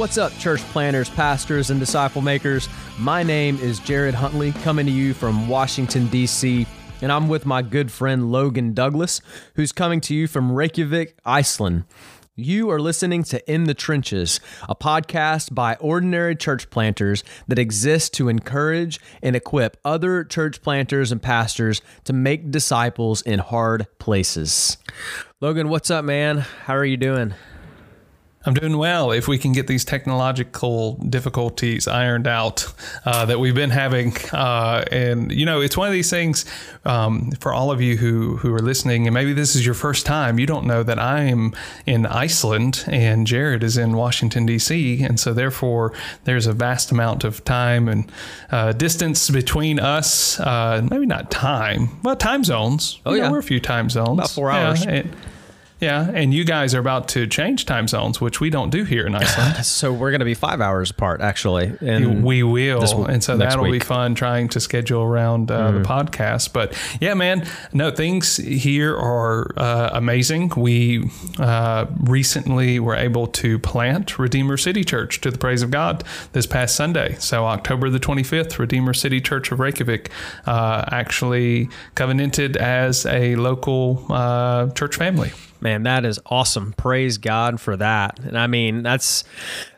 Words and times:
What's 0.00 0.16
up, 0.16 0.32
church 0.38 0.62
planners, 0.72 1.10
pastors, 1.10 1.68
and 1.68 1.78
disciple 1.78 2.22
makers? 2.22 2.70
My 2.98 3.22
name 3.22 3.58
is 3.58 3.78
Jared 3.80 4.14
Huntley, 4.14 4.52
coming 4.52 4.86
to 4.86 4.90
you 4.90 5.12
from 5.12 5.46
Washington, 5.46 6.06
D.C., 6.06 6.66
and 7.02 7.12
I'm 7.12 7.28
with 7.28 7.44
my 7.44 7.60
good 7.60 7.92
friend 7.92 8.32
Logan 8.32 8.72
Douglas, 8.72 9.20
who's 9.56 9.72
coming 9.72 10.00
to 10.00 10.14
you 10.14 10.26
from 10.26 10.52
Reykjavik, 10.52 11.18
Iceland. 11.26 11.84
You 12.34 12.70
are 12.70 12.80
listening 12.80 13.24
to 13.24 13.52
In 13.52 13.64
the 13.64 13.74
Trenches, 13.74 14.40
a 14.70 14.74
podcast 14.74 15.54
by 15.54 15.74
ordinary 15.74 16.34
church 16.34 16.70
planters 16.70 17.22
that 17.46 17.58
exists 17.58 18.08
to 18.16 18.30
encourage 18.30 18.98
and 19.22 19.36
equip 19.36 19.76
other 19.84 20.24
church 20.24 20.62
planters 20.62 21.12
and 21.12 21.20
pastors 21.20 21.82
to 22.04 22.14
make 22.14 22.50
disciples 22.50 23.20
in 23.20 23.38
hard 23.38 23.86
places. 23.98 24.78
Logan, 25.42 25.68
what's 25.68 25.90
up, 25.90 26.06
man? 26.06 26.38
How 26.38 26.74
are 26.74 26.86
you 26.86 26.96
doing? 26.96 27.34
I'm 28.46 28.54
doing 28.54 28.78
well. 28.78 29.12
If 29.12 29.28
we 29.28 29.36
can 29.36 29.52
get 29.52 29.66
these 29.66 29.84
technological 29.84 30.94
difficulties 30.94 31.86
ironed 31.86 32.26
out 32.26 32.72
uh, 33.04 33.26
that 33.26 33.38
we've 33.38 33.54
been 33.54 33.68
having, 33.68 34.16
uh, 34.32 34.82
and 34.90 35.30
you 35.30 35.44
know, 35.44 35.60
it's 35.60 35.76
one 35.76 35.88
of 35.88 35.92
these 35.92 36.08
things 36.08 36.46
um, 36.86 37.32
for 37.32 37.52
all 37.52 37.70
of 37.70 37.82
you 37.82 37.98
who 37.98 38.38
who 38.38 38.54
are 38.54 38.62
listening, 38.62 39.06
and 39.06 39.12
maybe 39.12 39.34
this 39.34 39.54
is 39.54 39.66
your 39.66 39.74
first 39.74 40.06
time. 40.06 40.38
You 40.38 40.46
don't 40.46 40.64
know 40.64 40.82
that 40.82 40.98
I 40.98 41.24
am 41.24 41.52
in 41.84 42.06
Iceland 42.06 42.84
and 42.86 43.26
Jared 43.26 43.62
is 43.62 43.76
in 43.76 43.92
Washington 43.94 44.46
D.C., 44.46 45.02
and 45.02 45.20
so 45.20 45.34
therefore 45.34 45.92
there's 46.24 46.46
a 46.46 46.54
vast 46.54 46.90
amount 46.90 47.24
of 47.24 47.44
time 47.44 47.88
and 47.88 48.10
uh, 48.50 48.72
distance 48.72 49.28
between 49.28 49.78
us. 49.78 50.40
Uh, 50.40 50.80
maybe 50.90 51.04
not 51.04 51.30
time, 51.30 51.90
well, 52.02 52.16
time 52.16 52.42
zones. 52.42 53.00
Oh 53.04 53.12
yeah, 53.12 53.30
we're 53.30 53.38
a 53.38 53.42
few 53.42 53.60
time 53.60 53.90
zones, 53.90 54.18
about 54.18 54.30
four 54.30 54.50
hours. 54.50 54.82
Yeah, 54.86 54.92
and, 54.92 55.16
yeah, 55.80 56.10
and 56.12 56.34
you 56.34 56.44
guys 56.44 56.74
are 56.74 56.78
about 56.78 57.08
to 57.08 57.26
change 57.26 57.64
time 57.64 57.88
zones, 57.88 58.20
which 58.20 58.40
we 58.40 58.50
don't 58.50 58.70
do 58.70 58.84
here 58.84 59.06
in 59.06 59.14
Iceland. 59.16 59.64
so 59.64 59.92
we're 59.92 60.10
going 60.10 60.20
to 60.20 60.26
be 60.26 60.34
five 60.34 60.60
hours 60.60 60.90
apart, 60.90 61.20
actually. 61.20 61.76
And 61.80 62.22
we 62.22 62.42
will, 62.42 63.06
and 63.06 63.24
so 63.24 63.36
that'll 63.36 63.64
week. 63.64 63.80
be 63.82 63.86
fun 63.86 64.14
trying 64.14 64.48
to 64.50 64.60
schedule 64.60 65.02
around 65.02 65.50
uh, 65.50 65.70
mm. 65.70 65.82
the 65.82 65.88
podcast. 65.88 66.52
But 66.52 66.76
yeah, 67.00 67.14
man, 67.14 67.46
no, 67.72 67.90
things 67.90 68.36
here 68.36 68.96
are 68.96 69.52
uh, 69.56 69.90
amazing. 69.92 70.52
We 70.56 71.10
uh, 71.38 71.86
recently 72.00 72.78
were 72.78 72.96
able 72.96 73.26
to 73.28 73.58
plant 73.58 74.18
Redeemer 74.18 74.56
City 74.56 74.84
Church 74.84 75.20
to 75.22 75.30
the 75.30 75.38
praise 75.38 75.62
of 75.62 75.70
God 75.70 76.04
this 76.32 76.46
past 76.46 76.76
Sunday. 76.76 77.16
So 77.18 77.46
October 77.46 77.88
the 77.90 78.00
25th, 78.00 78.58
Redeemer 78.58 78.92
City 78.92 79.20
Church 79.20 79.50
of 79.50 79.60
Reykjavik 79.60 80.10
uh, 80.46 80.84
actually 80.88 81.70
covenanted 81.94 82.56
as 82.56 83.06
a 83.06 83.36
local 83.36 84.04
uh, 84.10 84.70
church 84.70 84.96
family. 84.96 85.32
Man, 85.60 85.82
that 85.82 86.04
is 86.04 86.18
awesome. 86.26 86.72
Praise 86.72 87.18
God 87.18 87.60
for 87.60 87.76
that. 87.76 88.18
And 88.20 88.38
I 88.38 88.46
mean, 88.46 88.82
that's 88.82 89.24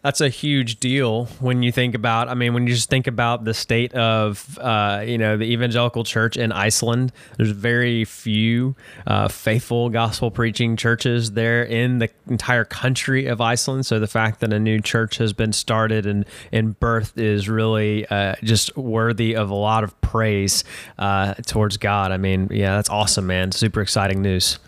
that's 0.02 0.20
a 0.20 0.28
huge 0.28 0.80
deal 0.80 1.26
when 1.40 1.62
you 1.62 1.72
think 1.72 1.94
about. 1.94 2.28
I 2.28 2.34
mean, 2.34 2.54
when 2.54 2.66
you 2.66 2.74
just 2.74 2.90
think 2.90 3.06
about 3.06 3.44
the 3.44 3.54
state 3.54 3.92
of 3.94 4.58
uh, 4.60 5.02
you 5.06 5.18
know 5.18 5.36
the 5.36 5.44
evangelical 5.44 6.04
church 6.04 6.36
in 6.36 6.52
Iceland. 6.52 7.12
There's 7.36 7.50
very 7.50 8.04
few 8.04 8.76
uh, 9.06 9.28
faithful 9.28 9.90
gospel 9.90 10.30
preaching 10.30 10.76
churches 10.76 11.32
there 11.32 11.64
in 11.64 11.98
the 11.98 12.10
entire 12.28 12.64
country 12.64 13.26
of 13.26 13.40
Iceland. 13.40 13.86
So 13.86 13.98
the 13.98 14.06
fact 14.06 14.40
that 14.40 14.52
a 14.52 14.58
new 14.58 14.80
church 14.80 15.18
has 15.18 15.32
been 15.32 15.52
started 15.52 16.06
and 16.06 16.24
and 16.52 16.78
birthed 16.78 17.18
is 17.18 17.48
really 17.48 18.06
uh, 18.06 18.34
just 18.42 18.76
worthy 18.76 19.34
of 19.34 19.50
a 19.50 19.54
lot 19.54 19.84
of 19.84 20.00
praise 20.00 20.64
uh, 20.98 21.34
towards 21.34 21.76
God. 21.76 22.12
I 22.12 22.16
mean, 22.16 22.48
yeah, 22.50 22.76
that's 22.76 22.90
awesome, 22.90 23.26
man. 23.26 23.52
Super 23.52 23.80
exciting 23.80 24.22
news. 24.22 24.58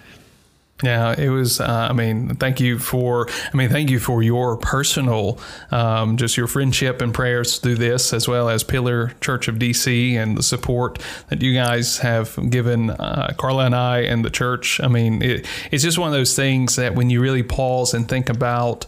Yeah, 0.85 1.19
it 1.19 1.31
was. 1.31 1.61
Uh, 1.61 1.89
I 1.91 1.93
mean, 1.95 2.37
thank 2.37 2.61
you 2.61 2.79
for. 2.79 3.29
I 3.53 3.57
mean, 3.57 3.71
thank 3.71 3.89
you 3.89 3.99
for 3.99 4.23
your 4.23 4.57
personal, 4.59 5.39
um, 5.71 6.19
just 6.19 6.37
your 6.37 6.47
friendship 6.47 7.01
and 7.01 7.15
prayers 7.15 7.59
through 7.59 7.77
this, 7.77 8.13
as 8.13 8.29
well 8.29 8.51
as 8.51 8.63
Pillar 8.63 9.13
Church 9.23 9.49
of 9.49 9.57
DC 9.57 10.15
and 10.15 10.37
the 10.37 10.43
support 10.43 10.99
that 11.29 11.41
you 11.41 11.55
guys 11.55 11.99
have 11.99 12.39
given 12.51 12.91
uh, 12.91 13.33
Carla 13.39 13.65
and 13.67 13.75
I 13.75 14.01
and 14.01 14.25
the 14.25 14.31
church. 14.31 14.79
I 14.81 14.89
mean, 14.89 15.23
it, 15.23 15.47
it's 15.71 15.83
just 15.83 15.97
one 15.97 16.09
of 16.09 16.15
those 16.15 16.37
things 16.37 16.77
that 16.77 16.95
when 16.95 17.09
you 17.09 17.23
really 17.23 17.43
pause 17.43 17.95
and 17.95 18.07
think 18.07 18.29
about 18.29 18.85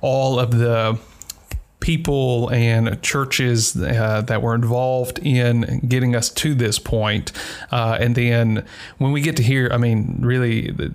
all 0.00 0.38
of 0.38 0.52
the 0.52 0.98
people 1.80 2.48
and 2.50 3.02
churches 3.02 3.74
uh, 3.76 4.22
that 4.22 4.42
were 4.42 4.54
involved 4.54 5.18
in 5.18 5.80
getting 5.88 6.14
us 6.14 6.30
to 6.30 6.54
this 6.54 6.78
point. 6.78 7.32
Uh, 7.72 7.98
and 8.00 8.14
then 8.14 8.64
when 8.98 9.12
we 9.12 9.20
get 9.20 9.36
to 9.36 9.42
hear, 9.42 9.70
I 9.72 9.78
mean, 9.78 10.18
really, 10.20 10.70
the, 10.70 10.92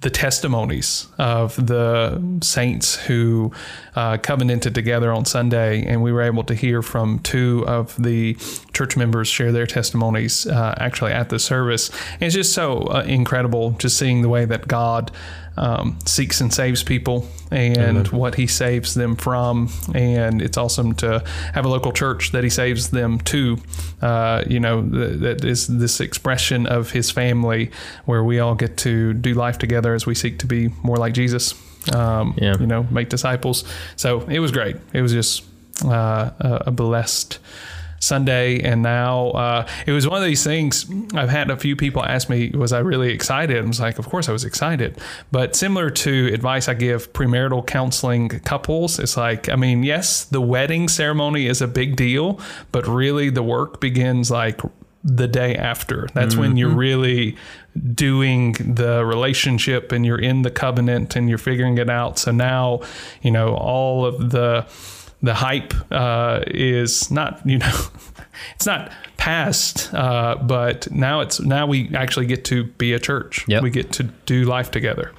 the 0.00 0.10
testimonies 0.10 1.08
of 1.18 1.66
the 1.66 2.40
saints 2.42 2.96
who 2.96 3.52
uh, 3.94 4.16
covenanted 4.16 4.74
together 4.74 5.12
on 5.12 5.26
Sunday, 5.26 5.84
and 5.84 6.02
we 6.02 6.10
were 6.10 6.22
able 6.22 6.42
to 6.44 6.54
hear 6.54 6.80
from 6.80 7.18
two 7.18 7.64
of 7.66 8.02
the 8.02 8.34
church 8.72 8.96
members 8.96 9.28
share 9.28 9.52
their 9.52 9.66
testimonies 9.66 10.46
uh, 10.46 10.74
actually 10.78 11.12
at 11.12 11.28
the 11.28 11.38
service. 11.38 11.90
And 12.14 12.22
it's 12.22 12.34
just 12.34 12.54
so 12.54 12.84
uh, 12.84 13.04
incredible 13.06 13.72
just 13.72 13.98
seeing 13.98 14.22
the 14.22 14.30
way 14.30 14.46
that 14.46 14.66
God 14.66 15.10
um, 15.56 15.98
seeks 16.06 16.40
and 16.40 16.52
saves 16.52 16.82
people 16.82 17.28
and 17.50 18.08
what 18.08 18.36
he 18.36 18.46
saves 18.46 18.94
them 18.94 19.16
from. 19.16 19.68
And 19.94 20.40
it's 20.40 20.56
awesome 20.56 20.94
to 20.96 21.24
have 21.54 21.64
a 21.64 21.68
local 21.68 21.92
church 21.92 22.32
that 22.32 22.44
he 22.44 22.50
saves 22.50 22.90
them 22.90 23.18
to. 23.20 23.58
Uh, 24.00 24.44
you 24.46 24.60
know, 24.60 24.82
th- 24.82 25.18
that 25.20 25.44
is 25.44 25.66
this 25.66 26.00
expression 26.00 26.66
of 26.66 26.92
his 26.92 27.10
family 27.10 27.70
where 28.04 28.22
we 28.22 28.38
all 28.38 28.54
get 28.54 28.76
to 28.78 29.12
do 29.14 29.34
life 29.34 29.58
together 29.58 29.94
as 29.94 30.06
we 30.06 30.14
seek 30.14 30.38
to 30.40 30.46
be 30.46 30.68
more 30.82 30.96
like 30.96 31.12
Jesus. 31.12 31.54
Um, 31.92 32.34
yeah. 32.36 32.56
You 32.58 32.66
know, 32.66 32.84
make 32.90 33.08
disciples. 33.08 33.64
So 33.96 34.20
it 34.28 34.38
was 34.38 34.52
great. 34.52 34.76
It 34.92 35.02
was 35.02 35.12
just 35.12 35.44
uh, 35.84 36.30
a 36.40 36.70
blessed 36.70 37.38
Sunday, 38.00 38.60
and 38.60 38.82
now 38.82 39.28
uh, 39.30 39.68
it 39.86 39.92
was 39.92 40.08
one 40.08 40.18
of 40.18 40.26
these 40.26 40.42
things. 40.42 40.86
I've 41.14 41.28
had 41.28 41.50
a 41.50 41.56
few 41.56 41.76
people 41.76 42.04
ask 42.04 42.28
me, 42.28 42.50
"Was 42.50 42.72
I 42.72 42.80
really 42.80 43.12
excited?" 43.12 43.62
I 43.62 43.66
was 43.66 43.78
like, 43.78 43.98
"Of 43.98 44.08
course 44.08 44.28
I 44.28 44.32
was 44.32 44.44
excited." 44.44 44.98
But 45.30 45.54
similar 45.54 45.90
to 45.90 46.32
advice 46.32 46.68
I 46.68 46.74
give 46.74 47.12
premarital 47.12 47.66
counseling 47.66 48.28
couples, 48.28 48.98
it's 48.98 49.16
like, 49.16 49.48
I 49.48 49.56
mean, 49.56 49.82
yes, 49.82 50.24
the 50.24 50.40
wedding 50.40 50.88
ceremony 50.88 51.46
is 51.46 51.60
a 51.60 51.68
big 51.68 51.96
deal, 51.96 52.40
but 52.72 52.86
really 52.88 53.30
the 53.30 53.42
work 53.42 53.80
begins 53.80 54.30
like 54.30 54.60
the 55.04 55.28
day 55.28 55.54
after. 55.56 56.08
That's 56.14 56.34
mm-hmm. 56.34 56.40
when 56.40 56.56
you're 56.56 56.70
mm-hmm. 56.70 56.78
really 56.78 57.36
doing 57.94 58.52
the 58.52 59.04
relationship 59.04 59.92
and 59.92 60.04
you're 60.04 60.18
in 60.18 60.42
the 60.42 60.50
covenant 60.50 61.16
and 61.16 61.28
you're 61.28 61.38
figuring 61.38 61.78
it 61.78 61.88
out. 61.88 62.18
So 62.18 62.32
now, 62.32 62.80
you 63.22 63.30
know, 63.30 63.54
all 63.54 64.04
of 64.04 64.30
the 64.30 64.66
the 65.22 65.34
hype 65.34 65.74
uh, 65.90 66.42
is 66.46 67.10
not 67.10 67.40
you 67.44 67.58
know 67.58 67.80
it's 68.54 68.66
not 68.66 68.92
past 69.16 69.92
uh, 69.92 70.36
but 70.36 70.90
now 70.90 71.20
it's 71.20 71.40
now 71.40 71.66
we 71.66 71.94
actually 71.94 72.26
get 72.26 72.44
to 72.46 72.64
be 72.64 72.92
a 72.92 72.98
church. 72.98 73.44
Yep. 73.48 73.62
we 73.62 73.70
get 73.70 73.92
to 73.92 74.04
do 74.04 74.44
life 74.44 74.70
together. 74.70 75.12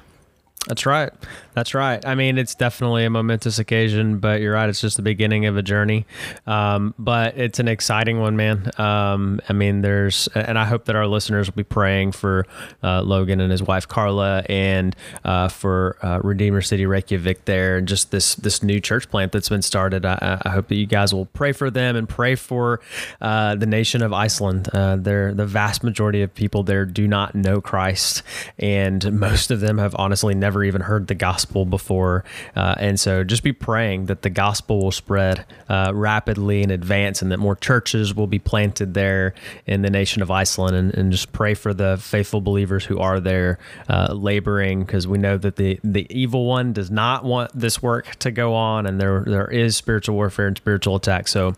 That's 0.68 0.86
right 0.86 1.12
that's 1.54 1.74
right. 1.74 2.04
I 2.06 2.14
mean, 2.14 2.38
it's 2.38 2.54
definitely 2.54 3.04
a 3.04 3.10
momentous 3.10 3.58
occasion, 3.58 4.18
but 4.18 4.40
you're 4.40 4.54
right. 4.54 4.68
It's 4.68 4.80
just 4.80 4.96
the 4.96 5.02
beginning 5.02 5.46
of 5.46 5.56
a 5.56 5.62
journey. 5.62 6.06
Um, 6.46 6.94
but 6.98 7.36
it's 7.36 7.58
an 7.58 7.68
exciting 7.68 8.20
one, 8.20 8.36
man. 8.36 8.70
Um, 8.78 9.40
I 9.48 9.52
mean, 9.52 9.82
there's, 9.82 10.28
and 10.28 10.58
I 10.58 10.64
hope 10.64 10.86
that 10.86 10.96
our 10.96 11.06
listeners 11.06 11.48
will 11.48 11.56
be 11.56 11.62
praying 11.62 12.12
for 12.12 12.46
uh, 12.82 13.02
Logan 13.02 13.40
and 13.40 13.50
his 13.50 13.62
wife 13.62 13.86
Carla, 13.86 14.44
and 14.48 14.96
uh, 15.24 15.48
for 15.48 15.98
uh, 16.02 16.20
Redeemer 16.22 16.62
City 16.62 16.86
Reykjavik 16.86 17.44
there, 17.44 17.76
and 17.76 17.86
just 17.86 18.10
this 18.10 18.34
this 18.36 18.62
new 18.62 18.80
church 18.80 19.10
plant 19.10 19.32
that's 19.32 19.50
been 19.50 19.62
started. 19.62 20.06
I, 20.06 20.40
I 20.42 20.50
hope 20.50 20.68
that 20.68 20.76
you 20.76 20.86
guys 20.86 21.12
will 21.12 21.26
pray 21.26 21.52
for 21.52 21.70
them 21.70 21.96
and 21.96 22.08
pray 22.08 22.34
for 22.34 22.80
uh, 23.20 23.56
the 23.56 23.66
nation 23.66 24.02
of 24.02 24.12
Iceland. 24.12 24.68
Uh, 24.72 24.96
the 24.96 25.34
vast 25.46 25.84
majority 25.84 26.22
of 26.22 26.34
people 26.34 26.62
there 26.62 26.86
do 26.86 27.06
not 27.06 27.34
know 27.34 27.60
Christ, 27.60 28.22
and 28.58 29.12
most 29.12 29.50
of 29.50 29.60
them 29.60 29.76
have 29.78 29.94
honestly 29.98 30.34
never 30.34 30.64
even 30.64 30.80
heard 30.80 31.08
the 31.08 31.14
gospel 31.14 31.41
gospel 31.42 31.64
before. 31.64 32.24
Uh, 32.54 32.76
and 32.78 33.00
so 33.00 33.24
just 33.24 33.42
be 33.42 33.52
praying 33.52 34.06
that 34.06 34.22
the 34.22 34.30
gospel 34.30 34.80
will 34.80 34.92
spread 34.92 35.44
uh, 35.68 35.90
rapidly 35.92 36.62
in 36.62 36.70
advance 36.70 37.20
and 37.20 37.32
that 37.32 37.38
more 37.38 37.56
churches 37.56 38.14
will 38.14 38.28
be 38.28 38.38
planted 38.38 38.94
there 38.94 39.34
in 39.66 39.82
the 39.82 39.90
nation 39.90 40.22
of 40.22 40.30
Iceland. 40.30 40.76
And, 40.76 40.94
and 40.94 41.10
just 41.10 41.32
pray 41.32 41.54
for 41.54 41.74
the 41.74 41.96
faithful 42.00 42.40
believers 42.40 42.84
who 42.84 43.00
are 43.00 43.18
there 43.18 43.58
uh, 43.88 44.12
laboring 44.12 44.84
because 44.84 45.08
we 45.08 45.18
know 45.18 45.36
that 45.36 45.56
the, 45.56 45.80
the 45.82 46.06
evil 46.10 46.46
one 46.46 46.72
does 46.72 46.92
not 46.92 47.24
want 47.24 47.50
this 47.54 47.82
work 47.82 48.14
to 48.20 48.30
go 48.30 48.54
on 48.54 48.86
and 48.86 49.00
there, 49.00 49.24
there 49.26 49.50
is 49.50 49.76
spiritual 49.76 50.14
warfare 50.14 50.46
and 50.46 50.56
spiritual 50.56 50.94
attack. 50.94 51.26
So 51.26 51.54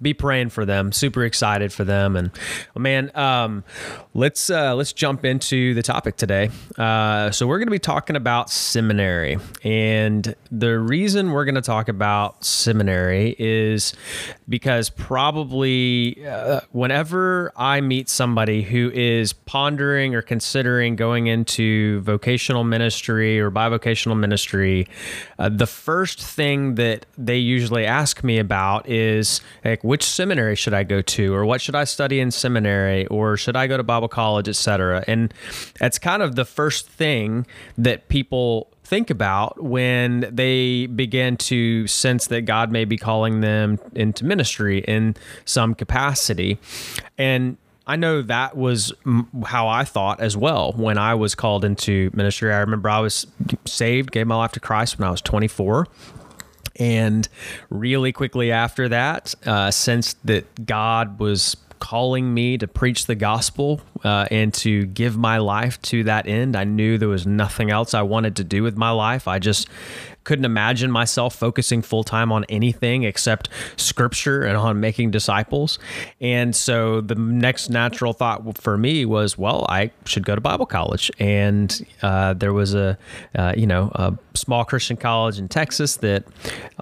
be 0.00 0.14
praying 0.14 0.50
for 0.50 0.64
them. 0.64 0.90
Super 0.92 1.24
excited 1.24 1.70
for 1.70 1.84
them. 1.84 2.16
And 2.16 2.30
man, 2.74 3.10
um, 3.14 3.62
let's, 4.14 4.48
uh, 4.48 4.74
let's 4.74 4.94
jump 4.94 5.26
into 5.26 5.74
the 5.74 5.82
topic 5.82 6.16
today. 6.16 6.48
Uh, 6.78 7.30
so 7.30 7.46
we're 7.46 7.58
going 7.58 7.66
to 7.66 7.72
be 7.72 7.78
talking 7.78 8.16
about 8.16 8.38
about 8.38 8.50
seminary. 9.18 9.38
And 9.64 10.34
the 10.50 10.78
reason 10.78 11.32
we're 11.32 11.44
going 11.44 11.54
to 11.54 11.60
talk 11.60 11.88
about 11.88 12.44
seminary 12.44 13.34
is 13.38 13.94
because 14.48 14.90
probably 14.90 16.24
uh, 16.26 16.60
whenever 16.72 17.52
I 17.56 17.80
meet 17.80 18.08
somebody 18.08 18.62
who 18.62 18.90
is 18.92 19.32
pondering 19.32 20.14
or 20.14 20.22
considering 20.22 20.96
going 20.96 21.26
into 21.26 22.00
vocational 22.00 22.64
ministry 22.64 23.40
or 23.40 23.50
bivocational 23.50 24.18
ministry, 24.18 24.86
uh, 25.38 25.48
the 25.48 25.66
first 25.66 26.20
thing 26.20 26.76
that 26.76 27.06
they 27.16 27.38
usually 27.38 27.84
ask 27.84 28.24
me 28.24 28.38
about 28.38 28.88
is 28.88 29.40
like, 29.64 29.82
which 29.84 30.04
seminary 30.04 30.56
should 30.56 30.74
I 30.74 30.84
go 30.84 31.02
to, 31.02 31.34
or 31.34 31.44
what 31.44 31.60
should 31.60 31.74
I 31.74 31.84
study 31.84 32.20
in 32.20 32.30
seminary, 32.30 33.06
or 33.06 33.36
should 33.36 33.56
I 33.56 33.66
go 33.66 33.76
to 33.76 33.82
Bible 33.82 34.08
college, 34.08 34.48
etc. 34.48 35.04
And 35.06 35.32
that's 35.78 35.98
kind 35.98 36.22
of 36.22 36.34
the 36.34 36.44
first 36.44 36.88
thing 36.88 37.46
that 37.76 38.08
people 38.08 38.70
think 38.88 39.10
about 39.10 39.62
when 39.62 40.26
they 40.32 40.86
begin 40.86 41.36
to 41.36 41.86
sense 41.86 42.26
that 42.28 42.42
God 42.42 42.72
may 42.72 42.86
be 42.86 42.96
calling 42.96 43.42
them 43.42 43.78
into 43.94 44.24
ministry 44.24 44.78
in 44.78 45.14
some 45.44 45.74
capacity. 45.74 46.58
And 47.18 47.58
I 47.86 47.96
know 47.96 48.22
that 48.22 48.56
was 48.56 48.94
how 49.44 49.68
I 49.68 49.84
thought 49.84 50.20
as 50.20 50.38
well 50.38 50.72
when 50.72 50.96
I 50.96 51.14
was 51.14 51.34
called 51.34 51.66
into 51.66 52.10
ministry. 52.14 52.50
I 52.50 52.58
remember 52.60 52.88
I 52.88 53.00
was 53.00 53.26
saved, 53.66 54.10
gave 54.10 54.26
my 54.26 54.36
life 54.36 54.52
to 54.52 54.60
Christ 54.60 54.98
when 54.98 55.06
I 55.06 55.10
was 55.10 55.20
24. 55.20 55.86
And 56.76 57.28
really 57.68 58.12
quickly 58.12 58.50
after 58.50 58.88
that, 58.88 59.34
uh, 59.44 59.70
sensed 59.70 60.24
that 60.26 60.64
God 60.64 61.18
was 61.18 61.56
calling 61.78 62.32
me 62.32 62.58
to 62.58 62.66
preach 62.66 63.06
the 63.06 63.14
gospel 63.14 63.80
uh, 64.04 64.26
and 64.30 64.52
to 64.54 64.86
give 64.86 65.16
my 65.16 65.38
life 65.38 65.80
to 65.82 66.04
that 66.04 66.26
end. 66.26 66.56
I 66.56 66.64
knew 66.64 66.98
there 66.98 67.08
was 67.08 67.26
nothing 67.26 67.70
else 67.70 67.94
I 67.94 68.02
wanted 68.02 68.36
to 68.36 68.44
do 68.44 68.62
with 68.62 68.76
my 68.76 68.90
life. 68.90 69.28
I 69.28 69.38
just 69.38 69.68
couldn't 70.28 70.44
imagine 70.44 70.90
myself 70.90 71.34
focusing 71.34 71.80
full 71.80 72.04
time 72.04 72.30
on 72.30 72.44
anything 72.50 73.04
except 73.04 73.48
scripture 73.78 74.42
and 74.42 74.58
on 74.58 74.78
making 74.78 75.10
disciples. 75.10 75.78
And 76.20 76.54
so 76.54 77.00
the 77.00 77.14
next 77.14 77.70
natural 77.70 78.12
thought 78.12 78.58
for 78.58 78.76
me 78.76 79.06
was, 79.06 79.38
well, 79.38 79.64
I 79.70 79.90
should 80.04 80.26
go 80.26 80.34
to 80.34 80.40
Bible 80.42 80.66
college. 80.66 81.10
And 81.18 81.82
uh, 82.02 82.34
there 82.34 82.52
was 82.52 82.74
a, 82.74 82.98
uh, 83.36 83.54
you 83.56 83.66
know, 83.66 83.90
a 83.94 84.18
small 84.34 84.66
Christian 84.66 84.98
college 84.98 85.38
in 85.38 85.48
Texas 85.48 85.96
that 85.96 86.24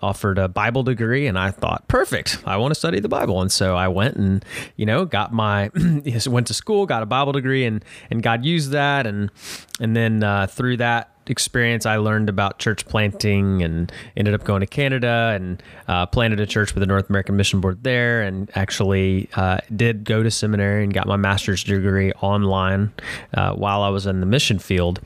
offered 0.03 0.39
a 0.39 0.49
Bible 0.49 0.83
degree. 0.83 1.29
And 1.29 1.39
I 1.39 1.53
thought, 1.53 1.87
perfect, 1.87 2.43
I 2.47 2.57
want 2.57 2.73
to 2.73 2.75
study 2.75 2.99
the 2.99 3.09
Bible. 3.09 3.41
And 3.43 3.53
so 3.53 3.77
I 3.77 3.87
went 3.87 4.17
and, 4.17 4.45
you 4.75 4.87
know, 4.87 5.05
got 5.05 5.33
my, 5.33 5.71
went 6.27 6.49
to 6.49 6.55
school, 6.55 6.85
got 6.85 7.05
a 7.05 7.07
Bible 7.07 7.31
degree, 7.31 7.65
and, 7.65 7.85
and 8.11 8.25
God 8.25 8.45
used 8.45 8.73
that. 8.73 9.07
And, 9.07 9.31
and 9.79 9.95
then 9.95 10.25
uh, 10.25 10.49
through 10.49 10.79
that, 10.79 11.16
experience, 11.29 11.87
I 11.87 11.97
learned 11.97 12.29
about 12.29 12.59
church 12.59 12.87
planting 12.87 13.63
and 13.63 13.91
ended 14.17 14.35
up 14.35 14.45
going 14.45 14.61
to 14.61 14.67
Canada 14.67 15.33
and 15.35 15.63
uh, 15.89 16.07
planted 16.07 16.41
a 16.41 16.47
church 16.47 16.75
with 16.75 16.81
the 16.81 16.87
North 16.87 17.09
American 17.09 17.37
Mission 17.37 17.61
Board 17.61 17.83
there, 17.83 18.23
and 18.23 18.51
actually 18.55 19.29
uh, 19.35 19.59
did 19.75 20.05
go 20.05 20.23
to 20.23 20.31
seminary 20.31 20.85
and 20.85 20.93
got 20.93 21.07
my 21.07 21.17
master's 21.17 21.65
degree 21.65 22.13
online 22.21 22.93
uh, 23.35 23.53
while 23.53 23.83
I 23.83 23.89
was 23.89 24.07
in 24.07 24.21
the 24.21 24.27
mission 24.27 24.59
field. 24.59 25.01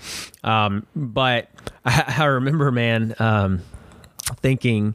Um, 0.44 0.87
but 0.94 1.49
I, 1.84 2.14
I, 2.19 2.25
remember, 2.25 2.70
man. 2.70 3.14
Um, 3.19 3.62
thinking 4.43 4.94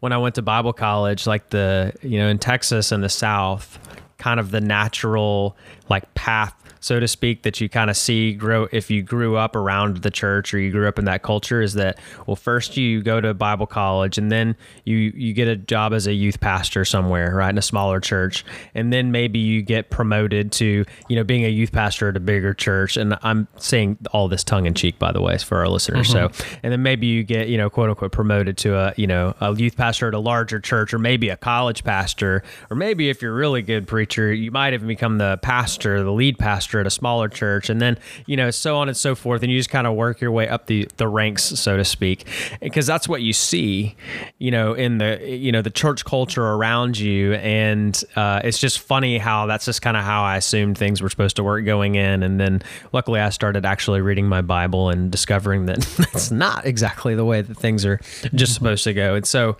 when 0.00 0.12
I 0.12 0.18
went 0.18 0.34
to 0.34 0.42
Bible 0.42 0.74
college, 0.74 1.26
like 1.26 1.48
the, 1.50 1.94
you 2.02 2.18
know, 2.18 2.28
in 2.28 2.38
Texas 2.38 2.92
and 2.92 3.02
the 3.02 3.08
South, 3.08 3.78
kind 4.18 4.38
of 4.38 4.50
the 4.50 4.60
natural 4.60 5.56
like 5.88 6.12
path 6.14 6.54
so 6.84 7.00
to 7.00 7.08
speak, 7.08 7.44
that 7.44 7.62
you 7.62 7.68
kind 7.70 7.88
of 7.88 7.96
see 7.96 8.34
grow 8.34 8.68
if 8.70 8.90
you 8.90 9.02
grew 9.02 9.38
up 9.38 9.56
around 9.56 9.98
the 9.98 10.10
church 10.10 10.52
or 10.52 10.58
you 10.58 10.70
grew 10.70 10.86
up 10.86 10.98
in 10.98 11.06
that 11.06 11.22
culture 11.22 11.62
is 11.62 11.72
that 11.74 11.98
well, 12.26 12.36
first 12.36 12.76
you 12.76 13.02
go 13.02 13.22
to 13.22 13.32
Bible 13.32 13.66
college 13.66 14.18
and 14.18 14.30
then 14.30 14.54
you 14.84 14.96
you 14.96 15.32
get 15.32 15.48
a 15.48 15.56
job 15.56 15.94
as 15.94 16.06
a 16.06 16.12
youth 16.12 16.40
pastor 16.40 16.84
somewhere, 16.84 17.34
right, 17.36 17.48
in 17.48 17.56
a 17.56 17.62
smaller 17.62 18.00
church, 18.00 18.44
and 18.74 18.92
then 18.92 19.10
maybe 19.10 19.38
you 19.38 19.62
get 19.62 19.88
promoted 19.88 20.52
to 20.52 20.84
you 21.08 21.16
know 21.16 21.24
being 21.24 21.46
a 21.46 21.48
youth 21.48 21.72
pastor 21.72 22.10
at 22.10 22.18
a 22.18 22.20
bigger 22.20 22.52
church. 22.52 22.98
And 22.98 23.16
I'm 23.22 23.48
saying 23.56 23.96
all 24.12 24.28
this 24.28 24.44
tongue 24.44 24.66
in 24.66 24.74
cheek, 24.74 24.98
by 24.98 25.10
the 25.10 25.22
way, 25.22 25.38
for 25.38 25.60
our 25.60 25.68
listeners. 25.68 26.12
Mm-hmm. 26.12 26.34
So, 26.34 26.58
and 26.62 26.70
then 26.70 26.82
maybe 26.82 27.06
you 27.06 27.24
get 27.24 27.48
you 27.48 27.56
know 27.56 27.70
quote 27.70 27.88
unquote 27.88 28.12
promoted 28.12 28.58
to 28.58 28.76
a 28.76 28.94
you 28.98 29.06
know 29.06 29.34
a 29.40 29.54
youth 29.54 29.78
pastor 29.78 30.08
at 30.08 30.12
a 30.12 30.18
larger 30.18 30.60
church, 30.60 30.92
or 30.92 30.98
maybe 30.98 31.30
a 31.30 31.36
college 31.38 31.82
pastor, 31.82 32.42
or 32.68 32.76
maybe 32.76 33.08
if 33.08 33.22
you're 33.22 33.32
a 33.32 33.36
really 33.36 33.62
good 33.62 33.86
preacher, 33.86 34.34
you 34.34 34.50
might 34.50 34.74
even 34.74 34.86
become 34.86 35.16
the 35.16 35.38
pastor, 35.38 36.02
the 36.04 36.12
lead 36.12 36.38
pastor 36.38 36.73
pastor 36.74 36.80
at 36.80 36.86
a 36.86 36.90
smaller 36.90 37.28
church, 37.28 37.70
and 37.70 37.80
then 37.80 37.98
you 38.26 38.36
know 38.36 38.50
so 38.50 38.76
on 38.76 38.88
and 38.88 38.96
so 38.96 39.14
forth, 39.14 39.42
and 39.42 39.50
you 39.50 39.58
just 39.58 39.70
kind 39.70 39.86
of 39.86 39.94
work 39.94 40.20
your 40.20 40.30
way 40.30 40.48
up 40.48 40.66
the 40.66 40.88
the 40.96 41.08
ranks, 41.08 41.42
so 41.42 41.76
to 41.76 41.84
speak, 41.84 42.26
because 42.60 42.86
that's 42.86 43.08
what 43.08 43.22
you 43.22 43.32
see, 43.32 43.94
you 44.38 44.50
know, 44.50 44.74
in 44.74 44.98
the 44.98 45.20
you 45.24 45.52
know 45.52 45.62
the 45.62 45.70
church 45.70 46.04
culture 46.04 46.44
around 46.44 46.98
you, 46.98 47.34
and 47.34 48.02
uh, 48.16 48.40
it's 48.44 48.58
just 48.58 48.80
funny 48.80 49.18
how 49.18 49.46
that's 49.46 49.64
just 49.64 49.82
kind 49.82 49.96
of 49.96 50.04
how 50.04 50.22
I 50.22 50.36
assumed 50.36 50.76
things 50.78 51.00
were 51.00 51.10
supposed 51.10 51.36
to 51.36 51.44
work 51.44 51.64
going 51.64 51.94
in, 51.94 52.22
and 52.22 52.40
then 52.40 52.62
luckily 52.92 53.20
I 53.20 53.30
started 53.30 53.64
actually 53.64 54.00
reading 54.00 54.28
my 54.28 54.42
Bible 54.42 54.90
and 54.90 55.10
discovering 55.10 55.66
that 55.66 55.80
that's 56.12 56.30
not 56.30 56.66
exactly 56.66 57.14
the 57.14 57.24
way 57.24 57.42
that 57.42 57.56
things 57.56 57.84
are 57.84 58.00
just 58.34 58.54
supposed 58.58 58.84
to 58.84 58.92
go, 58.92 59.14
and 59.14 59.26
so, 59.26 59.56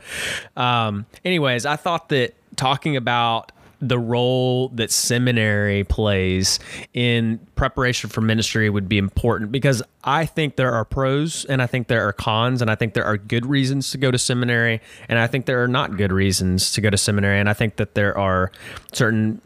um, 0.56 1.06
anyways, 1.24 1.66
I 1.66 1.76
thought 1.76 2.08
that 2.10 2.34
talking 2.56 2.96
about 2.96 3.52
the 3.88 3.98
role 3.98 4.68
that 4.70 4.90
seminary 4.90 5.84
plays 5.84 6.58
in 6.94 7.38
preparation 7.54 8.08
for 8.08 8.22
ministry 8.22 8.70
would 8.70 8.88
be 8.88 8.96
important 8.96 9.52
because 9.52 9.82
I 10.02 10.24
think 10.24 10.56
there 10.56 10.72
are 10.72 10.84
pros 10.84 11.44
and 11.44 11.60
I 11.60 11.66
think 11.66 11.88
there 11.88 12.06
are 12.08 12.12
cons 12.12 12.62
and 12.62 12.70
I 12.70 12.76
think 12.76 12.94
there 12.94 13.04
are 13.04 13.18
good 13.18 13.44
reasons 13.44 13.90
to 13.90 13.98
go 13.98 14.10
to 14.10 14.18
seminary 14.18 14.80
and 15.08 15.18
I 15.18 15.26
think 15.26 15.44
there 15.44 15.62
are 15.62 15.68
not 15.68 15.98
good 15.98 16.12
reasons 16.12 16.72
to 16.72 16.80
go 16.80 16.88
to 16.88 16.96
seminary 16.96 17.38
and 17.38 17.48
I 17.48 17.52
think 17.52 17.76
that 17.76 17.94
there 17.94 18.16
are 18.16 18.50
certain 18.92 19.42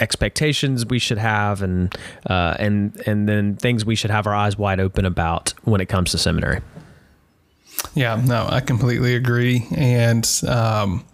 expectations 0.00 0.86
we 0.86 1.00
should 1.00 1.18
have 1.18 1.62
and 1.62 1.92
uh, 2.26 2.54
and 2.60 3.00
and 3.06 3.28
then 3.28 3.56
things 3.56 3.84
we 3.84 3.96
should 3.96 4.10
have 4.10 4.26
our 4.28 4.34
eyes 4.34 4.56
wide 4.56 4.78
open 4.78 5.04
about 5.04 5.52
when 5.64 5.80
it 5.80 5.86
comes 5.86 6.12
to 6.12 6.18
seminary. 6.18 6.60
Yeah, 7.94 8.22
no, 8.24 8.46
I 8.48 8.60
completely 8.60 9.16
agree 9.16 9.66
and 9.74 10.28
um, 10.46 11.04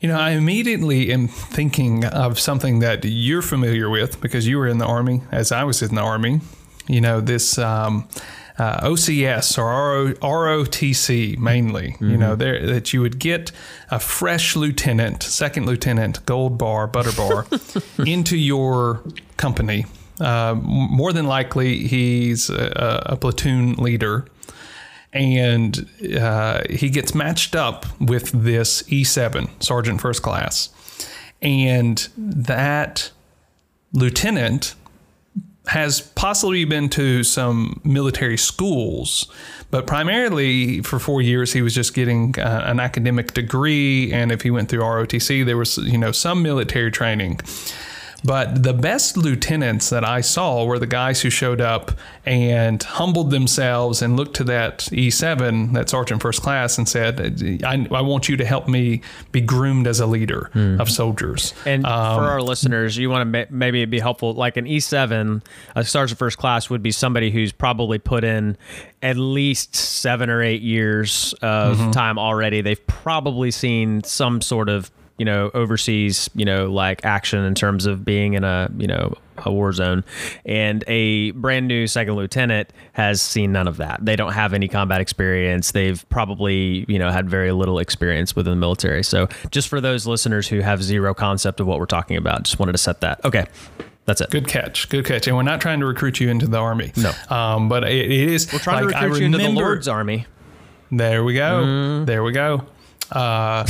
you 0.00 0.08
know, 0.08 0.18
I 0.18 0.30
immediately 0.30 1.12
am 1.12 1.26
thinking 1.26 2.04
of 2.04 2.38
something 2.38 2.78
that 2.80 3.04
you're 3.04 3.42
familiar 3.42 3.90
with 3.90 4.20
because 4.20 4.46
you 4.46 4.58
were 4.58 4.68
in 4.68 4.78
the 4.78 4.86
Army 4.86 5.22
as 5.32 5.50
I 5.50 5.64
was 5.64 5.82
in 5.82 5.94
the 5.94 6.00
Army. 6.02 6.40
You 6.86 7.00
know, 7.00 7.20
this 7.20 7.58
um, 7.58 8.08
uh, 8.58 8.80
OCS 8.86 9.58
or 9.58 10.14
ROTC 10.14 11.38
mainly, 11.38 11.92
mm-hmm. 11.92 12.10
you 12.10 12.16
know, 12.16 12.30
mm-hmm. 12.30 12.38
there, 12.38 12.66
that 12.66 12.92
you 12.92 13.00
would 13.00 13.18
get 13.18 13.50
a 13.90 13.98
fresh 13.98 14.54
lieutenant, 14.54 15.22
second 15.22 15.66
lieutenant, 15.66 16.24
gold 16.26 16.58
bar, 16.58 16.86
butter 16.86 17.12
bar 17.16 17.46
into 18.06 18.36
your 18.36 19.02
company. 19.36 19.84
Uh, 20.20 20.54
more 20.62 21.12
than 21.12 21.26
likely, 21.26 21.86
he's 21.86 22.50
a, 22.50 23.02
a 23.06 23.16
platoon 23.16 23.74
leader 23.74 24.26
and 25.12 25.88
uh, 26.18 26.62
he 26.68 26.90
gets 26.90 27.14
matched 27.14 27.56
up 27.56 27.86
with 28.00 28.30
this 28.32 28.82
E7 28.84 29.62
Sergeant 29.62 30.00
First 30.00 30.22
Class, 30.22 30.70
and 31.40 32.08
that 32.16 33.10
lieutenant 33.92 34.74
has 35.68 36.00
possibly 36.00 36.64
been 36.64 36.88
to 36.88 37.22
some 37.22 37.80
military 37.84 38.38
schools, 38.38 39.30
but 39.70 39.86
primarily 39.86 40.80
for 40.82 40.98
four 40.98 41.20
years 41.20 41.52
he 41.52 41.60
was 41.60 41.74
just 41.74 41.94
getting 41.94 42.34
uh, 42.38 42.62
an 42.64 42.80
academic 42.80 43.34
degree, 43.34 44.12
and 44.12 44.32
if 44.32 44.42
he 44.42 44.50
went 44.50 44.68
through 44.68 44.80
ROTC, 44.80 45.44
there 45.44 45.56
was 45.56 45.76
you 45.78 45.98
know 45.98 46.12
some 46.12 46.42
military 46.42 46.90
training. 46.90 47.40
But 48.24 48.64
the 48.64 48.74
best 48.74 49.16
lieutenants 49.16 49.90
that 49.90 50.04
I 50.04 50.22
saw 50.22 50.64
were 50.64 50.78
the 50.78 50.88
guys 50.88 51.22
who 51.22 51.30
showed 51.30 51.60
up 51.60 51.92
and 52.26 52.82
humbled 52.82 53.30
themselves 53.30 54.02
and 54.02 54.16
looked 54.16 54.34
to 54.36 54.44
that 54.44 54.80
E7, 54.90 55.72
that 55.74 55.88
sergeant 55.88 56.20
first 56.20 56.42
class, 56.42 56.78
and 56.78 56.88
said, 56.88 57.62
I, 57.64 57.86
I 57.92 58.00
want 58.00 58.28
you 58.28 58.36
to 58.36 58.44
help 58.44 58.66
me 58.66 59.02
be 59.30 59.40
groomed 59.40 59.86
as 59.86 60.00
a 60.00 60.06
leader 60.06 60.50
mm. 60.52 60.80
of 60.80 60.90
soldiers. 60.90 61.54
And 61.64 61.86
um, 61.86 62.18
for 62.18 62.24
our 62.24 62.42
listeners, 62.42 62.96
you 62.96 63.08
want 63.08 63.20
to 63.32 63.46
ma- 63.46 63.56
maybe 63.56 63.80
it'd 63.80 63.90
be 63.90 64.00
helpful, 64.00 64.34
like 64.34 64.56
an 64.56 64.64
E7, 64.64 65.42
a 65.76 65.84
sergeant 65.84 66.18
first 66.18 66.38
class 66.38 66.68
would 66.68 66.82
be 66.82 66.90
somebody 66.90 67.30
who's 67.30 67.52
probably 67.52 67.98
put 67.98 68.24
in 68.24 68.56
at 69.00 69.16
least 69.16 69.76
seven 69.76 70.28
or 70.28 70.42
eight 70.42 70.62
years 70.62 71.34
of 71.40 71.78
mm-hmm. 71.78 71.90
time 71.92 72.18
already. 72.18 72.62
They've 72.62 72.84
probably 72.86 73.52
seen 73.52 74.02
some 74.02 74.40
sort 74.40 74.68
of 74.68 74.90
you 75.18 75.24
know, 75.24 75.50
overseas, 75.52 76.30
you 76.34 76.44
know, 76.44 76.70
like 76.70 77.04
action 77.04 77.44
in 77.44 77.54
terms 77.54 77.86
of 77.86 78.04
being 78.04 78.34
in 78.34 78.44
a, 78.44 78.70
you 78.76 78.86
know, 78.86 79.14
a 79.38 79.52
war 79.52 79.72
zone. 79.72 80.04
And 80.44 80.82
a 80.86 81.32
brand 81.32 81.68
new 81.68 81.86
second 81.86 82.14
lieutenant 82.14 82.72
has 82.92 83.20
seen 83.20 83.52
none 83.52 83.68
of 83.68 83.76
that. 83.76 84.04
They 84.04 84.16
don't 84.16 84.32
have 84.32 84.54
any 84.54 84.68
combat 84.68 85.00
experience. 85.00 85.72
They've 85.72 86.08
probably, 86.08 86.84
you 86.88 86.98
know, 86.98 87.10
had 87.10 87.28
very 87.28 87.52
little 87.52 87.78
experience 87.78 88.34
within 88.34 88.52
the 88.52 88.56
military. 88.56 89.04
So 89.04 89.28
just 89.50 89.68
for 89.68 89.80
those 89.80 90.06
listeners 90.06 90.48
who 90.48 90.60
have 90.60 90.82
zero 90.82 91.14
concept 91.14 91.60
of 91.60 91.66
what 91.66 91.78
we're 91.78 91.86
talking 91.86 92.16
about, 92.16 92.44
just 92.44 92.58
wanted 92.58 92.72
to 92.72 92.78
set 92.78 93.00
that. 93.02 93.24
Okay. 93.24 93.46
That's 94.06 94.22
it. 94.22 94.30
Good 94.30 94.48
catch. 94.48 94.88
Good 94.88 95.04
catch. 95.04 95.26
And 95.26 95.36
we're 95.36 95.42
not 95.42 95.60
trying 95.60 95.80
to 95.80 95.86
recruit 95.86 96.18
you 96.18 96.30
into 96.30 96.46
the 96.46 96.56
army. 96.56 96.92
No. 96.96 97.12
Um, 97.28 97.68
but 97.68 97.84
it, 97.84 98.10
it 98.10 98.10
is. 98.10 98.50
We're 98.50 98.58
trying 98.58 98.86
like, 98.86 98.96
to 98.96 99.02
recruit 99.02 99.20
you 99.20 99.26
into 99.26 99.38
the 99.38 99.50
Lord's 99.50 99.86
army. 99.86 100.26
There 100.90 101.22
we 101.22 101.34
go. 101.34 101.62
Mm. 101.62 102.06
There 102.06 102.22
we 102.22 102.32
go. 102.32 102.64
Uh, 103.12 103.66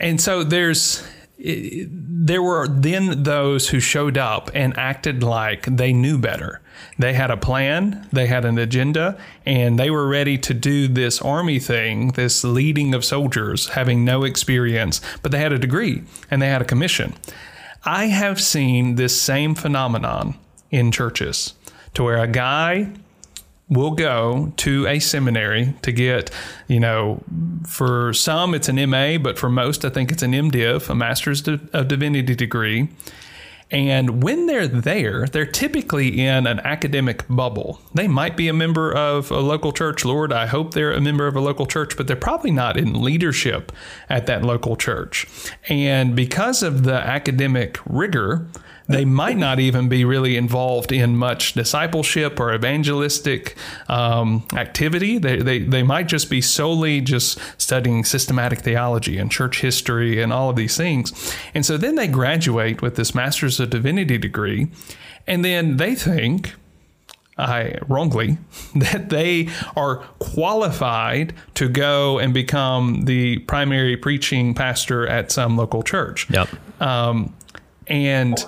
and 0.00 0.20
so 0.20 0.44
there's 0.44 1.06
there 1.38 2.42
were 2.42 2.66
then 2.66 3.22
those 3.22 3.68
who 3.68 3.78
showed 3.78 4.16
up 4.16 4.50
and 4.54 4.76
acted 4.78 5.22
like 5.22 5.66
they 5.66 5.92
knew 5.92 6.18
better. 6.18 6.60
They 6.98 7.12
had 7.12 7.30
a 7.30 7.36
plan, 7.36 8.08
they 8.10 8.26
had 8.26 8.44
an 8.44 8.58
agenda, 8.58 9.18
and 9.44 9.78
they 9.78 9.90
were 9.90 10.08
ready 10.08 10.38
to 10.38 10.54
do 10.54 10.88
this 10.88 11.20
army 11.20 11.58
thing, 11.58 12.12
this 12.12 12.42
leading 12.42 12.94
of 12.94 13.04
soldiers, 13.04 13.68
having 13.68 14.04
no 14.04 14.24
experience, 14.24 15.00
but 15.22 15.30
they 15.30 15.38
had 15.38 15.52
a 15.52 15.58
degree 15.58 16.02
and 16.30 16.40
they 16.40 16.48
had 16.48 16.62
a 16.62 16.66
commission. 16.66 17.14
I 17.84 18.06
have 18.06 18.40
seen 18.40 18.96
this 18.96 19.20
same 19.20 19.54
phenomenon 19.54 20.34
in 20.70 20.90
churches 20.90 21.54
to 21.94 22.02
where 22.02 22.18
a 22.18 22.26
guy 22.26 22.90
will 23.68 23.90
go 23.90 24.52
to 24.56 24.86
a 24.86 24.98
seminary 24.98 25.74
to 25.82 25.92
get, 25.92 26.30
you 26.68 26.78
know, 26.78 27.20
for 27.66 28.12
some 28.12 28.54
it's 28.54 28.68
an 28.68 28.90
MA, 28.90 29.18
but 29.18 29.38
for 29.38 29.48
most 29.48 29.84
I 29.84 29.90
think 29.90 30.12
it's 30.12 30.22
an 30.22 30.32
MDiv, 30.32 30.88
a 30.88 30.94
Master's 30.94 31.46
of 31.48 31.88
Divinity 31.88 32.34
degree. 32.34 32.88
And 33.68 34.22
when 34.22 34.46
they're 34.46 34.68
there, 34.68 35.26
they're 35.26 35.44
typically 35.44 36.20
in 36.24 36.46
an 36.46 36.60
academic 36.60 37.24
bubble. 37.28 37.80
They 37.94 38.06
might 38.06 38.36
be 38.36 38.46
a 38.46 38.52
member 38.52 38.94
of 38.94 39.32
a 39.32 39.40
local 39.40 39.72
church. 39.72 40.04
Lord, 40.04 40.32
I 40.32 40.46
hope 40.46 40.72
they're 40.72 40.92
a 40.92 41.00
member 41.00 41.26
of 41.26 41.34
a 41.34 41.40
local 41.40 41.66
church, 41.66 41.96
but 41.96 42.06
they're 42.06 42.14
probably 42.14 42.52
not 42.52 42.76
in 42.76 43.02
leadership 43.02 43.72
at 44.08 44.26
that 44.26 44.44
local 44.44 44.76
church. 44.76 45.26
And 45.68 46.14
because 46.14 46.62
of 46.62 46.84
the 46.84 46.94
academic 46.94 47.78
rigor, 47.84 48.46
they 48.88 49.04
might 49.04 49.36
not 49.36 49.58
even 49.58 49.88
be 49.88 50.04
really 50.04 50.36
involved 50.36 50.92
in 50.92 51.16
much 51.16 51.54
discipleship 51.54 52.38
or 52.38 52.54
evangelistic 52.54 53.56
um, 53.88 54.46
activity. 54.54 55.18
They, 55.18 55.38
they, 55.38 55.58
they 55.60 55.82
might 55.82 56.06
just 56.06 56.30
be 56.30 56.40
solely 56.40 57.00
just 57.00 57.38
studying 57.60 58.04
systematic 58.04 58.60
theology 58.60 59.18
and 59.18 59.30
church 59.30 59.60
history 59.60 60.22
and 60.22 60.32
all 60.32 60.50
of 60.50 60.56
these 60.56 60.76
things. 60.76 61.34
And 61.52 61.66
so 61.66 61.76
then 61.76 61.96
they 61.96 62.06
graduate 62.06 62.80
with 62.80 62.96
this 62.96 63.14
Master's 63.14 63.58
of 63.58 63.70
Divinity 63.70 64.18
degree, 64.18 64.68
and 65.26 65.44
then 65.44 65.78
they 65.78 65.94
think, 65.94 66.54
I 67.38 67.78
wrongly 67.88 68.38
that 68.76 69.10
they 69.10 69.48
are 69.76 69.96
qualified 70.20 71.34
to 71.54 71.68
go 71.68 72.18
and 72.18 72.32
become 72.32 73.02
the 73.04 73.40
primary 73.40 73.96
preaching 73.96 74.54
pastor 74.54 75.06
at 75.06 75.32
some 75.32 75.56
local 75.56 75.82
church. 75.82 76.30
Yep. 76.30 76.48
Um, 76.80 77.34
and 77.88 78.44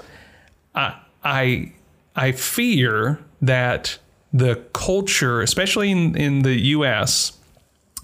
I, 0.78 0.94
I, 1.24 1.72
I 2.16 2.32
fear 2.32 3.18
that 3.42 3.98
the 4.32 4.56
culture, 4.72 5.40
especially 5.40 5.90
in, 5.90 6.16
in 6.16 6.42
the 6.42 6.54
U.S., 6.54 7.32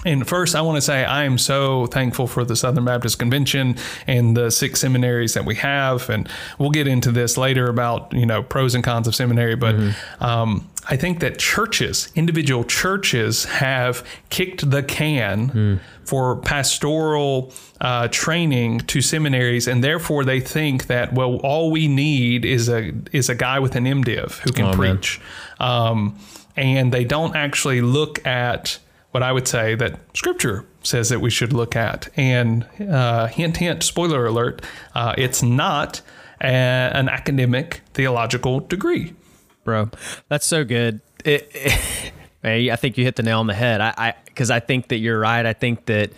and 0.06 0.28
first, 0.28 0.54
I 0.54 0.60
want 0.60 0.76
to 0.76 0.82
say 0.82 1.02
I 1.02 1.24
am 1.24 1.38
so 1.38 1.86
thankful 1.86 2.26
for 2.26 2.44
the 2.44 2.56
Southern 2.56 2.84
Baptist 2.84 3.18
Convention 3.18 3.76
and 4.06 4.36
the 4.36 4.50
six 4.50 4.80
seminaries 4.80 5.32
that 5.32 5.46
we 5.46 5.54
have, 5.54 6.10
and 6.10 6.28
we'll 6.58 6.70
get 6.70 6.86
into 6.86 7.10
this 7.10 7.38
later 7.38 7.70
about 7.70 8.12
you 8.12 8.26
know 8.26 8.42
pros 8.42 8.74
and 8.74 8.84
cons 8.84 9.08
of 9.08 9.14
seminary. 9.14 9.56
But 9.56 9.76
mm-hmm. 9.76 10.22
um, 10.22 10.68
I 10.90 10.96
think 10.96 11.20
that 11.20 11.38
churches, 11.38 12.12
individual 12.14 12.64
churches, 12.64 13.46
have 13.46 14.06
kicked 14.28 14.70
the 14.70 14.82
can 14.82 15.50
mm. 15.50 15.80
For 16.06 16.36
pastoral 16.36 17.52
uh, 17.80 18.08
training 18.08 18.80
to 18.80 19.00
seminaries, 19.00 19.66
and 19.66 19.82
therefore 19.82 20.24
they 20.24 20.40
think 20.40 20.86
that 20.86 21.12
well, 21.12 21.36
all 21.36 21.70
we 21.70 21.88
need 21.88 22.44
is 22.44 22.68
a 22.68 22.92
is 23.12 23.28
a 23.28 23.34
guy 23.34 23.58
with 23.58 23.76
an 23.76 23.84
MDiv 23.84 24.38
who 24.38 24.52
can 24.52 24.66
oh, 24.66 24.72
preach, 24.72 25.20
um, 25.60 26.18
and 26.56 26.92
they 26.92 27.04
don't 27.04 27.34
actually 27.34 27.80
look 27.80 28.24
at 28.26 28.78
what 29.14 29.22
I 29.22 29.30
would 29.30 29.46
say 29.46 29.76
that 29.76 30.00
Scripture 30.16 30.66
says 30.82 31.08
that 31.10 31.20
we 31.20 31.30
should 31.30 31.52
look 31.52 31.76
at. 31.76 32.08
And 32.16 32.66
uh, 32.80 33.28
hint, 33.28 33.58
hint, 33.58 33.84
spoiler 33.84 34.26
alert, 34.26 34.60
uh, 34.94 35.14
it's 35.16 35.40
not 35.40 36.00
a, 36.40 36.46
an 36.46 37.08
academic 37.08 37.82
theological 37.92 38.58
degree. 38.58 39.14
Bro, 39.62 39.90
that's 40.28 40.44
so 40.44 40.64
good. 40.64 41.00
It, 41.24 41.48
it, 42.42 42.70
I 42.70 42.76
think 42.76 42.98
you 42.98 43.04
hit 43.04 43.14
the 43.14 43.22
nail 43.22 43.38
on 43.38 43.46
the 43.46 43.54
head. 43.54 43.80
I, 43.80 44.14
because 44.34 44.50
I 44.50 44.60
think 44.60 44.88
that 44.88 44.98
you're 44.98 45.18
right. 45.18 45.46
I 45.46 45.52
think 45.52 45.86
that 45.86 46.10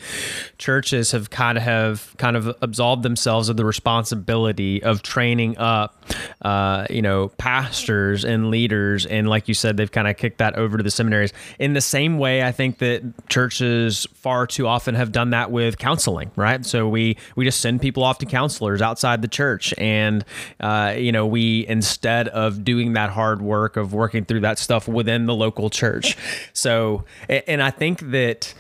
churches 0.59 1.13
have 1.13 1.29
kind 1.31 1.59
of 1.59 1.65
have 1.65 2.15
kind 2.17 2.37
of 2.37 2.57
absolved 2.63 3.03
themselves 3.03 3.49
of 3.49 3.57
the 3.57 3.65
responsibility 3.65 4.83
of 4.83 5.03
training 5.03 5.59
up, 5.59 6.03
uh, 6.43 6.87
you 6.89 7.03
know, 7.03 7.29
pastors 7.37 8.25
and 8.25 8.51
leaders, 8.51 9.05
and 9.05 9.29
like 9.29 9.49
you 9.49 9.55
said, 9.55 9.77
they've 9.77 9.93
kind 9.93 10.09
of 10.09 10.17
kicked 10.17 10.39
that 10.39 10.57
over 10.57 10.79
to 10.79 10.83
the 10.83 10.91
seminaries. 10.91 11.33
In 11.59 11.75
the 11.75 11.81
same 11.81 12.19
way, 12.19 12.43
I 12.43 12.53
think 12.53 12.79
that 12.79 13.03
churches 13.29 14.07
far 14.15 14.47
too 14.47 14.67
often 14.67 14.95
have 14.95 15.13
done 15.13 15.31
that 15.31 15.51
with 15.51 15.79
counseling, 15.79 16.31
right? 16.37 16.65
So 16.65 16.89
we 16.89 17.17
we 17.37 17.45
just 17.45 17.61
send 17.61 17.83
people 17.83 18.03
off 18.03 18.19
to 18.19 18.27
counselors 18.27 18.81
outside 18.81 19.21
the 19.23 19.29
church, 19.29 19.75
and 19.77 20.25
uh, 20.61 20.95
you 20.97 21.13
know, 21.13 21.27
we 21.27 21.67
instead 21.69 22.29
of 22.29 22.65
doing 22.65 22.95
that 22.95 23.11
hard 23.11 23.43
work 23.43 23.77
of 23.77 23.93
working 23.93 24.25
through 24.25 24.41
that 24.41 24.59
stuff 24.59 24.89
within 24.89 25.27
the 25.27 25.35
local 25.35 25.69
church. 25.69 26.17
So, 26.53 27.05
and 27.29 27.63
I 27.63 27.71
think 27.71 28.01
that 28.11 28.55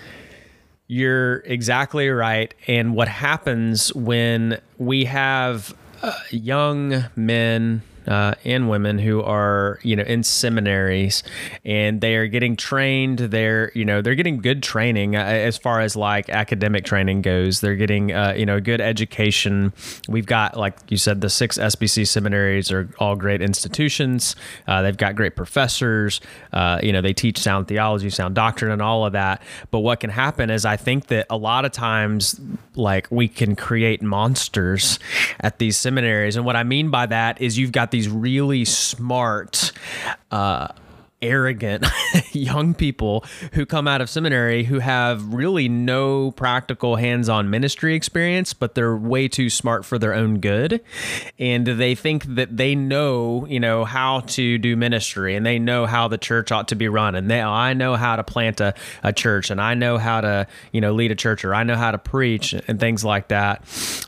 you're 0.87 1.39
exactly 1.39 2.09
right. 2.09 2.55
And 2.67 2.95
what 2.95 3.09
happens 3.09 3.95
when 3.95 4.61
we 4.79 5.05
have 5.07 5.75
uh, 6.03 6.13
young 6.31 7.07
men, 7.17 7.83
uh, 8.07 8.35
and 8.45 8.69
women 8.69 8.99
who 8.99 9.23
are 9.23 9.79
you 9.83 9.97
know 9.97 10.03
in 10.05 10.23
seminaries 10.23 11.23
and 11.65 12.01
they 12.01 12.17
are 12.17 12.27
getting 12.27 12.57
trained. 12.57 13.19
They're 13.19 13.73
you 13.75 13.85
know 13.85 14.03
they're 14.03 14.15
getting 14.15 14.39
good 14.39 14.63
training 14.63 15.17
uh, 15.17 15.21
as 15.21 15.57
far 15.57 15.81
as 15.81 15.97
like 15.97 16.29
academic 16.29 16.85
training 16.85 17.23
goes. 17.23 17.61
They're 17.61 17.77
getting 17.77 18.13
uh, 18.13 18.35
you 18.37 18.47
know 18.47 18.61
good 18.61 18.81
education. 18.81 19.73
We've 20.09 20.27
got 20.27 20.57
like 20.57 20.79
you 20.89 20.97
said 20.97 21.21
the 21.21 21.31
six 21.31 21.59
SBC 21.59 22.07
seminaries 22.07 22.71
are 22.71 22.89
all 22.99 23.17
great 23.17 23.43
institutions. 23.43 24.37
Uh, 24.67 24.83
they've 24.83 24.97
got 24.97 25.17
great 25.17 25.37
professors. 25.37 26.21
Uh, 26.53 26.81
you 26.83 26.93
know 26.93 27.01
they 27.01 27.13
teach 27.13 27.39
sound 27.39 27.69
theology 27.69 28.11
sound 28.11 28.35
doctrine 28.35 28.71
and 28.71 28.83
all 28.83 29.07
of 29.07 29.13
that. 29.13 29.43
But 29.71 29.81
what 29.81 30.01
can 30.01 30.11
happen 30.11 30.51
is 30.51 30.65
I 30.65 30.77
think 30.77 31.07
that 31.09 31.27
a 31.31 31.37
lot 31.37 31.65
of 31.65 31.73
times 31.73 32.41
like 32.75 33.09
we 33.11 33.29
can 33.29 33.57
create 33.57 34.03
monsters 34.03 34.99
at 35.41 35.59
these 35.59 35.77
seminaries. 35.77 36.37
And 36.37 36.45
what 36.45 36.57
I 36.57 36.63
mean 36.63 36.91
by 36.91 37.07
that 37.07 37.41
is 37.41 37.59
you've 37.59 37.73
got 37.73 37.91
these 37.97 38.11
really 38.11 38.63
smart 38.67 39.73
uh, 40.31 40.69
arrogant 41.23 41.87
young 42.33 42.75
people 42.75 43.25
who 43.53 43.65
come 43.65 43.89
out 43.89 44.03
of 44.03 44.11
seminary 44.11 44.65
who 44.65 44.81
have 44.81 45.33
really 45.33 45.67
no 45.67 46.31
practical 46.33 46.97
hands-on 46.97 47.49
ministry 47.49 47.95
experience 47.95 48.53
but 48.53 48.75
they're 48.75 48.95
way 48.95 49.27
too 49.27 49.49
smart 49.49 49.85
for 49.85 49.99
their 49.99 50.13
own 50.13 50.41
good. 50.41 50.83
And 51.39 51.67
they 51.67 51.95
think 51.95 52.25
that 52.35 52.57
they 52.57 52.75
know 52.75 53.47
you 53.47 53.61
know 53.61 53.85
how 53.85 54.21
to 54.21 54.59
do 54.59 54.77
ministry 54.77 55.35
and 55.35 55.47
they 55.47 55.59
know 55.59 55.87
how 55.87 56.07
the 56.09 56.19
church 56.19 56.53
ought 56.53 56.69
to 56.69 56.75
be 56.75 56.89
run. 56.89 57.15
And 57.15 57.31
they 57.31 57.41
I 57.41 57.73
know 57.73 57.97
how 57.97 58.17
to 58.17 58.25
plant 58.25 58.61
a, 58.61 58.75
a 59.03 59.13
church 59.13 59.51
and 59.51 59.61
I 59.61 59.73
know 59.75 59.97
how 59.97 60.21
to 60.21 60.47
you 60.73 60.83
know 60.83 60.93
lead 60.93 61.13
a 61.13 61.15
church 61.17 61.45
or 61.47 61.55
I 61.55 61.63
know 61.63 61.77
how 61.77 61.93
to 61.93 61.99
preach 61.99 62.53
and 62.53 62.79
things 62.79 63.05
like 63.05 63.29
that. 63.29 63.65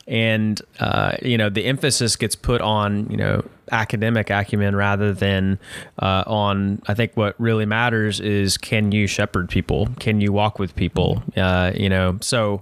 And 0.07 0.61
uh, 0.79 1.15
you 1.23 1.39
know 1.39 1.49
the 1.49 1.65
emphasis 1.65 2.15
gets 2.15 2.35
put 2.35 2.61
on 2.61 3.09
you 3.09 3.17
know 3.17 3.43
academic 3.71 4.29
acumen 4.29 4.75
rather 4.75 5.13
than 5.13 5.59
uh, 5.99 6.23
on. 6.27 6.81
I 6.87 6.93
think 6.93 7.15
what 7.15 7.39
really 7.39 7.65
matters 7.65 8.19
is 8.19 8.57
can 8.57 8.91
you 8.91 9.07
shepherd 9.07 9.49
people? 9.49 9.87
Can 9.99 10.21
you 10.21 10.31
walk 10.31 10.59
with 10.59 10.75
people? 10.75 11.23
Uh, 11.35 11.71
you 11.75 11.89
know, 11.89 12.17
so 12.21 12.61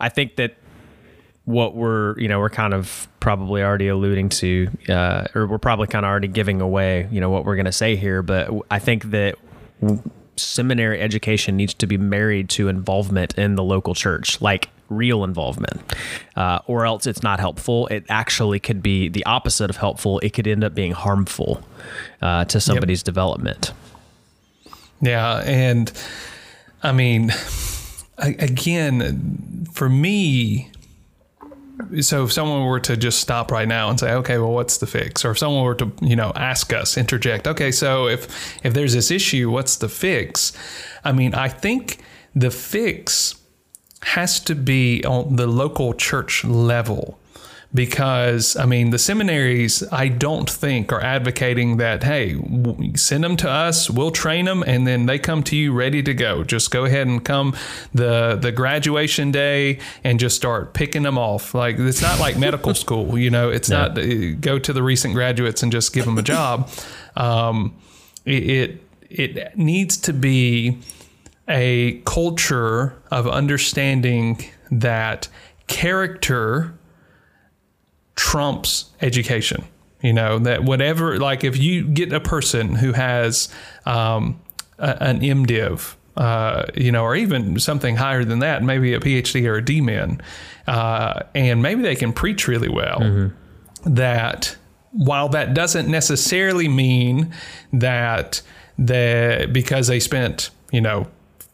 I 0.00 0.08
think 0.08 0.36
that 0.36 0.56
what 1.48 1.74
we're 1.74 2.14
you 2.18 2.28
know 2.28 2.38
we're 2.38 2.50
kind 2.50 2.74
of 2.74 3.08
probably 3.20 3.62
already 3.62 3.88
alluding 3.88 4.28
to 4.28 4.68
uh, 4.90 5.24
or 5.34 5.46
we're 5.46 5.56
probably 5.56 5.86
kind 5.86 6.04
of 6.04 6.10
already 6.10 6.28
giving 6.28 6.60
away 6.60 7.08
you 7.10 7.22
know 7.22 7.30
what 7.30 7.46
we're 7.46 7.56
going 7.56 7.64
to 7.64 7.72
say 7.72 7.96
here 7.96 8.22
but 8.22 8.50
i 8.70 8.78
think 8.78 9.04
that 9.04 9.34
seminary 10.36 11.00
education 11.00 11.56
needs 11.56 11.72
to 11.72 11.86
be 11.86 11.96
married 11.96 12.50
to 12.50 12.68
involvement 12.68 13.38
in 13.38 13.54
the 13.54 13.64
local 13.64 13.94
church 13.94 14.38
like 14.42 14.68
real 14.88 15.24
involvement, 15.24 15.80
uh, 16.36 16.60
or 16.66 16.86
else 16.86 17.06
it's 17.06 17.22
not 17.22 17.40
helpful. 17.40 17.86
It 17.88 18.04
actually 18.08 18.60
could 18.60 18.82
be 18.82 19.08
the 19.08 19.24
opposite 19.26 19.70
of 19.70 19.76
helpful. 19.76 20.18
It 20.20 20.32
could 20.32 20.46
end 20.46 20.64
up 20.64 20.74
being 20.74 20.92
harmful 20.92 21.62
uh, 22.22 22.44
to 22.46 22.60
somebody's 22.60 23.00
yep. 23.00 23.04
development. 23.04 23.72
Yeah, 25.00 25.42
and 25.44 25.92
I 26.82 26.92
mean, 26.92 27.32
again, 28.18 29.66
for 29.72 29.88
me, 29.88 30.70
so 32.00 32.24
if 32.24 32.32
someone 32.32 32.64
were 32.66 32.80
to 32.80 32.96
just 32.96 33.20
stop 33.20 33.50
right 33.50 33.68
now 33.68 33.88
and 33.88 34.00
say 34.00 34.12
okay 34.12 34.38
well 34.38 34.50
what's 34.50 34.78
the 34.78 34.86
fix 34.86 35.24
or 35.24 35.30
if 35.30 35.38
someone 35.38 35.62
were 35.62 35.76
to 35.76 35.92
you 36.02 36.16
know 36.16 36.32
ask 36.34 36.72
us 36.72 36.98
interject 36.98 37.46
okay 37.46 37.70
so 37.70 38.08
if 38.08 38.64
if 38.64 38.74
there's 38.74 38.94
this 38.94 39.12
issue 39.12 39.48
what's 39.48 39.76
the 39.76 39.88
fix 39.88 40.52
i 41.04 41.12
mean 41.12 41.34
i 41.34 41.48
think 41.48 42.02
the 42.34 42.50
fix 42.50 43.37
has 44.02 44.40
to 44.40 44.54
be 44.54 45.04
on 45.04 45.36
the 45.36 45.46
local 45.46 45.94
church 45.94 46.44
level 46.44 47.18
because 47.74 48.56
I 48.56 48.64
mean 48.64 48.90
the 48.90 48.98
seminaries 48.98 49.82
I 49.92 50.08
don't 50.08 50.48
think 50.48 50.90
are 50.90 51.02
advocating 51.02 51.76
that 51.76 52.02
hey 52.02 52.40
send 52.94 53.24
them 53.24 53.36
to 53.38 53.50
us 53.50 53.90
we'll 53.90 54.10
train 54.10 54.46
them 54.46 54.62
and 54.62 54.86
then 54.86 55.04
they 55.04 55.18
come 55.18 55.42
to 55.44 55.56
you 55.56 55.72
ready 55.72 56.02
to 56.02 56.14
go. 56.14 56.44
Just 56.44 56.70
go 56.70 56.86
ahead 56.86 57.06
and 57.06 57.22
come 57.22 57.54
the 57.92 58.38
the 58.40 58.52
graduation 58.52 59.30
day 59.30 59.80
and 60.02 60.18
just 60.18 60.36
start 60.36 60.72
picking 60.72 61.02
them 61.02 61.18
off. 61.18 61.54
Like 61.54 61.78
it's 61.78 62.00
not 62.00 62.18
like 62.18 62.38
medical 62.38 62.74
school 62.84 63.18
you 63.18 63.30
know 63.30 63.50
it's 63.50 63.68
not 63.68 63.98
uh, 63.98 64.32
go 64.40 64.58
to 64.58 64.72
the 64.72 64.82
recent 64.82 65.12
graduates 65.14 65.62
and 65.62 65.70
just 65.70 65.92
give 65.92 66.06
them 66.06 66.16
a 66.16 66.22
job. 66.22 66.70
Um, 67.16 67.76
it, 68.24 68.50
it 68.50 68.82
it 69.10 69.58
needs 69.58 69.96
to 69.98 70.12
be 70.12 70.78
a 71.48 72.00
culture 72.04 73.00
of 73.10 73.26
understanding 73.26 74.44
that 74.70 75.28
character 75.66 76.74
trumps 78.16 78.86
education. 79.00 79.64
You 80.02 80.12
know, 80.12 80.38
that 80.40 80.62
whatever, 80.62 81.18
like 81.18 81.42
if 81.42 81.56
you 81.56 81.84
get 81.84 82.12
a 82.12 82.20
person 82.20 82.76
who 82.76 82.92
has 82.92 83.48
um, 83.84 84.40
a, 84.78 85.02
an 85.02 85.20
MDiv, 85.20 85.96
uh, 86.16 86.66
you 86.76 86.92
know, 86.92 87.02
or 87.02 87.16
even 87.16 87.58
something 87.58 87.96
higher 87.96 88.24
than 88.24 88.38
that, 88.40 88.62
maybe 88.62 88.94
a 88.94 89.00
PhD 89.00 89.44
or 89.46 89.56
a 89.56 89.62
DMin, 89.62 90.20
uh, 90.68 91.22
and 91.34 91.62
maybe 91.62 91.82
they 91.82 91.96
can 91.96 92.12
preach 92.12 92.46
really 92.46 92.68
well, 92.68 93.00
mm-hmm. 93.00 93.94
that 93.94 94.56
while 94.92 95.28
that 95.30 95.52
doesn't 95.52 95.88
necessarily 95.88 96.68
mean 96.68 97.34
that 97.72 98.40
that 98.78 99.52
because 99.52 99.88
they 99.88 99.98
spent, 99.98 100.50
you 100.70 100.80
know, 100.80 101.08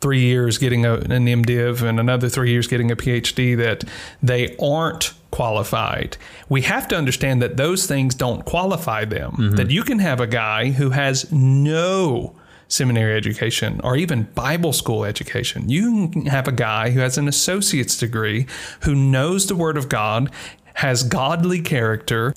three 0.05 0.21
years 0.21 0.59
getting 0.59 0.85
a, 0.85 0.97
an 0.97 1.25
MDiv 1.25 1.81
and 1.81 1.99
another 1.99 2.29
three 2.29 2.51
years 2.51 2.67
getting 2.67 2.91
a 2.91 2.95
PhD 2.95 3.57
that 3.57 3.85
they 4.23 4.55
aren't 4.59 5.15
qualified. 5.31 6.19
We 6.51 6.61
have 6.61 6.87
to 6.89 6.95
understand 6.95 7.41
that 7.41 7.57
those 7.57 7.87
things 7.87 8.15
don't 8.15 8.45
qualify 8.45 9.07
them. 9.07 9.33
Mm-hmm. 9.33 9.55
That 9.55 9.71
you 9.71 9.83
can 9.83 10.01
have 10.01 10.21
a 10.21 10.27
guy 10.27 10.73
who 10.73 10.91
has 10.91 11.33
no 11.33 12.37
seminary 12.69 13.17
education 13.17 13.81
or 13.83 13.97
even 13.97 14.25
Bible 14.35 14.75
school 14.75 15.07
education. 15.07 15.71
You 15.71 16.11
can 16.11 16.27
have 16.27 16.49
a 16.49 16.53
guy 16.53 16.91
who 16.91 17.01
has 17.01 17.17
an 17.17 17.27
associate's 17.27 17.97
degree 17.97 18.47
who 18.81 18.95
knows 18.95 19.47
the 19.47 19.57
Word 19.57 19.79
of 19.79 19.89
God, 19.89 20.31
has 20.75 21.03
godly 21.03 21.63
character, 21.63 22.35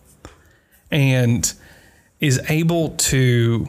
and 0.90 1.52
is 2.22 2.40
able 2.48 2.92
to, 3.12 3.68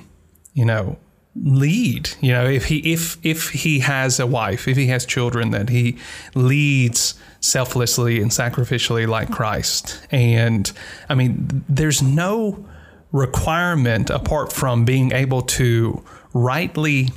you 0.55 0.65
know, 0.65 0.99
lead 1.45 2.11
you 2.21 2.33
know 2.33 2.45
if 2.45 2.67
he 2.67 2.79
if 2.93 3.19
if 3.23 3.51
he 3.51 3.81
has 3.81 4.19
a 4.19 4.27
wife 4.27 4.67
if 4.67 4.77
he 4.77 4.87
has 4.87 5.07
children 5.07 5.51
that 5.51 5.69
he 5.69 5.97
leads 6.35 7.15
selflessly 7.41 8.21
and 8.21 8.31
sacrificially 8.31 9.07
like 9.07 9.31
Christ. 9.31 10.01
And 10.11 10.71
i 11.09 11.15
mean 11.15 11.65
there's 11.69 12.03
no 12.03 12.65
requirement 13.13 14.11
apart 14.11 14.53
from 14.53 14.85
being 14.85 15.13
able 15.13 15.43
to 15.43 16.03
rightly 16.35 17.11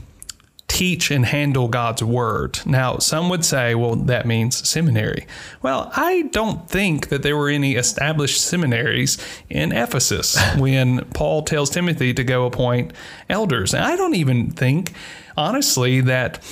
teach 0.81 1.11
and 1.11 1.27
handle 1.27 1.67
God's 1.67 2.03
word. 2.03 2.59
Now, 2.65 2.97
some 2.97 3.29
would 3.29 3.45
say, 3.45 3.75
well, 3.75 3.95
that 3.95 4.25
means 4.25 4.67
seminary. 4.67 5.27
Well, 5.61 5.91
I 5.95 6.23
don't 6.31 6.67
think 6.67 7.09
that 7.09 7.21
there 7.21 7.37
were 7.37 7.49
any 7.49 7.75
established 7.75 8.41
seminaries 8.41 9.19
in 9.47 9.73
Ephesus 9.73 10.39
when 10.57 11.05
Paul 11.13 11.43
tells 11.43 11.69
Timothy 11.69 12.15
to 12.15 12.23
go 12.23 12.47
appoint 12.47 12.93
elders. 13.29 13.75
And 13.75 13.83
I 13.83 13.95
don't 13.95 14.15
even 14.15 14.49
think, 14.49 14.93
honestly, 15.37 16.01
that 16.01 16.43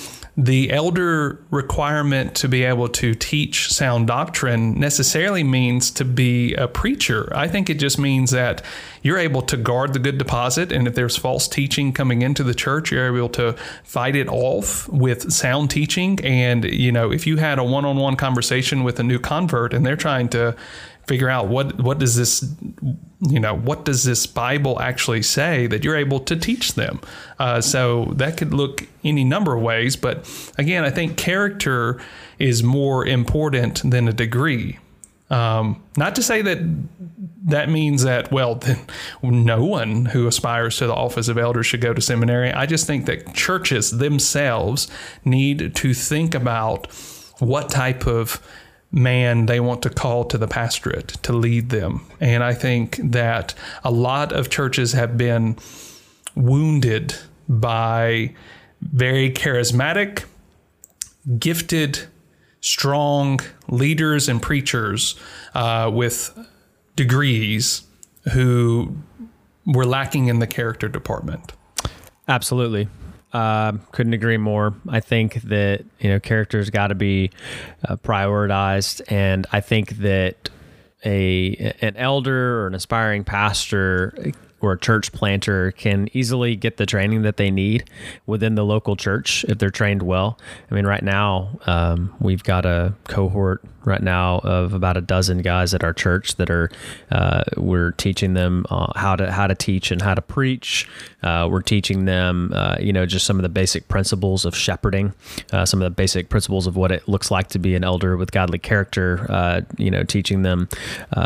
the 0.44 0.72
elder 0.72 1.44
requirement 1.50 2.34
to 2.34 2.48
be 2.48 2.64
able 2.64 2.88
to 2.88 3.14
teach 3.14 3.68
sound 3.70 4.06
doctrine 4.06 4.78
necessarily 4.80 5.44
means 5.44 5.90
to 5.90 6.04
be 6.04 6.54
a 6.54 6.66
preacher. 6.66 7.30
I 7.36 7.46
think 7.46 7.68
it 7.68 7.78
just 7.78 7.98
means 7.98 8.30
that 8.30 8.64
you're 9.02 9.18
able 9.18 9.42
to 9.42 9.58
guard 9.58 9.92
the 9.92 9.98
good 9.98 10.16
deposit, 10.16 10.72
and 10.72 10.86
if 10.88 10.94
there's 10.94 11.16
false 11.16 11.46
teaching 11.46 11.92
coming 11.92 12.22
into 12.22 12.42
the 12.42 12.54
church, 12.54 12.90
you're 12.90 13.14
able 13.14 13.28
to 13.30 13.54
fight 13.84 14.16
it 14.16 14.28
off 14.28 14.88
with 14.88 15.30
sound 15.30 15.70
teaching. 15.70 16.18
And, 16.24 16.64
you 16.64 16.90
know, 16.90 17.12
if 17.12 17.26
you 17.26 17.36
had 17.36 17.58
a 17.58 17.64
one 17.64 17.84
on 17.84 17.96
one 17.96 18.16
conversation 18.16 18.82
with 18.82 18.98
a 18.98 19.02
new 19.02 19.18
convert 19.18 19.74
and 19.74 19.84
they're 19.84 19.96
trying 19.96 20.30
to 20.30 20.56
figure 21.06 21.28
out 21.28 21.48
what 21.48 21.80
what 21.80 21.98
does 21.98 22.14
this 22.14 22.54
you 23.20 23.38
know 23.38 23.54
what 23.54 23.84
does 23.84 24.04
this 24.04 24.26
Bible 24.26 24.80
actually 24.80 25.22
say 25.22 25.66
that 25.66 25.84
you're 25.84 25.96
able 25.96 26.20
to 26.20 26.36
teach 26.36 26.74
them. 26.74 27.00
Uh, 27.38 27.60
so 27.60 28.06
that 28.16 28.36
could 28.36 28.54
look 28.54 28.86
any 29.04 29.24
number 29.24 29.54
of 29.54 29.62
ways, 29.62 29.96
but 29.96 30.28
again, 30.58 30.84
I 30.84 30.90
think 30.90 31.16
character 31.16 32.00
is 32.38 32.62
more 32.62 33.06
important 33.06 33.82
than 33.88 34.08
a 34.08 34.12
degree. 34.12 34.78
Um, 35.28 35.82
not 35.96 36.16
to 36.16 36.22
say 36.22 36.42
that 36.42 36.58
that 37.44 37.68
means 37.68 38.02
that 38.02 38.32
well, 38.32 38.56
then 38.56 38.78
no 39.22 39.64
one 39.64 40.06
who 40.06 40.26
aspires 40.26 40.78
to 40.78 40.86
the 40.86 40.94
office 40.94 41.28
of 41.28 41.38
elder 41.38 41.62
should 41.62 41.80
go 41.80 41.94
to 41.94 42.00
seminary. 42.00 42.52
I 42.52 42.66
just 42.66 42.86
think 42.86 43.06
that 43.06 43.34
churches 43.34 43.90
themselves 43.90 44.88
need 45.24 45.74
to 45.74 45.94
think 45.94 46.34
about 46.34 46.88
what 47.38 47.70
type 47.70 48.06
of 48.06 48.40
man 48.92 49.46
they 49.46 49.60
want 49.60 49.82
to 49.82 49.90
call 49.90 50.24
to 50.24 50.38
the 50.38 50.48
pastorate 50.48 51.08
to 51.22 51.32
lead 51.32 51.70
them. 51.70 52.06
And 52.20 52.42
I 52.42 52.54
think 52.54 52.96
that 53.02 53.54
a 53.84 53.90
lot 53.90 54.32
of 54.32 54.50
churches 54.50 54.92
have 54.92 55.16
been 55.16 55.56
wounded 56.34 57.14
by 57.48 58.34
very 58.80 59.30
charismatic, 59.30 60.24
gifted, 61.38 62.00
strong 62.60 63.40
leaders 63.68 64.28
and 64.28 64.40
preachers 64.40 65.14
uh, 65.54 65.90
with 65.92 66.36
degrees 66.96 67.82
who 68.32 68.96
were 69.66 69.86
lacking 69.86 70.26
in 70.26 70.38
the 70.38 70.46
character 70.46 70.88
department. 70.88 71.52
Absolutely. 72.28 72.88
Uh, 73.32 73.72
couldn't 73.92 74.12
agree 74.12 74.38
more. 74.38 74.74
I 74.88 75.00
think 75.00 75.34
that 75.42 75.84
you 76.00 76.10
know 76.10 76.18
characters 76.18 76.68
got 76.68 76.88
to 76.88 76.96
be 76.96 77.30
uh, 77.88 77.96
prioritized, 77.96 79.02
and 79.08 79.46
I 79.52 79.60
think 79.60 79.98
that 79.98 80.50
a 81.04 81.74
an 81.80 81.96
elder 81.96 82.60
or 82.62 82.66
an 82.66 82.74
aspiring 82.74 83.22
pastor 83.24 84.32
or 84.60 84.72
a 84.72 84.78
church 84.78 85.12
planter 85.12 85.72
can 85.72 86.08
easily 86.12 86.56
get 86.56 86.76
the 86.76 86.86
training 86.86 87.22
that 87.22 87.36
they 87.36 87.50
need 87.50 87.88
within 88.26 88.54
the 88.54 88.64
local 88.64 88.96
church 88.96 89.44
if 89.48 89.58
they're 89.58 89.70
trained 89.70 90.02
well. 90.02 90.38
I 90.70 90.74
mean, 90.74 90.86
right 90.86 91.02
now 91.02 91.58
um, 91.66 92.14
we've 92.20 92.42
got 92.42 92.66
a 92.66 92.94
cohort 93.08 93.62
right 93.84 94.02
now 94.02 94.38
of 94.40 94.74
about 94.74 94.96
a 94.96 95.00
dozen 95.00 95.38
guys 95.38 95.72
at 95.72 95.82
our 95.82 95.92
church 95.92 96.36
that 96.36 96.50
are 96.50 96.70
uh, 97.10 97.42
we're 97.56 97.92
teaching 97.92 98.34
them 98.34 98.66
uh, 98.70 98.92
how 98.98 99.16
to 99.16 99.30
how 99.30 99.46
to 99.46 99.54
teach 99.54 99.90
and 99.90 100.02
how 100.02 100.14
to 100.14 100.22
preach. 100.22 100.88
Uh, 101.22 101.48
we're 101.50 101.62
teaching 101.62 102.04
them, 102.04 102.52
uh, 102.54 102.76
you 102.80 102.92
know, 102.92 103.06
just 103.06 103.26
some 103.26 103.36
of 103.36 103.42
the 103.42 103.48
basic 103.48 103.88
principles 103.88 104.44
of 104.44 104.56
shepherding, 104.56 105.12
uh, 105.52 105.64
some 105.64 105.80
of 105.80 105.84
the 105.84 105.94
basic 105.94 106.28
principles 106.28 106.66
of 106.66 106.76
what 106.76 106.92
it 106.92 107.06
looks 107.08 107.30
like 107.30 107.48
to 107.48 107.58
be 107.58 107.74
an 107.74 107.84
elder 107.84 108.16
with 108.16 108.32
godly 108.32 108.58
character. 108.58 109.26
Uh, 109.28 109.60
you 109.76 109.90
know, 109.90 110.02
teaching 110.02 110.42
them 110.42 110.68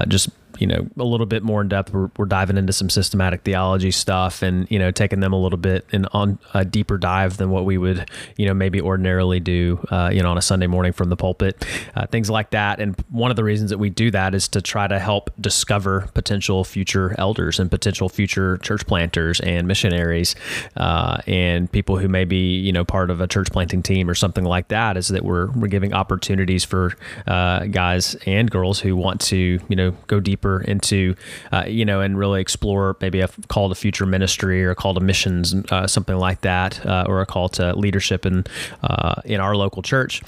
just 0.08 0.30
you 0.58 0.66
know 0.66 0.86
a 0.98 1.04
little 1.04 1.26
bit 1.26 1.42
more 1.42 1.60
in 1.60 1.68
depth. 1.68 1.92
We're, 1.92 2.10
we're, 2.16 2.24
diving 2.24 2.56
into 2.56 2.72
some 2.72 2.88
systematic 2.88 3.42
theology 3.42 3.90
stuff 3.90 4.42
and 4.42 4.68
you 4.70 4.78
know 4.78 4.90
taking 4.90 5.20
them 5.20 5.32
a 5.32 5.40
little 5.40 5.58
bit 5.58 5.86
in 5.92 6.06
on 6.06 6.38
a 6.54 6.64
deeper 6.64 6.96
dive 6.98 7.36
than 7.36 7.50
what 7.50 7.64
we 7.64 7.78
would 7.78 8.10
you 8.36 8.46
know 8.46 8.54
maybe 8.54 8.80
ordinarily 8.80 9.40
do 9.40 9.84
uh, 9.90 10.10
you 10.12 10.22
know 10.22 10.30
on 10.30 10.38
a 10.38 10.42
sunday 10.42 10.66
morning 10.66 10.92
from 10.92 11.10
the 11.10 11.16
pulpit 11.16 11.64
uh, 11.94 12.06
things 12.06 12.30
like 12.30 12.50
that. 12.50 12.80
And 12.80 12.96
one 13.10 13.30
of 13.30 13.36
the 13.36 13.44
reasons 13.44 13.70
that 13.70 13.78
we 13.78 13.90
do 13.90 14.10
that 14.10 14.34
is 14.34 14.48
to 14.48 14.62
try 14.62 14.86
to 14.86 14.98
help 14.98 15.30
discover 15.40 16.08
potential 16.14 16.64
future 16.64 17.14
elders 17.18 17.58
and 17.58 17.70
potential 17.70 18.08
future 18.08 18.56
church 18.58 18.86
planters 18.86 19.40
and 19.40 19.66
missionaries 19.66 20.34
uh, 20.76 21.18
and 21.26 21.70
people 21.70 21.98
who 21.98 22.08
may 22.08 22.24
be 22.24 22.56
you 22.58 22.72
know 22.72 22.84
part 22.84 23.10
of 23.10 23.20
a 23.20 23.26
church 23.26 23.50
planting 23.50 23.82
team 23.82 24.08
or 24.08 24.14
something 24.14 24.44
like 24.44 24.68
that 24.68 24.96
is 24.96 25.08
that 25.08 25.24
we're 25.24 25.50
we're 25.52 25.68
giving 25.68 25.92
opportunities 25.92 26.64
for 26.64 26.92
uh, 27.26 27.64
guys 27.66 28.14
and 28.26 28.50
girls 28.50 28.80
who 28.80 28.96
want 28.96 29.20
to 29.20 29.60
you 29.68 29.76
know 29.76 29.90
go 30.06 30.20
deeper 30.20 30.43
deeper 30.44 30.60
into, 30.62 31.14
uh, 31.52 31.64
you 31.66 31.84
know, 31.84 32.00
and 32.00 32.18
really 32.18 32.40
explore 32.40 32.96
maybe 33.00 33.20
a 33.20 33.28
call 33.48 33.68
to 33.68 33.74
future 33.74 34.06
ministry 34.06 34.64
or 34.64 34.70
a 34.70 34.74
call 34.74 34.94
to 34.94 35.00
missions, 35.00 35.54
uh, 35.70 35.86
something 35.86 36.16
like 36.16 36.42
that, 36.42 36.84
uh, 36.86 37.04
or 37.06 37.20
a 37.20 37.26
call 37.26 37.48
to 37.48 37.74
leadership 37.76 38.26
in 38.26 38.44
uh, 38.82 39.20
in 39.24 39.40
our 39.40 39.56
local 39.56 39.82
church. 39.82 40.22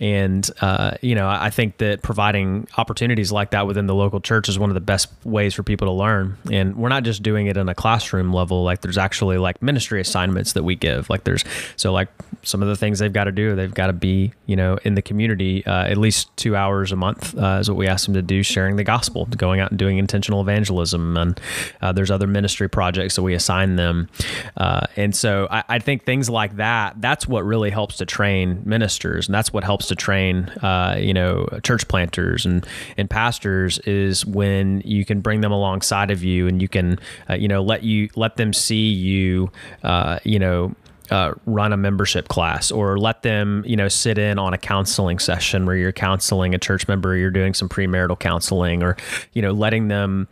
And 0.00 0.48
uh, 0.60 0.92
you 1.02 1.14
know, 1.14 1.28
I 1.28 1.50
think 1.50 1.78
that 1.78 2.02
providing 2.02 2.68
opportunities 2.76 3.32
like 3.32 3.50
that 3.50 3.66
within 3.66 3.86
the 3.86 3.94
local 3.94 4.20
church 4.20 4.48
is 4.48 4.58
one 4.58 4.70
of 4.70 4.74
the 4.74 4.80
best 4.80 5.08
ways 5.24 5.54
for 5.54 5.62
people 5.62 5.86
to 5.88 5.92
learn. 5.92 6.36
And 6.50 6.76
we're 6.76 6.88
not 6.88 7.02
just 7.02 7.22
doing 7.22 7.46
it 7.46 7.56
in 7.56 7.68
a 7.68 7.74
classroom 7.74 8.32
level. 8.32 8.62
Like 8.62 8.80
there's 8.80 8.98
actually 8.98 9.38
like 9.38 9.60
ministry 9.62 10.00
assignments 10.00 10.52
that 10.54 10.62
we 10.62 10.76
give. 10.76 11.10
Like 11.10 11.24
there's 11.24 11.44
so 11.76 11.92
like 11.92 12.08
some 12.42 12.62
of 12.62 12.68
the 12.68 12.76
things 12.76 12.98
they've 12.98 13.12
got 13.12 13.24
to 13.24 13.32
do. 13.32 13.54
They've 13.54 13.74
got 13.74 13.88
to 13.88 13.92
be 13.92 14.32
you 14.46 14.56
know 14.56 14.78
in 14.84 14.94
the 14.94 15.02
community 15.02 15.66
uh, 15.66 15.84
at 15.84 15.98
least 15.98 16.34
two 16.36 16.56
hours 16.56 16.92
a 16.92 16.96
month 16.96 17.34
is 17.36 17.68
what 17.68 17.76
we 17.76 17.86
ask 17.86 18.06
them 18.06 18.14
to 18.14 18.22
do, 18.22 18.42
sharing 18.42 18.76
the 18.76 18.84
gospel, 18.84 19.26
going 19.26 19.57
going 19.58 19.64
out 19.64 19.70
and 19.70 19.78
doing 19.78 19.98
intentional 19.98 20.40
evangelism, 20.40 21.16
and 21.16 21.40
uh, 21.82 21.92
there's 21.92 22.10
other 22.10 22.26
ministry 22.26 22.68
projects 22.68 23.16
that 23.16 23.22
we 23.22 23.34
assign 23.34 23.76
them. 23.76 24.08
Uh, 24.56 24.86
and 24.96 25.14
so 25.14 25.48
I, 25.50 25.64
I, 25.68 25.78
think 25.78 26.04
things 26.04 26.30
like 26.30 26.56
that, 26.56 27.00
that's 27.00 27.26
what 27.26 27.44
really 27.44 27.70
helps 27.70 27.96
to 27.98 28.06
train 28.06 28.62
ministers, 28.64 29.26
and 29.26 29.34
that's 29.34 29.52
what 29.52 29.64
helps 29.64 29.88
to 29.88 29.94
train, 29.94 30.48
uh, 30.62 30.96
you 30.98 31.14
know, 31.14 31.46
church 31.62 31.88
planters 31.88 32.46
and 32.46 32.66
and 32.96 33.08
pastors 33.08 33.78
is 33.80 34.24
when 34.24 34.82
you 34.84 35.04
can 35.04 35.20
bring 35.20 35.40
them 35.40 35.52
alongside 35.52 36.10
of 36.10 36.22
you, 36.22 36.46
and 36.46 36.62
you 36.62 36.68
can, 36.68 36.98
uh, 37.28 37.34
you 37.34 37.48
know, 37.48 37.62
let 37.62 37.82
you 37.82 38.08
let 38.14 38.36
them 38.36 38.52
see 38.52 38.90
you, 38.90 39.50
uh, 39.82 40.18
you 40.24 40.38
know 40.38 40.74
uh, 41.10 41.32
run 41.46 41.72
a 41.72 41.76
membership 41.76 42.28
class 42.28 42.70
or 42.70 42.98
let 42.98 43.22
them 43.22 43.62
you 43.66 43.76
know 43.76 43.88
sit 43.88 44.18
in 44.18 44.38
on 44.38 44.52
a 44.52 44.58
counseling 44.58 45.18
session 45.18 45.66
where 45.66 45.76
you're 45.76 45.92
counseling 45.92 46.54
a 46.54 46.58
church 46.58 46.86
member 46.88 47.16
you're 47.16 47.30
doing 47.30 47.54
some 47.54 47.68
premarital 47.68 48.18
counseling 48.18 48.82
or 48.82 48.96
you 49.32 49.42
know 49.42 49.52
letting 49.52 49.88
them 49.88 50.28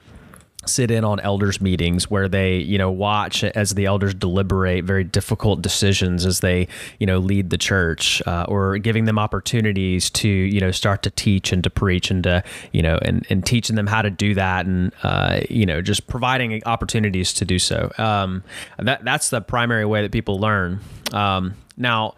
sit 0.68 0.90
in 0.90 1.05
on 1.05 1.20
elders 1.20 1.61
meetings 1.61 2.11
where 2.11 2.29
they 2.29 2.57
you 2.57 2.79
know 2.79 2.90
watch 2.90 3.44
as 3.44 3.74
the 3.74 3.87
elders 3.87 4.14
deliberate 4.14 4.85
very 4.85 5.05
difficult 5.05 5.62
decisions 5.62 6.26
as 6.26 6.40
they 6.40 6.68
you 6.98 7.07
know 7.07 7.18
lead 7.18 7.50
the 7.50 7.59
church 7.59 8.22
uh, 8.26 8.44
or 8.48 8.79
giving 8.79 9.05
them 9.05 9.18
opportunities 9.18 10.11
to 10.11 10.29
you 10.29 10.61
know 10.61 10.70
start 10.70 11.02
to 11.02 11.11
teach 11.11 11.52
and 11.52 11.64
to 11.64 11.70
preach 11.70 12.11
and 12.11 12.24
to 12.24 12.42
you 12.72 12.83
know 12.83 12.98
and, 13.02 13.26
and 13.31 13.46
teaching 13.46 13.76
them 13.76 13.87
how 13.87 14.02
to 14.02 14.11
do 14.11 14.35
that 14.35 14.66
and 14.66 14.92
uh, 15.02 15.40
you 15.48 15.66
know 15.66 15.81
just 15.81 16.07
providing 16.07 16.62
opportunities 16.66 17.33
to 17.33 17.44
do 17.44 17.59
so. 17.59 17.90
Um, 17.98 18.42
that 18.79 19.05
that's 19.05 19.31
the 19.31 19.40
primary 19.40 19.85
way 19.85 20.02
that 20.02 20.12
people 20.12 20.38
learn. 20.38 20.81
Um, 21.12 21.55
now, 21.76 22.14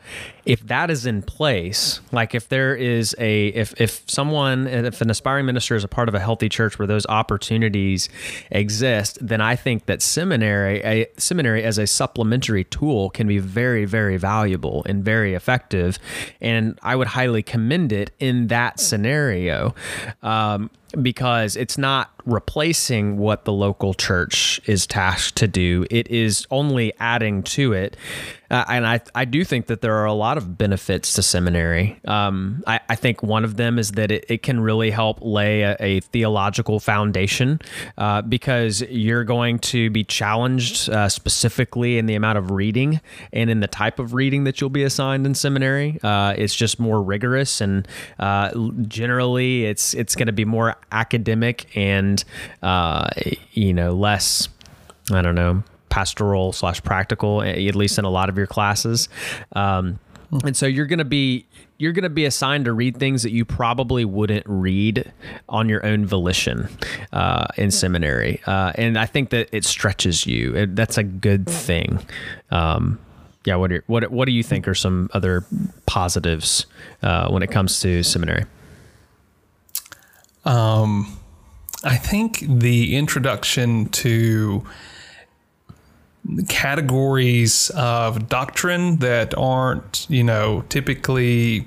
if 0.48 0.66
that 0.66 0.90
is 0.90 1.04
in 1.04 1.20
place, 1.20 2.00
like 2.10 2.34
if 2.34 2.48
there 2.48 2.74
is 2.74 3.14
a 3.18 3.48
if 3.48 3.78
if 3.78 4.02
someone 4.06 4.66
if 4.66 5.02
an 5.02 5.10
aspiring 5.10 5.44
minister 5.44 5.76
is 5.76 5.84
a 5.84 5.88
part 5.88 6.08
of 6.08 6.14
a 6.14 6.18
healthy 6.18 6.48
church 6.48 6.78
where 6.78 6.88
those 6.88 7.04
opportunities 7.06 8.08
exist, 8.50 9.18
then 9.20 9.42
I 9.42 9.56
think 9.56 9.84
that 9.86 10.00
seminary 10.00 10.80
a 10.80 11.06
seminary 11.18 11.62
as 11.64 11.76
a 11.76 11.86
supplementary 11.86 12.64
tool 12.64 13.10
can 13.10 13.28
be 13.28 13.38
very 13.38 13.84
very 13.84 14.16
valuable 14.16 14.82
and 14.86 15.04
very 15.04 15.34
effective, 15.34 15.98
and 16.40 16.78
I 16.82 16.96
would 16.96 17.08
highly 17.08 17.42
commend 17.42 17.92
it 17.92 18.10
in 18.18 18.46
that 18.46 18.80
scenario. 18.80 19.74
Um, 20.22 20.70
because 21.02 21.56
it's 21.56 21.76
not 21.76 22.10
replacing 22.24 23.18
what 23.18 23.44
the 23.44 23.52
local 23.52 23.94
church 23.94 24.60
is 24.66 24.86
tasked 24.86 25.36
to 25.36 25.46
do. 25.46 25.86
It 25.90 26.08
is 26.08 26.46
only 26.50 26.92
adding 26.98 27.42
to 27.42 27.72
it. 27.72 27.96
Uh, 28.50 28.64
and 28.68 28.86
I, 28.86 29.00
I 29.14 29.24
do 29.26 29.44
think 29.44 29.66
that 29.66 29.82
there 29.82 29.94
are 29.96 30.06
a 30.06 30.14
lot 30.14 30.37
of 30.38 30.56
benefits 30.56 31.12
to 31.14 31.22
seminary. 31.22 32.00
Um, 32.06 32.64
I, 32.66 32.80
I 32.88 32.94
think 32.94 33.22
one 33.22 33.44
of 33.44 33.56
them 33.56 33.78
is 33.78 33.92
that 33.92 34.10
it, 34.10 34.24
it 34.28 34.42
can 34.42 34.60
really 34.60 34.90
help 34.90 35.18
lay 35.20 35.62
a, 35.62 35.76
a 35.78 36.00
theological 36.00 36.80
foundation 36.80 37.60
uh, 37.98 38.22
because 38.22 38.80
you're 38.82 39.24
going 39.24 39.58
to 39.58 39.90
be 39.90 40.04
challenged 40.04 40.88
uh, 40.88 41.08
specifically 41.10 41.98
in 41.98 42.06
the 42.06 42.14
amount 42.14 42.38
of 42.38 42.50
reading 42.50 43.00
and 43.32 43.50
in 43.50 43.60
the 43.60 43.66
type 43.66 43.98
of 43.98 44.14
reading 44.14 44.44
that 44.44 44.60
you'll 44.60 44.70
be 44.70 44.84
assigned 44.84 45.26
in 45.26 45.34
seminary. 45.34 45.98
Uh, 46.02 46.34
it's 46.38 46.54
just 46.54 46.80
more 46.80 47.02
rigorous 47.02 47.60
and 47.60 47.86
uh, 48.18 48.50
generally 48.86 49.66
it's 49.66 49.94
it's 49.94 50.16
going 50.16 50.26
to 50.26 50.32
be 50.32 50.44
more 50.44 50.76
academic 50.92 51.76
and 51.76 52.24
uh, 52.62 53.08
you 53.52 53.74
know 53.74 53.92
less 53.92 54.48
I 55.10 55.22
don't 55.22 55.34
know 55.34 55.62
pastoral 55.88 56.52
slash 56.52 56.82
practical 56.82 57.42
at 57.42 57.74
least 57.74 57.98
in 57.98 58.04
a 58.04 58.10
lot 58.10 58.28
of 58.28 58.36
your 58.36 58.46
classes. 58.46 59.08
Um, 59.54 59.98
and 60.44 60.56
so 60.56 60.66
you're 60.66 60.86
going 60.86 60.98
to 60.98 61.04
be 61.04 61.46
you're 61.78 61.92
going 61.92 62.02
to 62.02 62.10
be 62.10 62.24
assigned 62.24 62.64
to 62.64 62.72
read 62.72 62.96
things 62.96 63.22
that 63.22 63.30
you 63.30 63.44
probably 63.44 64.04
wouldn't 64.04 64.44
read 64.46 65.12
on 65.48 65.68
your 65.68 65.84
own 65.86 66.04
volition 66.04 66.68
uh, 67.12 67.46
in 67.56 67.70
seminary, 67.70 68.40
uh, 68.46 68.72
and 68.74 68.98
I 68.98 69.06
think 69.06 69.30
that 69.30 69.48
it 69.52 69.64
stretches 69.64 70.26
you. 70.26 70.54
It, 70.54 70.76
that's 70.76 70.98
a 70.98 71.04
good 71.04 71.46
thing. 71.46 72.04
Um, 72.50 72.98
yeah, 73.44 73.56
what 73.56 73.72
are, 73.72 73.84
what 73.86 74.10
what 74.10 74.26
do 74.26 74.32
you 74.32 74.42
think 74.42 74.68
are 74.68 74.74
some 74.74 75.08
other 75.14 75.44
positives 75.86 76.66
uh, 77.02 77.28
when 77.28 77.42
it 77.42 77.50
comes 77.50 77.80
to 77.80 78.02
seminary? 78.02 78.44
Um, 80.44 81.18
I 81.84 81.96
think 81.96 82.40
the 82.40 82.96
introduction 82.96 83.86
to 83.90 84.64
categories 86.48 87.70
of 87.74 88.28
doctrine 88.28 88.96
that 88.96 89.36
aren't, 89.36 90.06
you 90.08 90.24
know, 90.24 90.64
typically. 90.68 91.66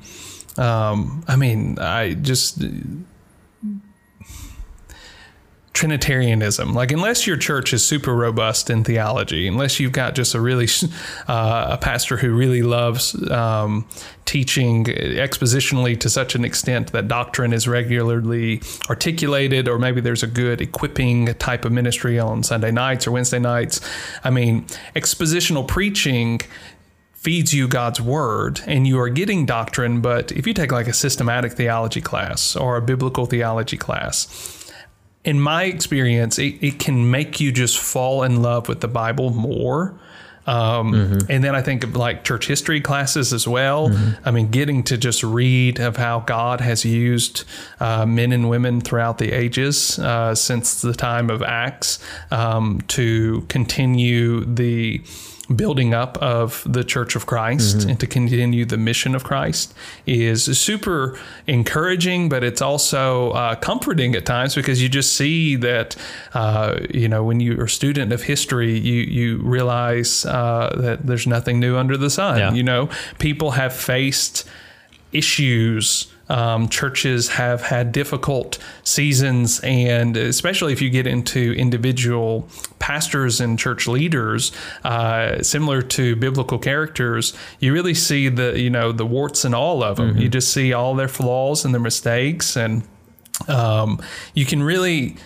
Um, 0.57 1.23
I 1.27 1.35
mean, 1.35 1.79
I 1.79 2.13
just 2.13 2.61
Trinitarianism. 5.73 6.73
Like, 6.73 6.91
unless 6.91 7.25
your 7.25 7.37
church 7.37 7.73
is 7.73 7.83
super 7.83 8.13
robust 8.13 8.69
in 8.69 8.83
theology, 8.83 9.47
unless 9.47 9.79
you've 9.79 9.93
got 9.93 10.15
just 10.15 10.35
a 10.35 10.41
really 10.41 10.67
uh, 11.27 11.67
a 11.71 11.77
pastor 11.77 12.17
who 12.17 12.33
really 12.33 12.61
loves 12.61 13.15
um, 13.31 13.87
teaching 14.25 14.85
expositionally 14.85 15.97
to 15.99 16.09
such 16.09 16.35
an 16.35 16.43
extent 16.43 16.91
that 16.91 17.07
doctrine 17.07 17.53
is 17.53 17.67
regularly 17.67 18.61
articulated, 18.89 19.69
or 19.69 19.79
maybe 19.79 20.01
there's 20.01 20.23
a 20.23 20.27
good 20.27 20.59
equipping 20.59 21.33
type 21.35 21.63
of 21.63 21.71
ministry 21.71 22.19
on 22.19 22.43
Sunday 22.43 22.71
nights 22.71 23.07
or 23.07 23.11
Wednesday 23.11 23.39
nights. 23.39 23.79
I 24.23 24.29
mean, 24.29 24.65
expositional 24.95 25.67
preaching 25.67 26.41
feeds 27.13 27.53
you 27.53 27.67
God's 27.67 28.01
word 28.01 28.61
and 28.65 28.87
you 28.87 28.99
are 28.99 29.09
getting 29.09 29.45
doctrine. 29.45 30.01
But 30.01 30.31
if 30.31 30.47
you 30.47 30.53
take 30.53 30.71
like 30.71 30.87
a 30.87 30.93
systematic 30.93 31.53
theology 31.53 32.01
class 32.01 32.55
or 32.55 32.77
a 32.77 32.81
biblical 32.81 33.27
theology 33.27 33.77
class, 33.77 34.60
in 35.23 35.39
my 35.39 35.63
experience, 35.63 36.39
it, 36.39 36.55
it 36.61 36.79
can 36.79 37.11
make 37.11 37.39
you 37.39 37.51
just 37.51 37.77
fall 37.77 38.23
in 38.23 38.41
love 38.41 38.67
with 38.67 38.81
the 38.81 38.87
Bible 38.87 39.29
more. 39.29 39.93
Um, 40.47 40.91
mm-hmm. 40.91 41.31
And 41.31 41.43
then 41.43 41.53
I 41.53 41.61
think 41.61 41.83
of 41.83 41.95
like 41.95 42.23
church 42.23 42.47
history 42.47 42.81
classes 42.81 43.31
as 43.31 43.47
well. 43.47 43.89
Mm-hmm. 43.89 44.27
I 44.27 44.31
mean, 44.31 44.49
getting 44.49 44.81
to 44.83 44.97
just 44.97 45.23
read 45.23 45.79
of 45.79 45.97
how 45.97 46.21
God 46.21 46.61
has 46.61 46.83
used 46.83 47.43
uh, 47.79 48.07
men 48.07 48.31
and 48.31 48.49
women 48.49 48.81
throughout 48.81 49.19
the 49.19 49.31
ages 49.31 49.99
uh, 49.99 50.33
since 50.33 50.81
the 50.81 50.93
time 50.93 51.29
of 51.29 51.43
Acts 51.43 51.99
um, 52.31 52.81
to 52.87 53.41
continue 53.49 54.43
the 54.43 55.03
building 55.55 55.93
up 55.93 56.17
of 56.17 56.63
the 56.65 56.83
Church 56.83 57.15
of 57.15 57.25
Christ 57.25 57.77
mm-hmm. 57.77 57.89
and 57.91 57.99
to 57.99 58.07
continue 58.07 58.65
the 58.65 58.77
mission 58.77 59.15
of 59.15 59.23
Christ 59.23 59.73
is 60.05 60.57
super 60.57 61.17
encouraging, 61.47 62.29
but 62.29 62.43
it's 62.43 62.61
also 62.61 63.31
uh, 63.31 63.55
comforting 63.55 64.15
at 64.15 64.25
times 64.25 64.55
because 64.55 64.81
you 64.81 64.89
just 64.89 65.13
see 65.13 65.55
that, 65.57 65.95
uh, 66.33 66.79
you 66.89 67.07
know, 67.07 67.23
when 67.23 67.39
you're 67.39 67.65
a 67.65 67.69
student 67.69 68.11
of 68.11 68.23
history, 68.23 68.77
you, 68.77 69.01
you 69.01 69.37
realize 69.37 70.25
uh, 70.25 70.75
that 70.77 71.05
there's 71.05 71.27
nothing 71.27 71.59
new 71.59 71.77
under 71.77 71.97
the 71.97 72.09
sun. 72.09 72.37
Yeah. 72.37 72.53
You 72.53 72.63
know, 72.63 72.89
people 73.19 73.51
have 73.51 73.73
faced 73.73 74.47
issues 75.11 76.07
um, 76.31 76.69
churches 76.69 77.27
have 77.27 77.61
had 77.61 77.91
difficult 77.91 78.57
seasons, 78.83 79.59
and 79.63 80.15
especially 80.15 80.71
if 80.71 80.81
you 80.81 80.89
get 80.89 81.05
into 81.05 81.53
individual 81.57 82.47
pastors 82.79 83.41
and 83.41 83.59
church 83.59 83.85
leaders, 83.85 84.53
uh, 84.85 85.43
similar 85.43 85.81
to 85.81 86.15
biblical 86.15 86.57
characters, 86.57 87.33
you 87.59 87.73
really 87.73 87.93
see 87.93 88.29
the 88.29 88.57
you 88.57 88.69
know 88.69 88.93
the 88.93 89.05
warts 89.05 89.43
and 89.43 89.53
all 89.53 89.83
of 89.83 89.97
them. 89.97 90.11
Mm-hmm. 90.11 90.19
You 90.19 90.29
just 90.29 90.53
see 90.53 90.71
all 90.71 90.95
their 90.95 91.09
flaws 91.09 91.65
and 91.65 91.73
their 91.73 91.81
mistakes, 91.81 92.55
and 92.55 92.83
um, 93.47 94.01
you 94.33 94.45
can 94.45 94.63
really. 94.63 95.17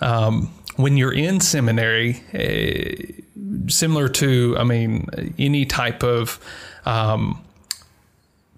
Um, 0.00 0.52
when 0.76 0.96
you're 0.96 1.12
in 1.12 1.38
seminary, 1.38 2.22
uh, 2.32 3.68
similar 3.68 4.08
to, 4.08 4.56
I 4.58 4.64
mean, 4.64 5.06
any 5.38 5.66
type 5.66 6.02
of 6.02 6.40
um, 6.86 7.44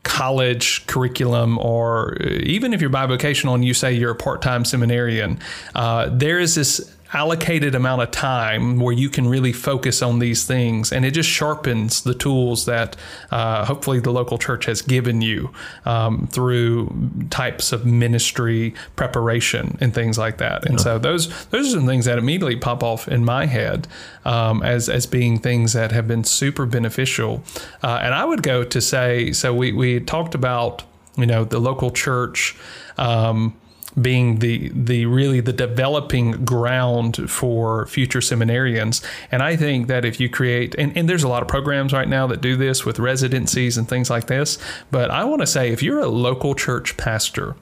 college 0.04 0.86
curriculum, 0.86 1.58
or 1.58 2.14
even 2.22 2.72
if 2.72 2.80
you're 2.80 2.90
bivocational 2.90 3.54
and 3.54 3.64
you 3.64 3.74
say 3.74 3.92
you're 3.92 4.12
a 4.12 4.16
part 4.16 4.40
time 4.40 4.64
seminarian, 4.64 5.38
uh, 5.74 6.08
there 6.12 6.38
is 6.38 6.54
this 6.54 6.94
allocated 7.14 7.74
amount 7.74 8.03
of 8.03 8.11
time 8.11 8.81
where 8.81 8.92
you 8.92 9.09
can 9.09 9.27
really 9.29 9.53
focus 9.53 10.03
on 10.03 10.18
these 10.18 10.44
things 10.44 10.92
and 10.92 11.05
it 11.05 11.12
just 11.12 11.29
sharpens 11.29 12.03
the 12.03 12.12
tools 12.12 12.66
that 12.66 12.96
uh, 13.31 13.64
hopefully 13.64 14.00
the 14.00 14.11
local 14.11 14.37
church 14.37 14.64
has 14.64 14.83
given 14.83 15.22
you 15.22 15.50
um, 15.87 16.27
through 16.27 16.92
types 17.31 17.72
of 17.72 17.87
ministry 17.87 18.74
preparation 18.96 19.79
and 19.81 19.94
things 19.94 20.18
like 20.18 20.38
that 20.38 20.64
and 20.66 20.79
yeah. 20.79 20.85
so 20.85 20.98
those 20.98 21.46
those 21.46 21.68
are 21.68 21.79
some 21.79 21.87
things 21.87 22.05
that 22.05 22.18
immediately 22.18 22.57
pop 22.57 22.83
off 22.83 23.07
in 23.07 23.24
my 23.24 23.46
head 23.46 23.87
um, 24.24 24.62
as 24.62 24.88
as 24.88 25.07
being 25.07 25.38
things 25.38 25.72
that 25.72 25.92
have 25.92 26.09
been 26.09 26.24
super 26.24 26.66
beneficial 26.66 27.42
uh, 27.83 28.00
and 28.03 28.12
I 28.12 28.24
would 28.24 28.42
go 28.42 28.64
to 28.64 28.81
say 28.81 29.33
so 29.33 29.55
we 29.55 29.72
we 29.72 30.00
talked 30.00 30.35
about 30.35 30.83
you 31.16 31.27
know 31.27 31.44
the 31.44 31.61
local 31.61 31.90
church 31.90 32.57
um, 32.98 33.55
being 34.00 34.40
the 34.40 34.70
the 34.74 35.07
really 35.07 35.40
the 35.40 35.52
developing 35.52 36.44
ground 36.44 37.30
for 37.30 37.87
future 37.87 38.20
seminarians. 38.20 39.04
And 39.30 39.42
I 39.42 39.57
think 39.57 39.87
that 39.87 40.04
if 40.04 40.18
you 40.18 40.28
create 40.28 40.74
and, 40.76 40.96
and 40.96 41.09
there's 41.09 41.22
a 41.22 41.28
lot 41.28 41.42
of 41.42 41.48
programs 41.48 41.92
right 41.92 42.09
now 42.09 42.26
that 42.26 42.40
do 42.40 42.57
this 42.57 42.85
with 42.85 42.98
residencies 42.98 43.78
and 43.78 43.88
things 43.88 44.11
like 44.11 44.26
this, 44.26 44.59
but 44.90 45.11
I 45.11 45.24
want 45.24 45.40
to 45.42 45.46
say 45.46 45.70
if 45.70 45.83
you're 45.83 46.00
a 46.00 46.09
local 46.09 46.54
church 46.54 46.96
pastor, 46.96 47.57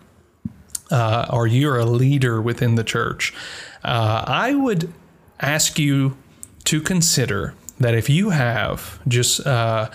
uh, 0.90 1.26
or 1.30 1.46
you're 1.46 1.78
a 1.78 1.86
leader 1.86 2.40
within 2.40 2.74
the 2.74 2.84
church, 2.84 3.34
uh, 3.82 4.24
I 4.26 4.54
would 4.54 4.92
ask 5.40 5.78
you 5.78 6.16
to 6.64 6.80
consider 6.80 7.54
that 7.80 7.94
if 7.94 8.08
you 8.08 8.30
have 8.30 9.00
just 9.08 9.44
uh, 9.46 9.90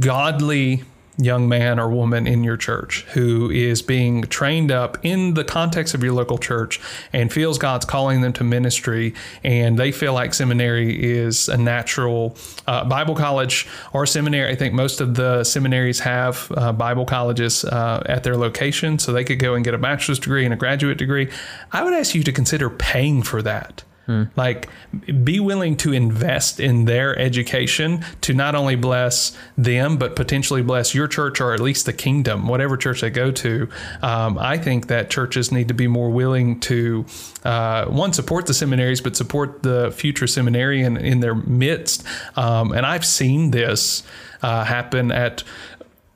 godly 0.00 0.84
young 1.22 1.48
man 1.48 1.78
or 1.78 1.90
woman 1.90 2.26
in 2.26 2.42
your 2.42 2.56
church 2.56 3.02
who 3.12 3.50
is 3.50 3.82
being 3.82 4.22
trained 4.22 4.72
up 4.72 4.98
in 5.02 5.34
the 5.34 5.44
context 5.44 5.94
of 5.94 6.02
your 6.02 6.12
local 6.12 6.38
church 6.38 6.80
and 7.12 7.32
feels 7.32 7.58
God's 7.58 7.84
calling 7.84 8.20
them 8.20 8.32
to 8.34 8.44
ministry 8.44 9.14
and 9.44 9.78
they 9.78 9.92
feel 9.92 10.12
like 10.14 10.34
seminary 10.34 11.02
is 11.02 11.48
a 11.48 11.56
natural 11.56 12.36
uh, 12.66 12.84
Bible 12.84 13.14
college 13.14 13.66
or 13.92 14.06
seminary. 14.06 14.50
I 14.50 14.56
think 14.56 14.74
most 14.74 15.00
of 15.00 15.14
the 15.14 15.44
seminaries 15.44 16.00
have 16.00 16.50
uh, 16.56 16.72
Bible 16.72 17.04
colleges 17.04 17.64
uh, 17.64 18.02
at 18.06 18.24
their 18.24 18.36
location, 18.36 18.98
so 18.98 19.12
they 19.12 19.24
could 19.24 19.38
go 19.38 19.54
and 19.54 19.64
get 19.64 19.74
a 19.74 19.78
bachelor's 19.78 20.18
degree 20.18 20.44
and 20.44 20.54
a 20.54 20.56
graduate 20.56 20.98
degree. 20.98 21.28
I 21.72 21.82
would 21.84 21.94
ask 21.94 22.14
you 22.14 22.22
to 22.24 22.32
consider 22.32 22.70
paying 22.70 23.22
for 23.22 23.42
that. 23.42 23.82
Hmm. 24.06 24.24
Like, 24.34 24.68
be 25.24 25.40
willing 25.40 25.76
to 25.78 25.92
invest 25.92 26.58
in 26.58 26.84
their 26.86 27.18
education 27.18 28.04
to 28.22 28.34
not 28.34 28.54
only 28.54 28.74
bless 28.74 29.36
them, 29.56 29.98
but 29.98 30.16
potentially 30.16 30.62
bless 30.62 30.94
your 30.94 31.06
church 31.06 31.40
or 31.40 31.52
at 31.52 31.60
least 31.60 31.86
the 31.86 31.92
kingdom, 31.92 32.48
whatever 32.48 32.76
church 32.76 33.02
they 33.02 33.10
go 33.10 33.30
to. 33.30 33.68
Um, 34.02 34.38
I 34.38 34.58
think 34.58 34.88
that 34.88 35.10
churches 35.10 35.52
need 35.52 35.68
to 35.68 35.74
be 35.74 35.86
more 35.86 36.10
willing 36.10 36.60
to, 36.60 37.04
uh, 37.44 37.84
one, 37.86 38.12
support 38.12 38.46
the 38.46 38.54
seminaries, 38.54 39.00
but 39.00 39.16
support 39.16 39.62
the 39.62 39.90
future 39.92 40.26
seminarian 40.26 40.96
in 40.96 41.20
their 41.20 41.34
midst. 41.34 42.04
Um, 42.36 42.72
and 42.72 42.84
I've 42.86 43.04
seen 43.06 43.50
this. 43.50 44.02
Uh, 44.42 44.64
happen 44.64 45.12
at 45.12 45.44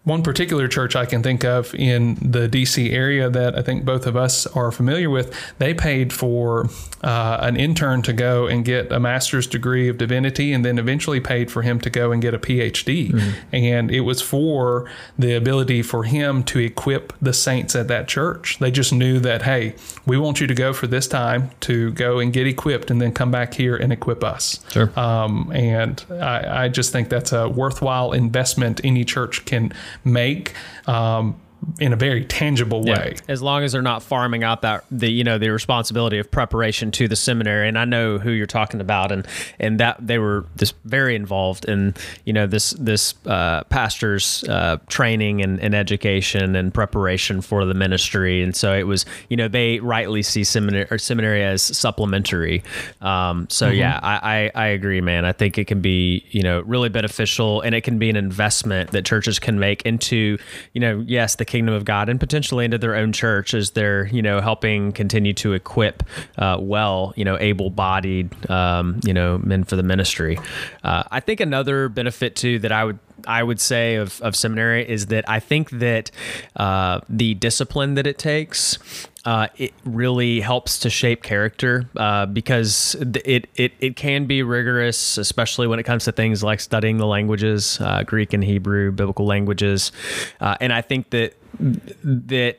one 0.05 0.23
particular 0.23 0.69
church 0.69 0.95
I 0.95 1.07
can 1.07 1.23
think 1.23 1.45
of 1.45 1.75
in 1.75 2.17
the 2.17 2.47
DC 2.47 2.93
area 2.93 3.31
that 3.31 3.59
I 3.59 3.63
think 3.63 3.87
both 3.87 4.07
of 4.07 4.17
us 4.17 4.47
are 4.49 4.71
familiar 4.71 5.09
with, 5.09 5.35
they 5.59 5.73
paid 5.73 6.13
for 6.13 6.69
uh, 7.03 7.39
an 7.41 7.57
intern 7.57 8.03
to 8.03 8.13
go 8.13 8.47
and 8.47 8.67
get 8.67 8.93
a 8.93 9.01
master's 9.01 9.47
degree 9.47 9.89
of 9.89 9.97
divinity 9.97 10.53
and 10.53 10.63
then 10.63 10.79
eventually 10.79 11.21
paid 11.21 11.51
for 11.51 11.63
him 11.63 11.81
to 11.81 11.89
go 11.89 12.13
and 12.13 12.21
get 12.21 12.35
a 12.35 12.39
PhD. 12.39 13.13
Mm-hmm. 13.13 13.31
And 13.53 13.91
it 13.91 14.01
was 14.01 14.21
for 14.21 14.91
the 15.19 15.35
ability 15.35 15.81
for 15.81 16.05
him 16.05 16.45
to 16.45 16.59
equip 16.59 17.15
the 17.21 17.33
saints 17.33 17.75
at 17.75 17.89
that 17.89 18.07
church. 18.07 18.59
They 18.59 18.71
just 18.71 18.93
knew 18.93 19.19
that, 19.21 19.43
hey, 19.43 19.75
we 20.05 20.19
want 20.19 20.39
you 20.39 20.47
to 20.47 20.55
go 20.55 20.75
for 20.75 20.87
this 20.87 21.09
time 21.09 21.51
to 21.61 21.93
go 21.93 22.19
and 22.19 22.31
get 22.31 22.47
equipped 22.47 22.91
and 22.91 23.01
then 23.01 23.13
come 23.13 23.31
back 23.31 23.55
here 23.55 23.75
and 23.75 23.91
equip 23.91 24.23
us. 24.23 24.61
Sure. 24.69 24.93
Um, 24.99 25.51
and 25.55 26.05
I, 26.11 26.65
I 26.65 26.69
just 26.69 26.93
think 26.93 27.09
that's 27.09 27.33
a 27.33 27.49
worthwhile 27.49 28.13
investment 28.13 28.83
any 28.85 29.07
church 29.07 29.47
can 29.47 29.73
make 30.05 30.55
um, 30.87 31.41
in 31.81 31.93
a 31.93 31.97
very 31.97 32.25
tangible 32.25 32.83
way. 32.83 33.15
Yeah. 33.15 33.21
As 33.29 33.43
long 33.43 33.63
as 33.63 33.73
they're 33.73 33.83
not 33.83 34.03
farming 34.03 34.45
out 34.45 34.63
that 34.63 34.85
the 34.91 35.11
you 35.11 35.25
know 35.25 35.39
the 35.39 35.51
responsibility 35.51 36.19
of 36.19 36.31
preparation 36.31 36.91
to 36.93 37.09
the 37.09 37.17
seminary, 37.17 37.69
and 37.69 37.79
I 37.79 37.85
know 37.85 38.19
who 38.19 38.31
you're 38.31 38.47
talking 38.47 38.81
about, 38.81 39.11
and 39.13 39.27
and 39.59 39.81
that 39.81 40.05
they 40.05 40.19
were 40.19 40.47
just 40.57 40.75
very 40.85 41.15
involved 41.15 41.65
in 41.65 41.95
you 42.25 42.33
know 42.33 42.47
this 42.47 42.71
this 42.73 43.15
uh, 43.27 43.65
pastor's 43.65 44.45
uh, 44.45 44.79
training 44.89 45.43
and, 45.43 45.61
and 45.61 45.75
education 45.75 46.55
and 46.57 46.73
preparation 46.73 47.41
for 47.41 47.65
the 47.65 47.75
ministry, 47.75 48.43
and 48.43 48.55
so 48.55 48.75
it 48.75 48.87
was 48.87 49.05
you 49.29 49.37
know 49.37 49.49
they 49.49 49.81
rightly 49.81 50.23
see 50.23 50.45
seminary 50.45 50.87
or 50.91 50.99
seminary 50.99 51.43
as 51.43 51.63
supplementary. 51.63 52.63
Um, 53.01 53.49
so 53.51 53.69
mm-hmm. 53.69 53.79
yeah, 53.79 54.01
I, 54.03 54.51
I 54.55 54.65
I 54.65 54.67
agree, 54.69 55.01
man. 55.01 55.25
I 55.25 55.33
think 55.33 55.59
it 55.59 55.67
can 55.67 55.81
be 55.81 56.25
you 56.31 56.43
know 56.43 56.61
really 56.61 56.89
beneficial, 56.89 57.61
and 57.63 57.75
it 57.75 57.83
can 57.83 57.99
be 57.99 58.11
an 58.11 58.17
investment 58.17 58.91
that 58.93 59.05
churches 59.05 59.39
can 59.39 59.59
make 59.59 59.83
into 59.83 60.39
you 60.73 60.81
know 60.81 61.03
yes 61.07 61.37
the 61.37 61.45
kingdom 61.55 61.73
of 61.73 61.85
God 61.85 62.09
and 62.09 62.19
potentially 62.19 62.65
into 62.65 62.79
their 62.79 62.97
own 62.97 63.13
church 63.13 63.55
as 63.55 63.71
they're, 63.71 64.07
you 64.07 64.23
know, 64.23 64.41
helping 64.41 64.91
continue 64.91 65.33
to 65.35 65.53
equip 65.53 66.03
uh, 66.37 66.59
well, 66.61 67.13
you 67.15 67.25
know, 67.25 67.39
able 67.39 67.71
bodied, 67.71 68.29
um, 68.51 68.99
you 69.05 69.15
know, 69.15 69.39
men 69.39 69.63
for 69.63 69.77
the 69.77 69.85
ministry. 69.85 70.37
Uh, 70.83 71.05
I 71.13 71.21
think 71.21 71.39
another 71.39 71.89
benefit 71.89 72.35
too 72.35 72.59
that 72.59 72.73
I 72.73 72.85
would 72.85 72.99
I 73.29 73.45
would 73.45 73.61
say 73.61 73.95
of, 73.95 74.21
of 74.21 74.35
seminary 74.35 74.87
is 74.87 75.07
that 75.07 75.29
I 75.31 75.39
think 75.39 75.71
that 75.71 76.11
uh, 76.57 77.01
the 77.09 77.35
discipline 77.35 77.95
that 77.95 78.07
it 78.09 78.19
takes 78.19 78.79
uh, 79.25 79.47
it 79.57 79.73
really 79.85 80.41
helps 80.41 80.81
to 80.81 80.91
shape 80.91 81.23
character 81.23 81.89
uh, 81.97 82.27
because 82.27 82.95
it, 83.25 83.49
it 83.55 83.73
it 83.81 83.97
can 83.97 84.27
be 84.27 84.43
rigorous, 84.43 85.17
especially 85.17 85.67
when 85.67 85.79
it 85.79 85.85
comes 85.85 86.05
to 86.05 86.13
things 86.13 86.43
like 86.43 86.61
studying 86.61 86.99
the 86.99 87.07
languages, 87.07 87.81
uh, 87.81 88.03
Greek 88.03 88.35
and 88.35 88.45
Hebrew, 88.45 88.93
biblical 88.93 89.25
languages, 89.25 89.93
uh, 90.41 90.57
and 90.61 90.73
I 90.73 90.83
think 90.83 91.11
that 91.11 91.35
that 91.59 92.59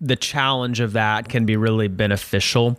the 0.00 0.16
challenge 0.16 0.80
of 0.80 0.92
that 0.92 1.28
can 1.28 1.44
be 1.46 1.56
really 1.56 1.88
beneficial 1.88 2.78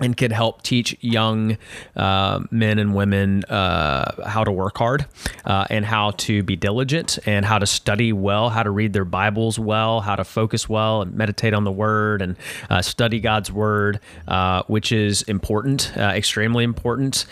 and 0.00 0.16
could 0.16 0.32
help 0.32 0.62
teach 0.62 0.96
young 1.00 1.56
uh, 1.94 2.40
men 2.50 2.78
and 2.78 2.94
women 2.94 3.44
uh, 3.44 4.28
how 4.28 4.42
to 4.42 4.50
work 4.50 4.76
hard 4.76 5.06
uh, 5.44 5.66
and 5.70 5.84
how 5.84 6.10
to 6.12 6.42
be 6.42 6.56
diligent 6.56 7.18
and 7.26 7.44
how 7.44 7.58
to 7.58 7.66
study 7.66 8.12
well, 8.12 8.50
how 8.50 8.62
to 8.62 8.70
read 8.70 8.92
their 8.92 9.04
Bibles 9.04 9.58
well, 9.58 10.00
how 10.00 10.16
to 10.16 10.24
focus 10.24 10.68
well 10.68 11.02
and 11.02 11.14
meditate 11.14 11.54
on 11.54 11.64
the 11.64 11.70
Word 11.70 12.22
and 12.22 12.36
uh, 12.70 12.82
study 12.82 13.20
God's 13.20 13.52
Word, 13.52 14.00
uh, 14.26 14.64
which 14.66 14.90
is 14.90 15.22
important, 15.22 15.96
uh, 15.96 16.12
extremely 16.14 16.64
important, 16.64 17.26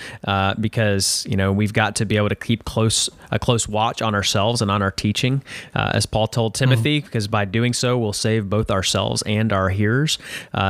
because 0.61 1.27
you 1.29 1.37
know 1.37 1.53
we've 1.53 1.73
got 1.73 1.97
to 1.97 2.05
be 2.05 2.17
able 2.17 2.29
to 2.29 2.37
keep 2.37 2.65
close 2.65 3.11
a 3.31 3.39
close 3.39 3.67
watch 3.67 4.03
on 4.03 4.15
ourselves 4.15 4.63
and 4.63 4.71
on 4.71 4.83
our 4.83 4.91
teaching, 4.91 5.43
as 5.75 6.07
Paul 6.07 6.27
told 6.29 6.55
Timothy, 6.55 7.01
mm 7.01 7.03
because 7.03 7.27
by 7.27 7.45
doing 7.45 7.73
so 7.73 7.99
we'll 7.99 8.13
save 8.13 8.49
both 8.49 8.71
ourselves 8.71 9.23
and 9.23 9.53
our 9.53 9.69
hearers. 9.69 10.19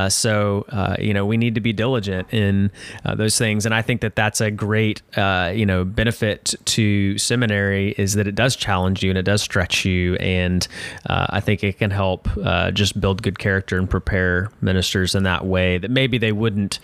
so 0.09 0.65
you 0.99 1.13
know 1.13 1.25
we 1.25 1.37
need 1.37 1.55
to 1.55 1.61
be 1.61 1.73
diligent 1.83 2.33
in 2.33 2.71
uh, 3.03 3.13
those 3.13 3.37
things. 3.37 3.65
And 3.65 3.75
I 3.75 3.81
think 3.81 3.99
that 4.01 4.15
that's 4.15 4.39
a 4.39 4.49
great, 4.49 5.01
uh, 5.17 5.51
you 5.53 5.65
know, 5.65 5.83
benefit 5.83 6.55
to 6.65 7.17
seminary 7.17 7.93
is 7.97 8.13
that 8.13 8.25
it 8.25 8.35
does 8.35 8.55
challenge 8.55 9.03
you 9.03 9.09
and 9.11 9.17
it 9.17 9.23
does 9.23 9.41
stretch 9.41 9.83
you. 9.83 10.15
And 10.15 10.65
uh, 11.09 11.27
I 11.29 11.41
think 11.41 11.61
it 11.61 11.77
can 11.77 11.91
help 11.91 12.29
uh, 12.37 12.71
just 12.71 13.01
build 13.01 13.21
good 13.21 13.37
character 13.37 13.77
and 13.77 13.89
prepare 13.89 14.49
ministers 14.61 15.13
in 15.13 15.23
that 15.23 15.45
way 15.45 15.77
that 15.77 15.91
maybe 15.91 16.17
they 16.17 16.31
wouldn't 16.31 16.79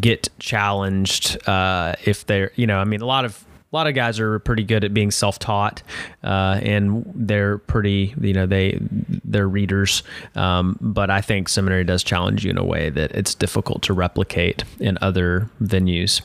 get 0.00 0.28
challenged 0.40 1.38
uh, 1.48 1.94
if 2.04 2.26
they're, 2.26 2.50
you 2.56 2.66
know, 2.66 2.78
I 2.78 2.84
mean, 2.84 3.02
a 3.02 3.06
lot 3.06 3.24
of 3.24 3.45
a 3.76 3.78
lot 3.78 3.86
of 3.86 3.94
guys 3.94 4.18
are 4.18 4.38
pretty 4.38 4.64
good 4.64 4.84
at 4.84 4.94
being 4.94 5.10
self-taught, 5.10 5.82
uh, 6.24 6.58
and 6.62 7.04
they're 7.14 7.58
pretty, 7.58 8.14
you 8.18 8.32
know, 8.32 8.46
they 8.46 8.78
they're 9.22 9.46
readers. 9.46 10.02
Um, 10.34 10.78
but 10.80 11.10
I 11.10 11.20
think 11.20 11.50
seminary 11.50 11.84
does 11.84 12.02
challenge 12.02 12.42
you 12.42 12.52
in 12.52 12.56
a 12.56 12.64
way 12.64 12.88
that 12.88 13.10
it's 13.10 13.34
difficult 13.34 13.82
to 13.82 13.92
replicate 13.92 14.64
in 14.80 14.96
other 15.02 15.50
venues. 15.62 16.22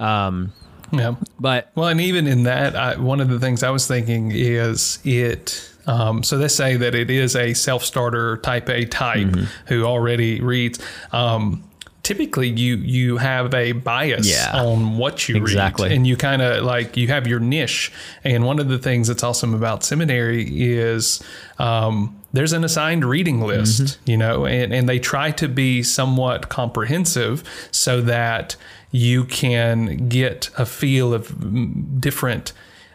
Um, 0.00 0.52
yeah, 0.90 1.14
but 1.38 1.70
well, 1.76 1.86
and 1.86 2.00
even 2.00 2.26
in 2.26 2.42
that, 2.42 2.74
I, 2.74 2.96
one 2.96 3.20
of 3.20 3.28
the 3.28 3.38
things 3.38 3.62
I 3.62 3.70
was 3.70 3.86
thinking 3.86 4.32
is 4.34 4.98
it. 5.04 5.70
Um, 5.86 6.24
so 6.24 6.38
let's 6.38 6.56
say 6.56 6.76
that 6.76 6.96
it 6.96 7.08
is 7.08 7.36
a 7.36 7.54
self-starter 7.54 8.38
type 8.38 8.68
A 8.68 8.84
type 8.84 9.28
mm-hmm. 9.28 9.44
who 9.66 9.84
already 9.84 10.40
reads. 10.40 10.80
Um, 11.12 11.62
typically 12.02 12.48
you 12.48 12.76
you 12.76 13.18
have 13.18 13.52
a 13.54 13.72
bias 13.72 14.28
yeah, 14.28 14.50
on 14.54 14.96
what 14.96 15.28
you 15.28 15.36
exactly. 15.36 15.88
read 15.88 15.96
and 15.96 16.06
you 16.06 16.16
kind 16.16 16.40
of 16.40 16.64
like 16.64 16.96
you 16.96 17.08
have 17.08 17.26
your 17.26 17.40
niche 17.40 17.92
and 18.24 18.44
one 18.44 18.58
of 18.58 18.68
the 18.68 18.78
things 18.78 19.08
that's 19.08 19.22
awesome 19.22 19.54
about 19.54 19.84
seminary 19.84 20.46
is 20.50 21.22
um, 21.58 22.18
there's 22.32 22.52
an 22.52 22.64
assigned 22.64 23.04
reading 23.04 23.40
list 23.42 23.82
mm-hmm. 23.82 24.10
you 24.10 24.16
know 24.16 24.46
and, 24.46 24.72
and 24.72 24.88
they 24.88 24.98
try 24.98 25.30
to 25.30 25.48
be 25.48 25.82
somewhat 25.82 26.48
comprehensive 26.48 27.42
so 27.70 28.00
that 28.00 28.56
you 28.90 29.24
can 29.24 30.08
get 30.08 30.50
a 30.56 30.64
feel 30.64 31.12
of 31.12 32.00
different 32.00 32.52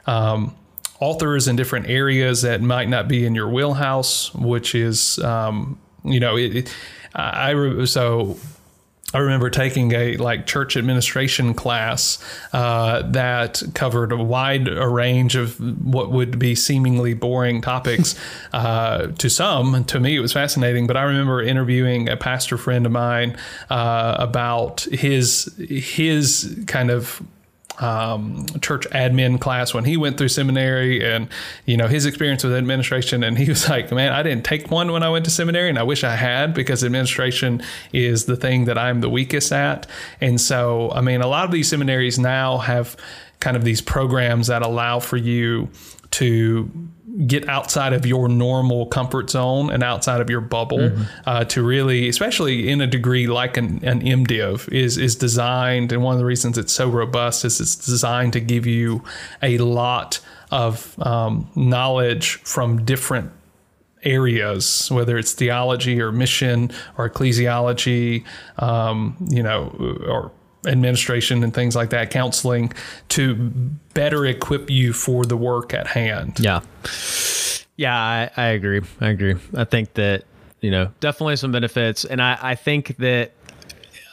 um, 0.08 0.56
authors 1.00 1.48
in 1.48 1.56
different 1.56 1.88
areas 1.88 2.42
that 2.42 2.62
might 2.62 2.90
not 2.90 3.08
be 3.08 3.26
in 3.26 3.36
your 3.36 3.50
wheelhouse 3.50 4.34
which 4.34 4.74
is 4.74 5.20
um, 5.20 5.78
you 6.04 6.20
know 6.20 6.36
it, 6.38 6.74
I 7.14 7.86
so 7.86 8.38
I 9.16 9.20
remember 9.20 9.50
taking 9.50 9.94
a 9.94 10.18
like 10.18 10.46
church 10.46 10.76
administration 10.76 11.54
class 11.54 12.20
uh, 12.52 13.02
that 13.12 13.64
covered 13.74 14.12
a 14.12 14.18
wide 14.18 14.68
a 14.68 14.90
range 14.90 15.38
of 15.38 15.58
what 15.86 16.12
would 16.12 16.38
be 16.38 16.54
seemingly 16.54 17.14
boring 17.14 17.62
topics. 17.62 18.16
uh, 18.54 19.08
to 19.08 19.30
some, 19.30 19.86
to 19.86 20.02
me, 20.02 20.18
it 20.18 20.20
was 20.20 20.34
fascinating. 20.34 20.86
But 20.86 20.98
I 20.98 21.04
remember 21.04 21.42
interviewing 21.42 22.10
a 22.10 22.18
pastor 22.18 22.58
friend 22.58 22.86
of 22.86 22.92
mine 22.92 23.38
uh, 23.70 24.18
about 24.20 24.82
his 24.82 25.56
his 25.58 26.62
kind 26.68 26.92
of 26.92 27.22
um, 27.80 28.46
church 28.62 28.88
admin 28.92 29.40
class 29.40 29.74
when 29.74 29.86
he 29.86 29.98
went 29.98 30.18
through 30.18 30.30
seminary 30.30 31.06
and 31.06 31.28
you 31.66 31.78
know 31.78 31.88
his 31.88 32.06
experience 32.06 32.44
with 32.44 32.54
administration. 32.54 33.24
And 33.24 33.38
he 33.38 33.50
was 33.50 33.70
like 33.76 33.92
man 33.92 34.14
i 34.14 34.24
didn't 34.24 34.46
take 34.46 34.72
one 34.72 34.92
when 34.92 35.04
i 35.04 35.10
went 35.10 35.26
to 35.26 35.32
seminary 35.32 35.70
and 35.70 35.78
i 35.78 35.84
wish 35.84 36.04
i 36.04 36.16
had 36.16 36.54
because 36.54 36.84
administration 36.84 37.62
is 37.94 38.26
the 38.26 38.36
thing 38.36 38.66
that 38.66 38.78
i'm 38.78 39.02
the 39.02 39.10
weakest 39.10 39.52
at. 39.52 39.88
And 40.22 40.40
so 40.40 40.92
i 40.92 41.02
mean 41.02 41.22
a 41.22 41.28
lot 41.28 41.46
of 41.46 41.52
these 41.52 41.70
seminaries 41.70 42.18
now 42.20 42.58
have 42.60 42.96
kind 43.40 43.58
of 43.58 43.64
these 43.64 43.82
programs 43.82 44.48
that 44.48 44.62
allow 44.62 45.00
for 45.00 45.18
you 45.18 45.70
to 46.12 46.72
get 47.28 47.48
outside 47.48 47.94
of 47.94 48.06
your 48.06 48.28
normal 48.28 48.86
comfort 48.88 49.30
zone 49.30 49.72
and 49.72 49.84
outside 49.84 50.22
of 50.22 50.30
your 50.30 50.42
bubble 50.42 50.80
mm-hmm. 50.80 51.04
uh, 51.26 51.46
to 51.46 51.64
really, 51.64 52.10
especially 52.10 52.70
in 52.70 52.82
a 52.82 52.88
degree 52.88 53.28
like 53.28 53.58
an, 53.58 53.84
an 53.84 54.02
MDiv, 54.02 54.72
is 54.72 54.98
is 54.98 55.16
designed. 55.16 55.92
And 55.92 56.04
one 56.04 56.14
of 56.14 56.20
the 56.20 56.26
reasons 56.26 56.58
it's 56.58 56.74
so 56.74 56.90
robust 56.90 57.46
is 57.46 57.62
it's 57.62 57.76
designed 57.76 58.34
to 58.34 58.40
give 58.40 58.66
you 58.66 59.04
a 59.42 59.58
lot 59.60 60.20
of 60.52 60.98
um, 61.06 61.50
knowledge 61.56 62.36
from 62.44 62.84
different 62.86 63.32
areas, 64.04 64.90
whether 64.92 65.18
it's 65.18 65.34
theology 65.34 66.00
or 66.02 66.12
mission 66.12 66.72
or 66.98 67.10
ecclesiology, 67.10 68.24
um, 68.60 69.16
you 69.30 69.42
know, 69.42 69.76
or 70.08 70.32
administration 70.68 71.44
and 71.44 71.54
things 71.54 71.76
like 71.76 71.90
that, 71.92 72.12
counseling, 72.12 72.74
to 73.10 73.36
better 73.94 74.26
equip 74.26 74.70
you 74.70 74.94
for 74.94 75.26
the 75.26 75.38
work 75.38 75.74
at 75.74 75.88
hand. 75.88 76.40
Yeah. 76.40 76.62
Yeah, 77.78 77.96
I, 77.96 78.32
I 78.38 78.46
agree. 78.48 78.82
I 79.02 79.10
agree. 79.10 79.36
I 79.54 79.66
think 79.66 79.94
that, 79.96 80.24
you 80.62 80.72
know, 80.72 80.92
definitely 81.02 81.36
some 81.36 81.52
benefits. 81.52 82.06
And 82.06 82.22
I, 82.22 82.38
I 82.42 82.56
think 82.56 82.96
that 82.98 83.34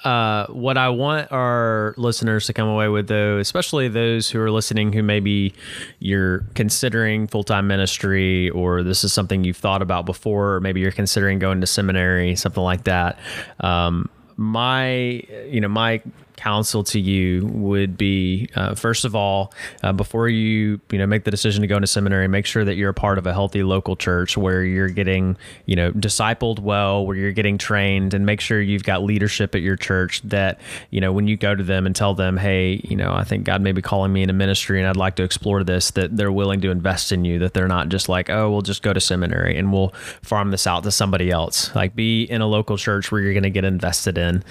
uh, 0.04 0.46
what 0.48 0.76
I 0.76 0.88
want 0.88 1.30
our 1.30 1.94
listeners 1.96 2.46
to 2.46 2.52
come 2.52 2.66
away 2.66 2.88
with, 2.88 3.06
though, 3.06 3.38
especially 3.38 3.86
those 3.86 4.28
who 4.28 4.40
are 4.40 4.50
listening 4.50 4.92
who 4.92 5.00
maybe 5.02 5.54
you're 6.00 6.40
considering 6.54 7.28
full 7.28 7.44
time 7.44 7.68
ministry 7.68 8.50
or 8.50 8.82
this 8.82 9.04
is 9.04 9.12
something 9.12 9.44
you've 9.44 9.56
thought 9.56 9.80
about 9.80 10.04
before, 10.04 10.54
or 10.54 10.60
maybe 10.60 10.80
you're 10.80 10.90
considering 10.90 11.38
going 11.38 11.60
to 11.60 11.68
seminary, 11.68 12.34
something 12.34 12.64
like 12.64 12.82
that. 12.84 13.16
Um, 13.60 14.10
my, 14.36 15.22
you 15.46 15.60
know, 15.60 15.68
my 15.68 16.02
counsel 16.42 16.82
to 16.82 16.98
you 16.98 17.46
would 17.46 17.96
be 17.96 18.48
uh, 18.56 18.74
first 18.74 19.04
of 19.04 19.14
all 19.14 19.52
uh, 19.84 19.92
before 19.92 20.28
you 20.28 20.80
you 20.90 20.98
know 20.98 21.06
make 21.06 21.22
the 21.22 21.30
decision 21.30 21.60
to 21.60 21.68
go 21.68 21.76
into 21.76 21.86
seminary 21.86 22.26
make 22.26 22.46
sure 22.46 22.64
that 22.64 22.74
you're 22.74 22.90
a 22.90 22.94
part 22.94 23.16
of 23.16 23.26
a 23.26 23.32
healthy 23.32 23.62
local 23.62 23.94
church 23.94 24.36
where 24.36 24.64
you're 24.64 24.88
getting 24.88 25.36
you 25.66 25.76
know 25.76 25.92
discipled 25.92 26.58
well 26.58 27.06
where 27.06 27.16
you're 27.16 27.30
getting 27.30 27.58
trained 27.58 28.12
and 28.12 28.26
make 28.26 28.40
sure 28.40 28.60
you've 28.60 28.82
got 28.82 29.04
leadership 29.04 29.54
at 29.54 29.62
your 29.62 29.76
church 29.76 30.20
that 30.22 30.58
you 30.90 31.00
know 31.00 31.12
when 31.12 31.28
you 31.28 31.36
go 31.36 31.54
to 31.54 31.62
them 31.62 31.86
and 31.86 31.94
tell 31.94 32.12
them 32.12 32.36
hey 32.36 32.80
you 32.82 32.96
know 32.96 33.12
I 33.12 33.22
think 33.22 33.44
God 33.44 33.60
may 33.60 33.70
be 33.70 33.82
calling 33.82 34.12
me 34.12 34.22
into 34.22 34.34
ministry 34.34 34.80
and 34.80 34.88
I'd 34.88 34.96
like 34.96 35.14
to 35.16 35.22
explore 35.22 35.62
this 35.62 35.92
that 35.92 36.16
they're 36.16 36.32
willing 36.32 36.60
to 36.62 36.70
invest 36.70 37.12
in 37.12 37.24
you 37.24 37.38
that 37.38 37.54
they're 37.54 37.68
not 37.68 37.88
just 37.88 38.08
like 38.08 38.30
oh 38.30 38.50
we'll 38.50 38.62
just 38.62 38.82
go 38.82 38.92
to 38.92 39.00
seminary 39.00 39.56
and 39.56 39.72
we'll 39.72 39.92
farm 40.22 40.50
this 40.50 40.66
out 40.66 40.82
to 40.82 40.90
somebody 40.90 41.30
else. 41.30 41.74
Like 41.74 41.94
be 41.94 42.24
in 42.24 42.40
a 42.40 42.46
local 42.46 42.76
church 42.76 43.12
where 43.12 43.20
you're 43.20 43.32
going 43.32 43.42
to 43.42 43.50
get 43.50 43.64
invested 43.64 44.18
in. 44.18 44.42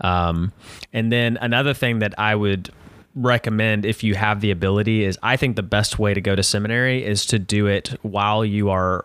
Um, 0.00 0.52
and 0.92 1.12
then 1.12 1.37
another 1.40 1.74
thing 1.74 2.00
that 2.00 2.18
I 2.18 2.34
would 2.34 2.70
recommend 3.14 3.84
if 3.84 4.04
you 4.04 4.14
have 4.14 4.40
the 4.40 4.50
ability 4.50 5.04
is 5.04 5.18
I 5.22 5.36
think 5.36 5.56
the 5.56 5.62
best 5.62 5.98
way 5.98 6.14
to 6.14 6.20
go 6.20 6.36
to 6.36 6.42
seminary 6.42 7.04
is 7.04 7.26
to 7.26 7.38
do 7.38 7.66
it 7.66 7.88
while 8.02 8.44
you 8.44 8.70
are 8.70 9.04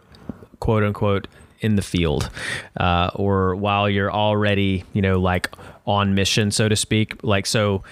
quote 0.59 0.83
unquote 0.83 1.27
in 1.61 1.75
the 1.75 1.81
field 1.81 2.29
uh, 2.77 3.09
or 3.15 3.55
while 3.55 3.89
you're 3.89 4.11
already, 4.11 4.83
you 4.93 5.01
know, 5.01 5.19
like 5.19 5.49
on 5.87 6.13
mission, 6.13 6.51
so 6.51 6.69
to 6.69 6.75
speak. 6.75 7.23
Like, 7.23 7.45
so 7.45 7.83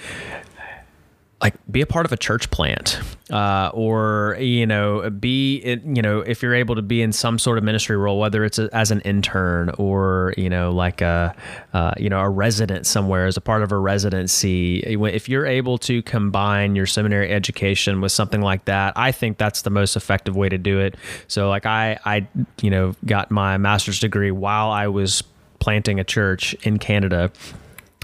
like 1.42 1.56
be 1.72 1.82
a 1.82 1.86
part 1.86 2.06
of 2.06 2.12
a 2.12 2.18
church 2.18 2.52
plant 2.52 3.00
uh, 3.32 3.72
or 3.74 4.38
you 4.40 4.66
know 4.66 5.10
be 5.10 5.62
you 5.84 6.02
know 6.02 6.20
if 6.20 6.44
you're 6.44 6.54
able 6.54 6.76
to 6.76 6.82
be 6.82 7.02
in 7.02 7.12
some 7.12 7.40
sort 7.40 7.58
of 7.58 7.64
ministry 7.64 7.98
role 7.98 8.20
whether 8.20 8.46
it's 8.46 8.60
a, 8.60 8.70
as 8.74 8.92
an 8.92 9.02
intern 9.02 9.70
or 9.78 10.34
you 10.38 10.50
know 10.50 10.72
like 10.72 11.02
a 11.02 11.36
uh, 11.74 11.94
you 11.98 12.10
know 12.10 12.20
a 12.20 12.30
resident 12.30 12.86
somewhere 12.86 13.26
as 13.26 13.38
a 13.38 13.42
part 13.42 13.64
of 13.64 13.72
a 13.72 13.78
residency. 13.78 14.80
If 14.80 15.28
you're 15.28 15.46
able 15.46 15.78
to 15.80 16.02
combine 16.04 16.76
your 16.76 16.86
seminary 16.86 17.32
education 17.32 18.02
with 18.02 18.12
something 18.12 18.42
like 18.42 18.66
that 18.66 18.94
I 18.96 19.12
think 19.12 19.38
that's 19.38 19.64
the 19.64 19.70
most 19.70 19.96
effective 19.96 20.36
way 20.36 20.50
to 20.50 20.58
do 20.58 20.80
it. 20.80 20.96
So 21.28 21.50
like 21.50 21.66
I 21.66 21.98
I 22.06 22.28
you 22.62 22.70
know 22.70 22.94
got 23.06 23.32
my 23.32 23.58
master's 23.58 24.00
degree 24.00 24.32
while 24.32 24.70
I 24.70 24.88
was 24.88 25.24
planting 25.60 26.00
a 26.00 26.04
church 26.04 26.54
in 26.64 26.78
Canada 26.78 27.32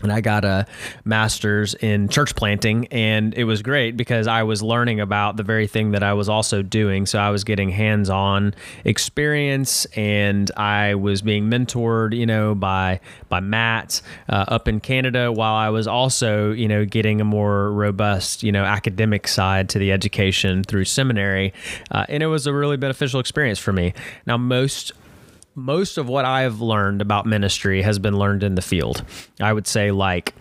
and 0.04 0.12
I 0.12 0.22
got 0.22 0.46
a 0.46 0.68
master's 1.06 1.74
in 1.74 2.08
church 2.08 2.36
planting, 2.36 2.88
and 2.88 3.34
it 3.34 3.46
was 3.46 3.64
great 3.64 3.98
because 3.98 4.28
I 4.28 4.44
was 4.44 4.62
learning 4.62 5.00
about 5.00 5.38
the 5.38 5.44
very 5.44 5.66
thing 5.66 5.92
that 5.92 6.04
I 6.04 6.14
was 6.14 6.30
also 6.30 6.62
doing. 6.62 7.08
So 7.08 7.18
I 7.18 7.32
was 7.32 7.44
getting 7.44 7.70
hands 7.70 8.10
on 8.10 8.54
experience, 8.86 9.86
and 9.96 10.52
I 10.56 10.94
was 10.94 11.24
being 11.24 11.50
mentored, 11.50 12.16
you 12.16 12.28
know, 12.28 12.54
by 12.54 13.00
by 13.28 13.40
Matt 13.40 14.02
uh, 14.30 14.46
up 14.48 14.68
in 14.68 14.80
Canada, 14.80 15.32
while 15.32 15.56
I 15.56 15.70
was 15.70 15.88
also, 15.88 16.52
you 16.52 16.68
know, 16.68 16.86
getting 16.86 17.20
a 17.20 17.26
more 17.26 17.72
robust, 17.72 18.44
you 18.44 18.52
know, 18.52 18.66
academic 18.66 19.28
side 19.28 19.68
to 19.70 19.80
the 19.80 19.92
education 19.92 20.64
through 20.64 20.86
seminary, 20.86 21.54
uh, 21.90 22.06
and 22.08 22.22
it 22.22 22.28
was 22.28 22.46
a 22.46 22.54
really 22.54 22.78
beneficial 22.78 23.20
experience 23.20 23.58
for 23.58 23.74
me. 23.74 23.94
Now, 24.28 24.38
most 24.38 24.92
most 25.58 25.98
of 25.98 26.08
what 26.08 26.24
I've 26.24 26.62
learned 26.62 27.02
about 27.02 27.26
ministry 27.26 27.82
has 27.82 27.98
been 27.98 28.16
learned 28.16 28.44
in 28.44 28.54
the 28.54 28.62
field. 28.62 29.04
I 29.42 29.52
would 29.52 29.66
say 29.66 29.90
like 29.90 30.36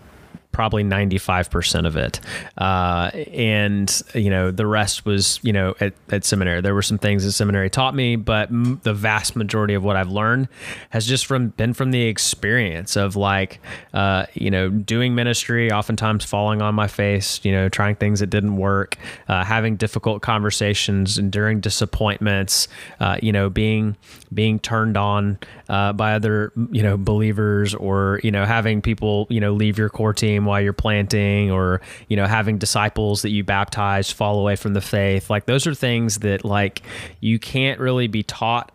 probably 0.57 0.83
95% 0.83 1.85
of 1.85 1.95
it. 1.95 2.19
Uh, 2.57 3.11
and, 3.31 4.01
you 4.15 4.31
know, 4.31 4.49
the 4.49 4.65
rest 4.65 5.05
was, 5.05 5.39
you 5.43 5.53
know, 5.53 5.75
at, 5.79 5.93
at, 6.09 6.25
seminary. 6.25 6.61
There 6.61 6.73
were 6.73 6.81
some 6.81 6.97
things 6.97 7.23
that 7.23 7.33
seminary 7.33 7.69
taught 7.69 7.93
me, 7.93 8.15
but 8.15 8.49
m- 8.49 8.81
the 8.81 8.95
vast 8.95 9.35
majority 9.35 9.75
of 9.75 9.83
what 9.83 9.95
I've 9.95 10.09
learned 10.09 10.47
has 10.89 11.05
just 11.05 11.27
from 11.27 11.49
been 11.49 11.75
from 11.75 11.91
the 11.91 12.01
experience 12.05 12.95
of 12.95 13.15
like, 13.15 13.59
uh, 13.93 14.25
you 14.33 14.49
know, 14.49 14.67
doing 14.69 15.13
ministry, 15.13 15.71
oftentimes 15.71 16.25
falling 16.25 16.59
on 16.63 16.73
my 16.73 16.87
face, 16.87 17.39
you 17.43 17.51
know, 17.51 17.69
trying 17.69 17.95
things 17.95 18.19
that 18.19 18.31
didn't 18.31 18.57
work, 18.57 18.97
uh, 19.27 19.43
having 19.43 19.75
difficult 19.75 20.23
conversations, 20.23 21.19
enduring 21.19 21.59
disappointments, 21.59 22.67
uh, 22.99 23.19
you 23.21 23.31
know, 23.31 23.47
being, 23.47 23.95
being 24.33 24.57
turned 24.57 24.97
on 24.97 25.37
uh, 25.69 25.93
by 25.93 26.15
other, 26.15 26.51
you 26.71 26.81
know, 26.81 26.97
believers 26.97 27.75
or, 27.75 28.19
you 28.23 28.31
know, 28.31 28.43
having 28.43 28.81
people, 28.81 29.27
you 29.29 29.39
know, 29.39 29.53
leave 29.53 29.77
your 29.77 29.89
core 29.89 30.13
team 30.13 30.46
while 30.47 30.61
you're 30.61 30.73
planting 30.73 31.51
or 31.51 31.81
you 32.07 32.15
know 32.17 32.25
having 32.25 32.57
disciples 32.57 33.21
that 33.21 33.29
you 33.29 33.43
baptize 33.43 34.11
fall 34.11 34.39
away 34.39 34.55
from 34.55 34.73
the 34.73 34.81
faith. 34.81 35.29
Like 35.29 35.45
those 35.45 35.67
are 35.67 35.75
things 35.75 36.19
that 36.19 36.43
like 36.43 36.81
you 37.19 37.39
can't 37.39 37.79
really 37.79 38.07
be 38.07 38.23
taught 38.23 38.71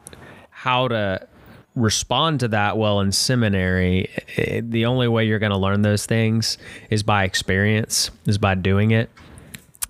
how 0.51 0.89
to 0.89 1.27
respond 1.75 2.41
to 2.41 2.49
that 2.49 2.77
well 2.77 3.01
in 3.01 3.13
seminary. 3.13 4.11
It, 4.37 4.71
the 4.71 4.87
only 4.87 5.09
way 5.09 5.25
you're 5.25 5.39
going 5.39 5.51
to 5.51 5.59
learn 5.59 5.83
those 5.83 6.07
things 6.07 6.59
is 6.91 7.03
by 7.03 7.25
experience 7.25 8.11
is 8.27 8.39
by 8.39 8.55
doing 8.55 8.91
it. 8.91 9.11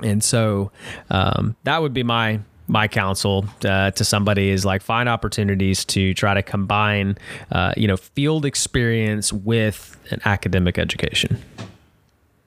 And 0.01 0.23
so 0.23 0.71
um, 1.11 1.57
that 1.65 1.83
would 1.83 1.93
be 1.93 2.03
my 2.03 2.41
my 2.69 2.89
counsel 2.89 3.45
uh, 3.65 3.91
to 3.91 4.05
somebody 4.05 4.49
is 4.49 4.65
like 4.65 4.83
find 4.83 5.09
opportunities 5.09 5.85
to 5.85 6.15
try 6.15 6.33
to 6.33 6.43
combine 6.43 7.19
uh, 7.51 7.73
you 7.77 7.87
know 7.87 7.97
field 7.97 8.45
experience 8.45 9.33
with 9.33 9.97
an 10.11 10.21
academic 10.25 10.79
education 10.79 11.43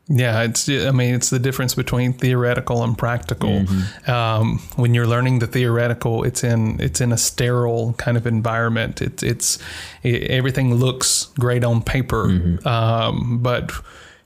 yeah, 0.08 0.44
it's. 0.44 0.70
I 0.70 0.92
mean, 0.92 1.16
it's 1.16 1.32
the 1.32 1.40
difference 1.40 1.74
between 1.74 2.14
theoretical 2.14 2.84
and 2.84 2.96
practical. 2.96 3.50
Mm-hmm. 3.50 4.12
Um, 4.12 4.60
when 4.76 4.94
you're 4.94 5.08
learning 5.08 5.40
the 5.40 5.48
theoretical, 5.48 6.24
it's 6.24 6.44
in 6.44 6.80
it's 6.80 7.02
in 7.02 7.12
a 7.12 7.18
sterile 7.18 7.94
kind 7.94 8.16
of 8.16 8.28
environment. 8.28 9.02
It's 9.02 9.24
it's 9.24 9.60
it, 10.04 10.30
everything 10.30 10.76
looks 10.76 11.26
great 11.40 11.64
on 11.64 11.82
paper, 11.82 12.28
mm-hmm. 12.28 12.68
um, 12.68 13.40
but 13.42 13.72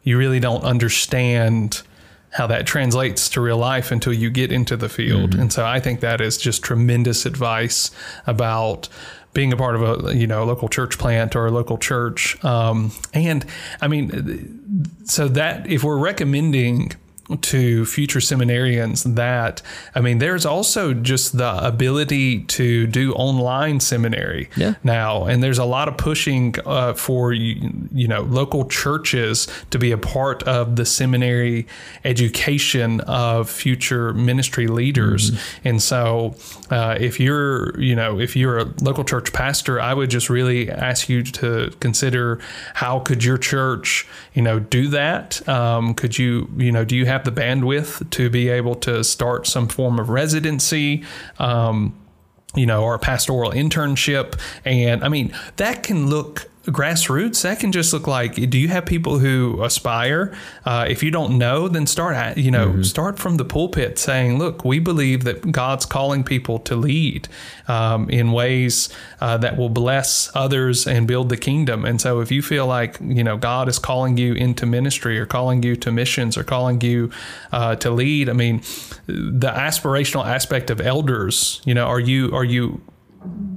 you 0.04 0.18
really 0.18 0.42
don't 0.42 0.64
understand 0.64 1.82
how 2.32 2.46
that 2.48 2.68
translates 2.68 3.30
to 3.30 3.42
real 3.42 3.58
life 3.58 3.92
until 3.92 4.14
you 4.14 4.30
get 4.30 4.52
into 4.52 4.76
the 4.78 4.90
field. 4.90 5.32
Mm-hmm. 5.32 5.42
And 5.42 5.54
so 5.54 5.66
I 5.66 5.80
think 5.80 6.02
that 6.02 6.22
is 6.22 6.38
just 6.38 6.62
tremendous 6.62 7.26
advice 7.26 7.90
about 8.28 8.90
being 9.34 9.54
a 9.54 9.58
part 9.58 9.76
of 9.76 10.06
a 10.06 10.16
you 10.16 10.28
know 10.28 10.44
local 10.44 10.70
church 10.70 10.98
plant 10.98 11.36
or 11.36 11.48
a 11.48 11.52
local 11.52 11.78
church. 11.78 12.44
Um, 12.44 12.92
and 13.14 13.46
I 13.82 13.88
mean, 13.88 14.86
so 15.06 15.28
that 15.30 15.68
if 15.68 15.84
we're 15.84 16.00
recommending 16.00 16.94
to 17.38 17.86
future 17.86 18.20
seminarians 18.20 19.16
that 19.16 19.62
I 19.94 20.02
mean 20.02 20.18
there's 20.18 20.46
also 20.46 20.94
just 20.94 21.38
the 21.38 21.66
ability 21.66 22.44
to 22.46 22.88
do 22.88 23.14
online 23.14 23.80
seminary 23.80 24.50
yeah. 24.56 24.76
now 24.84 25.26
and 25.26 25.44
there's 25.44 25.60
a 25.60 25.66
lot 25.66 25.88
of 25.88 25.98
pushing 25.98 26.56
uh, 26.66 26.94
for 26.94 27.32
you, 27.32 27.72
you 27.92 28.08
know 28.08 28.22
local 28.22 28.66
churches 28.66 29.48
to 29.70 29.78
be 29.78 29.92
a 29.92 29.98
part 29.98 30.42
of 30.44 30.76
the 30.76 30.86
seminary 30.86 31.68
education 32.04 33.02
of 33.02 33.50
future 33.50 34.12
ministry 34.14 34.68
leaders 34.68 35.32
mm-hmm. 35.32 35.68
and 35.68 35.82
so 35.84 36.36
uh, 36.72 36.98
if 37.00 37.20
you're 37.20 37.80
you 37.80 37.96
know 37.96 38.20
if 38.20 38.36
you're 38.36 38.58
a 38.58 38.74
local 38.82 39.04
church 39.04 39.32
pastor 39.34 39.80
I 39.80 39.94
would 39.94 40.10
just 40.10 40.30
really 40.30 40.72
ask 40.72 41.08
you 41.08 41.22
to 41.24 41.72
consider 41.80 42.40
how 42.74 43.00
could 43.00 43.24
your 43.24 43.38
church 43.38 44.08
you 44.34 44.42
know 44.42 44.58
do 44.58 44.88
that 44.88 45.48
um, 45.48 45.94
could 45.94 46.18
you 46.18 46.50
you 46.58 46.72
know 46.72 46.84
do 46.84 46.96
you 46.96 47.06
have 47.06 47.19
have 47.20 47.36
the 47.36 47.42
bandwidth 47.42 48.10
to 48.12 48.30
be 48.30 48.50
able 48.50 48.76
to 48.76 49.04
start 49.04 49.48
some 49.48 49.68
form 49.68 50.00
of 50.00 50.10
residency. 50.10 51.04
Um, 51.38 51.96
you 52.56 52.66
know, 52.66 52.82
or 52.84 52.96
a 52.96 53.00
pastoral 53.00 53.52
internship. 53.52 54.34
And 54.66 55.04
I 55.04 55.08
mean, 55.08 55.32
that 55.58 55.84
can 55.84 56.10
look 56.10 56.50
grassroots, 56.72 57.42
that 57.44 57.60
can 57.60 57.72
just 57.72 57.94
look 57.94 58.08
like 58.08 58.36
do 58.50 58.58
you 58.58 58.68
have 58.70 58.86
people 58.86 59.20
who 59.20 59.62
aspire? 59.64 60.34
Uh, 60.66 60.86
if 60.88 61.04
you 61.04 61.12
don't 61.12 61.38
know, 61.38 61.68
then 61.68 61.88
start 61.88 62.16
at, 62.16 62.38
you 62.38 62.52
know, 62.52 62.70
mm-hmm. 62.70 62.84
start 62.84 63.20
from 63.20 63.38
the 63.38 63.46
pulpit 63.46 63.98
saying, 63.98 64.38
look, 64.38 64.64
we 64.64 64.80
believe 64.80 65.24
that 65.24 65.52
God's 65.52 65.86
calling 65.86 66.24
people 66.24 66.60
to 66.60 66.76
lead 66.76 67.28
um, 67.68 68.10
in 68.10 68.32
ways 68.32 68.90
uh, 69.22 69.38
that 69.38 69.58
will 69.58 69.70
bless 69.70 70.34
others 70.36 70.88
and 70.88 71.08
build 71.08 71.30
the 71.30 71.38
kingdom. 71.38 71.86
And 71.86 72.00
so 72.00 72.20
if 72.20 72.32
you 72.32 72.42
feel 72.42 72.68
like, 72.68 72.98
you 73.02 73.24
know, 73.24 73.38
God 73.38 73.68
is 73.70 73.80
calling 73.80 74.18
you 74.18 74.34
into 74.34 74.66
ministry 74.66 75.20
or 75.20 75.26
calling 75.26 75.64
you 75.64 75.76
to 75.78 75.92
missions 75.92 76.38
or 76.38 76.44
calling 76.44 76.82
you 76.82 77.12
uh, 77.52 77.76
to 77.78 77.92
lead, 77.92 78.30
I 78.30 78.34
mean, 78.34 78.62
the 79.08 79.52
aspirational 79.52 80.26
aspect 80.26 80.70
of 80.70 80.82
elders, 80.82 81.62
you 81.66 81.74
know, 81.74 81.86
are 81.86 82.00
you, 82.00 82.36
are 82.36 82.44
you, 82.44 82.82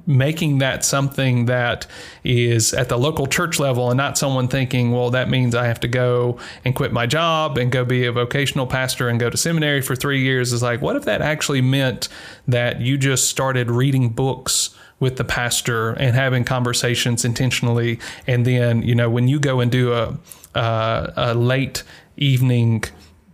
making 0.06 0.58
that 0.58 0.84
something 0.84 1.46
that 1.46 1.86
is 2.24 2.74
at 2.74 2.88
the 2.88 2.98
local 2.98 3.26
church 3.26 3.60
level 3.60 3.90
and 3.90 3.96
not 3.96 4.18
someone 4.18 4.48
thinking, 4.48 4.90
well, 4.90 5.10
that 5.10 5.28
means 5.28 5.54
I 5.54 5.66
have 5.66 5.80
to 5.80 5.88
go 5.88 6.38
and 6.64 6.74
quit 6.74 6.92
my 6.92 7.06
job 7.06 7.56
and 7.58 7.70
go 7.70 7.84
be 7.84 8.04
a 8.06 8.12
vocational 8.12 8.66
pastor 8.66 9.08
and 9.08 9.20
go 9.20 9.30
to 9.30 9.36
seminary 9.36 9.80
for 9.80 9.94
three 9.94 10.20
years. 10.20 10.52
Is 10.52 10.62
like, 10.62 10.82
what 10.82 10.96
if 10.96 11.04
that 11.04 11.22
actually 11.22 11.60
meant 11.60 12.08
that 12.48 12.80
you 12.80 12.98
just 12.98 13.28
started 13.28 13.70
reading 13.70 14.10
books? 14.10 14.76
with 15.00 15.16
the 15.16 15.24
pastor 15.24 15.90
and 15.94 16.14
having 16.14 16.44
conversations 16.44 17.24
intentionally 17.24 17.98
and 18.28 18.46
then 18.46 18.82
you 18.82 18.94
know 18.94 19.10
when 19.10 19.26
you 19.26 19.40
go 19.40 19.58
and 19.58 19.72
do 19.72 19.92
a, 19.92 20.16
uh, 20.54 21.10
a 21.16 21.34
late 21.34 21.82
evening 22.16 22.84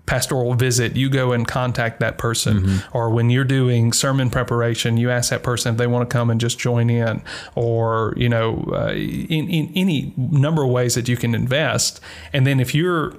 pastoral 0.09 0.55
visit, 0.55 0.97
you 0.97 1.11
go 1.11 1.33
and 1.33 1.47
contact 1.47 2.01
that 2.01 2.17
person. 2.19 2.61
Mm-hmm. 2.61 2.97
Or 2.97 3.11
when 3.11 3.29
you're 3.31 3.45
doing 3.45 3.93
sermon 3.93 4.31
preparation, 4.31 4.97
you 4.97 5.11
ask 5.11 5.31
that 5.31 5.43
person 5.43 5.75
if 5.75 5.79
they 5.79 5.87
want 5.87 6.09
to 6.09 6.13
come 6.13 6.31
and 6.31 6.41
just 6.41 6.59
join 6.59 6.89
in. 6.89 7.23
Or, 7.55 8.15
you 8.17 8.29
know, 8.29 8.65
uh, 8.73 8.93
in, 8.93 9.49
in 9.49 9.71
any 9.77 10.15
number 10.17 10.65
of 10.65 10.71
ways 10.71 10.95
that 10.95 11.09
you 11.09 11.17
can 11.17 11.35
invest. 11.35 12.01
And 12.33 12.47
then 12.47 12.59
if 12.59 12.75
you're 12.75 13.15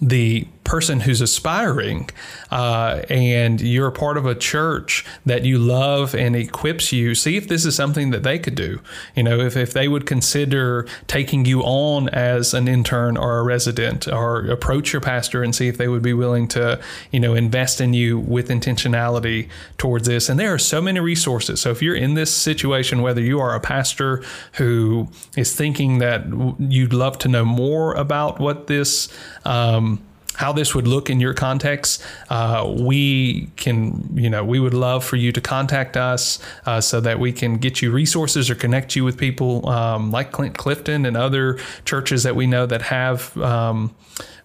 the 0.00 0.48
person 0.64 1.00
who's 1.00 1.20
aspiring 1.20 2.08
uh, 2.50 3.02
and 3.10 3.60
you're 3.60 3.88
a 3.88 3.92
part 3.92 4.16
of 4.16 4.26
a 4.26 4.34
church 4.34 5.04
that 5.26 5.44
you 5.44 5.58
love 5.58 6.14
and 6.14 6.34
equips 6.34 6.92
you, 6.92 7.14
see 7.14 7.36
if 7.36 7.48
this 7.48 7.64
is 7.64 7.76
something 7.76 8.10
that 8.10 8.22
they 8.22 8.38
could 8.38 8.54
do. 8.54 8.80
You 9.14 9.22
know, 9.22 9.38
if, 9.40 9.56
if 9.56 9.72
they 9.72 9.88
would 9.88 10.06
consider 10.06 10.86
taking 11.06 11.44
you 11.44 11.60
on 11.62 12.08
as 12.08 12.54
an 12.54 12.66
intern 12.66 13.16
or 13.16 13.38
a 13.38 13.42
resident 13.42 14.08
or 14.08 14.46
approach 14.46 14.92
your 14.92 15.00
pastor 15.00 15.42
and 15.42 15.54
see 15.54 15.68
if 15.68 15.76
they 15.76 15.88
would 15.88 16.02
be 16.02 16.14
willing 16.14 16.48
to, 16.48 16.80
you 17.10 17.20
know, 17.20 17.34
invest 17.34 17.80
in 17.80 17.92
you 17.92 18.18
with 18.18 18.48
intentionality 18.48 19.48
towards 19.76 20.06
this. 20.06 20.28
And 20.28 20.40
there 20.40 20.52
are 20.54 20.58
so 20.58 20.80
many 20.80 21.00
resources. 21.00 21.60
So 21.60 21.70
if 21.70 21.82
you're 21.82 21.94
in 21.94 22.14
this 22.14 22.32
situation, 22.32 23.02
whether 23.02 23.20
you 23.20 23.38
are 23.40 23.54
a 23.54 23.60
pastor 23.60 24.22
who 24.54 25.08
is 25.36 25.54
thinking 25.54 25.98
that 25.98 26.24
you'd 26.58 26.92
love 26.92 27.18
to 27.18 27.28
know 27.28 27.44
more 27.44 27.94
about 27.94 28.40
what 28.40 28.66
this, 28.66 29.08
um, 29.44 30.00
how 30.34 30.52
this 30.52 30.74
would 30.74 30.86
look 30.86 31.10
in 31.10 31.20
your 31.20 31.34
context, 31.34 32.02
uh, 32.30 32.72
we 32.78 33.48
can, 33.56 34.08
you 34.14 34.28
know, 34.28 34.44
we 34.44 34.60
would 34.60 34.74
love 34.74 35.04
for 35.04 35.16
you 35.16 35.32
to 35.32 35.40
contact 35.40 35.96
us 35.96 36.38
uh, 36.66 36.80
so 36.80 37.00
that 37.00 37.18
we 37.18 37.32
can 37.32 37.56
get 37.56 37.80
you 37.80 37.90
resources 37.90 38.50
or 38.50 38.54
connect 38.54 38.96
you 38.96 39.04
with 39.04 39.16
people 39.16 39.68
um, 39.68 40.10
like 40.10 40.32
Clint 40.32 40.58
Clifton 40.58 41.06
and 41.06 41.16
other 41.16 41.58
churches 41.84 42.22
that 42.24 42.36
we 42.36 42.46
know 42.46 42.66
that 42.66 42.82
have 42.82 43.36
um, 43.38 43.94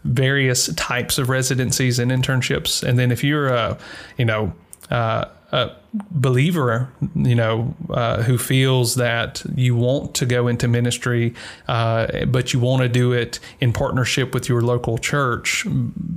various 0.04 0.74
types 0.76 1.18
of 1.18 1.30
residencies 1.30 2.00
and 2.00 2.12
internships. 2.12 2.84
And 2.84 2.98
then 2.98 3.12
if 3.12 3.24
you're 3.24 3.50
a, 3.50 3.78
you 4.18 4.26
know, 4.26 4.54
uh, 4.90 5.26
a 5.52 5.72
believer, 5.94 6.92
you 7.16 7.34
know, 7.34 7.74
uh, 7.90 8.22
who 8.22 8.38
feels 8.38 8.96
that 8.96 9.44
you 9.56 9.76
want 9.76 10.14
to 10.16 10.26
go 10.26 10.48
into 10.48 10.68
ministry, 10.68 11.34
uh, 11.68 12.26
but 12.26 12.54
you 12.54 12.60
want 12.60 12.84
to 12.84 12.90
do 12.90 13.12
it 13.12 13.40
in 13.60 13.74
partnership 13.74 14.34
with 14.34 14.48
your 14.48 14.62
local 14.62 14.98
church, 14.98 15.66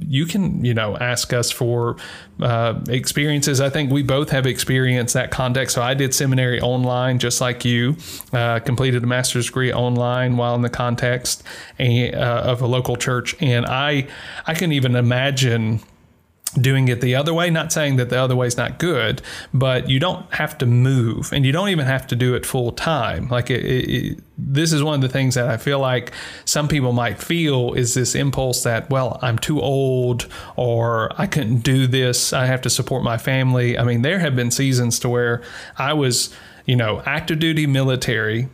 you 0.07 0.27
can, 0.27 0.63
you 0.65 0.75
know, 0.75 0.97
ask 0.99 1.33
us 1.33 1.51
for 1.51 1.97
uh, 2.41 2.79
experiences. 2.89 3.61
I 3.61 3.71
think 3.71 3.91
we 3.91 4.03
both 4.03 4.31
have 4.31 4.47
experienced 4.47 5.15
that 5.15 5.31
context. 5.31 5.75
So 5.75 5.83
I 5.83 5.95
did 5.95 6.15
seminary 6.15 6.61
online, 6.61 7.19
just 7.19 7.41
like 7.41 7.65
you, 7.65 7.97
uh, 8.33 8.59
completed 8.61 9.03
a 9.05 9.07
master's 9.07 9.47
degree 9.47 9.73
online 9.73 10.37
while 10.37 10.55
in 10.55 10.63
the 10.63 10.71
context 10.71 11.43
uh, 11.81 12.13
of 12.13 12.61
a 12.61 12.67
local 12.67 12.97
church, 12.97 13.35
and 13.41 13.65
I, 13.65 14.07
I 14.47 14.55
can 14.55 14.73
even 14.73 14.97
imagine 14.97 15.81
doing 16.61 16.89
it 16.89 17.01
the 17.01 17.15
other 17.15 17.33
way. 17.33 17.51
Not 17.51 17.73
saying 17.73 17.97
that 17.97 18.11
the 18.11 18.21
other 18.21 18.37
way 18.37 18.47
is 18.47 18.57
not 18.57 18.79
good, 18.79 19.23
but 19.55 19.89
you 19.89 19.99
don't 19.99 20.33
have 20.35 20.59
to 20.59 20.67
move 20.67 21.33
and 21.33 21.47
you 21.47 21.53
don't 21.53 21.71
even 21.71 21.87
have 21.87 22.07
to 22.09 22.17
do 22.17 22.35
it 22.35 22.45
full 22.45 22.73
time. 22.73 23.29
Like 23.29 23.51
it, 23.51 23.65
it, 23.65 24.19
this 24.37 24.73
is 24.73 24.83
one 24.83 24.95
of 24.95 25.01
the 25.01 25.09
things 25.09 25.35
that 25.35 25.49
I 25.49 25.57
feel 25.57 25.79
like 25.79 26.13
some 26.45 26.69
people 26.69 26.93
might 26.93 27.19
feel 27.19 27.73
is 27.75 27.95
this 27.95 28.15
impulse 28.15 28.63
that, 28.65 28.91
well, 28.91 29.19
I'm 29.23 29.39
too 29.39 29.61
old 29.61 30.29
or 30.57 31.11
I 31.21 31.27
couldn't 31.27 31.59
do 31.59 31.87
this. 31.87 32.33
I 32.33 32.47
have 32.47 32.61
to 32.63 32.71
support 32.71 33.03
my 33.03 33.19
family. 33.19 33.79
I 33.79 33.85
mean, 33.85 34.03
there 34.03 34.19
have 34.19 34.37
been 34.37 34.51
seasons 34.51 34.99
to 35.01 35.09
where 35.09 35.43
I 35.79 35.93
was, 35.95 36.35
you 36.67 36.77
know, 36.77 37.03
active 37.07 37.39
duty 37.39 37.67
military 37.67 38.49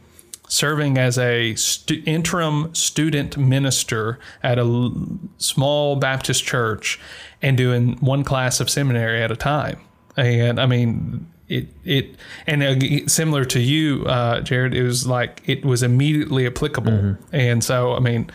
serving 0.49 0.99
as 0.99 1.19
a 1.19 1.55
stu- 1.55 2.03
interim 2.07 2.75
student 2.75 3.37
minister 3.37 4.19
at 4.43 4.59
a 4.59 4.63
l- 4.63 5.19
small 5.37 5.97
Baptist 5.97 6.45
church 6.45 6.99
and 7.41 7.57
doing 7.57 7.97
one 8.01 8.25
class 8.25 8.61
of 8.61 8.69
seminary 8.69 9.23
at 9.23 9.31
a 9.31 9.37
time. 9.37 9.79
And 10.17 10.61
I 10.61 10.67
mean, 10.67 11.31
it 11.49 11.69
it 11.85 12.17
and 12.47 12.63
uh, 12.63 13.07
similar 13.07 13.45
to 13.47 13.61
you, 13.61 14.05
uh, 14.07 14.41
Jared, 14.41 14.75
it 14.75 14.83
was 14.83 15.07
like 15.07 15.43
it 15.47 15.65
was 15.65 15.83
immediately 15.83 16.47
applicable. 16.47 16.93
Mm-hmm. 16.93 17.35
And 17.35 17.65
so, 17.65 17.95
I 17.95 18.01
mean, 18.01 18.31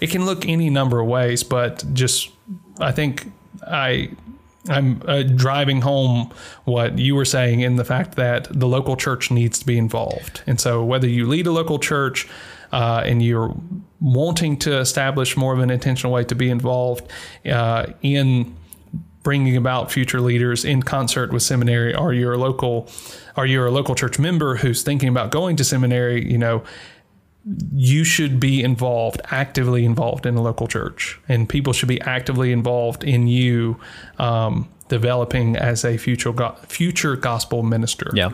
it 0.00 0.10
can 0.10 0.26
look 0.26 0.46
any 0.46 0.70
number 0.70 1.00
of 1.00 1.08
ways, 1.08 1.42
but 1.42 1.84
just 1.92 2.30
I 2.80 2.92
think 2.92 3.32
I 3.66 4.10
I'm 4.68 5.02
uh, 5.06 5.22
driving 5.22 5.80
home 5.80 6.32
what 6.64 6.98
you 6.98 7.14
were 7.14 7.24
saying 7.24 7.60
in 7.60 7.76
the 7.76 7.84
fact 7.84 8.14
that 8.16 8.48
the 8.50 8.68
local 8.68 8.96
church 8.96 9.30
needs 9.30 9.58
to 9.58 9.66
be 9.66 9.76
involved. 9.76 10.42
And 10.46 10.60
so, 10.60 10.84
whether 10.84 11.08
you 11.08 11.26
lead 11.26 11.46
a 11.46 11.52
local 11.52 11.78
church 11.78 12.28
uh, 12.70 13.02
and 13.04 13.22
you're 13.22 13.54
wanting 14.00 14.56
to 14.58 14.78
establish 14.78 15.36
more 15.36 15.52
of 15.52 15.58
an 15.58 15.70
intentional 15.70 16.12
way 16.12 16.24
to 16.24 16.34
be 16.34 16.48
involved 16.48 17.10
uh, 17.46 17.86
in 18.02 18.54
bringing 19.22 19.56
about 19.56 19.92
future 19.92 20.20
leaders 20.20 20.64
in 20.64 20.82
concert 20.82 21.32
with 21.32 21.42
seminary, 21.42 21.94
or 21.94 22.12
you're 22.12 22.32
a 22.32 22.38
local, 22.38 22.88
are 23.36 23.46
you 23.46 23.66
a 23.66 23.70
local 23.70 23.94
church 23.94 24.18
member 24.18 24.56
who's 24.56 24.82
thinking 24.82 25.08
about 25.08 25.30
going 25.30 25.56
to 25.56 25.64
seminary, 25.64 26.28
you 26.28 26.38
know, 26.38 26.62
you 27.74 28.04
should 28.04 28.38
be 28.38 28.62
involved, 28.62 29.20
actively 29.30 29.84
involved 29.84 30.26
in 30.26 30.36
a 30.36 30.42
local 30.42 30.68
church, 30.68 31.20
and 31.28 31.48
people 31.48 31.72
should 31.72 31.88
be 31.88 32.00
actively 32.02 32.52
involved 32.52 33.02
in 33.02 33.26
you 33.26 33.78
um, 34.18 34.68
developing 34.88 35.56
as 35.56 35.84
a 35.84 35.96
future 35.96 36.32
go- 36.32 36.56
future 36.66 37.16
gospel 37.16 37.62
minister. 37.62 38.10
Yeah, 38.14 38.32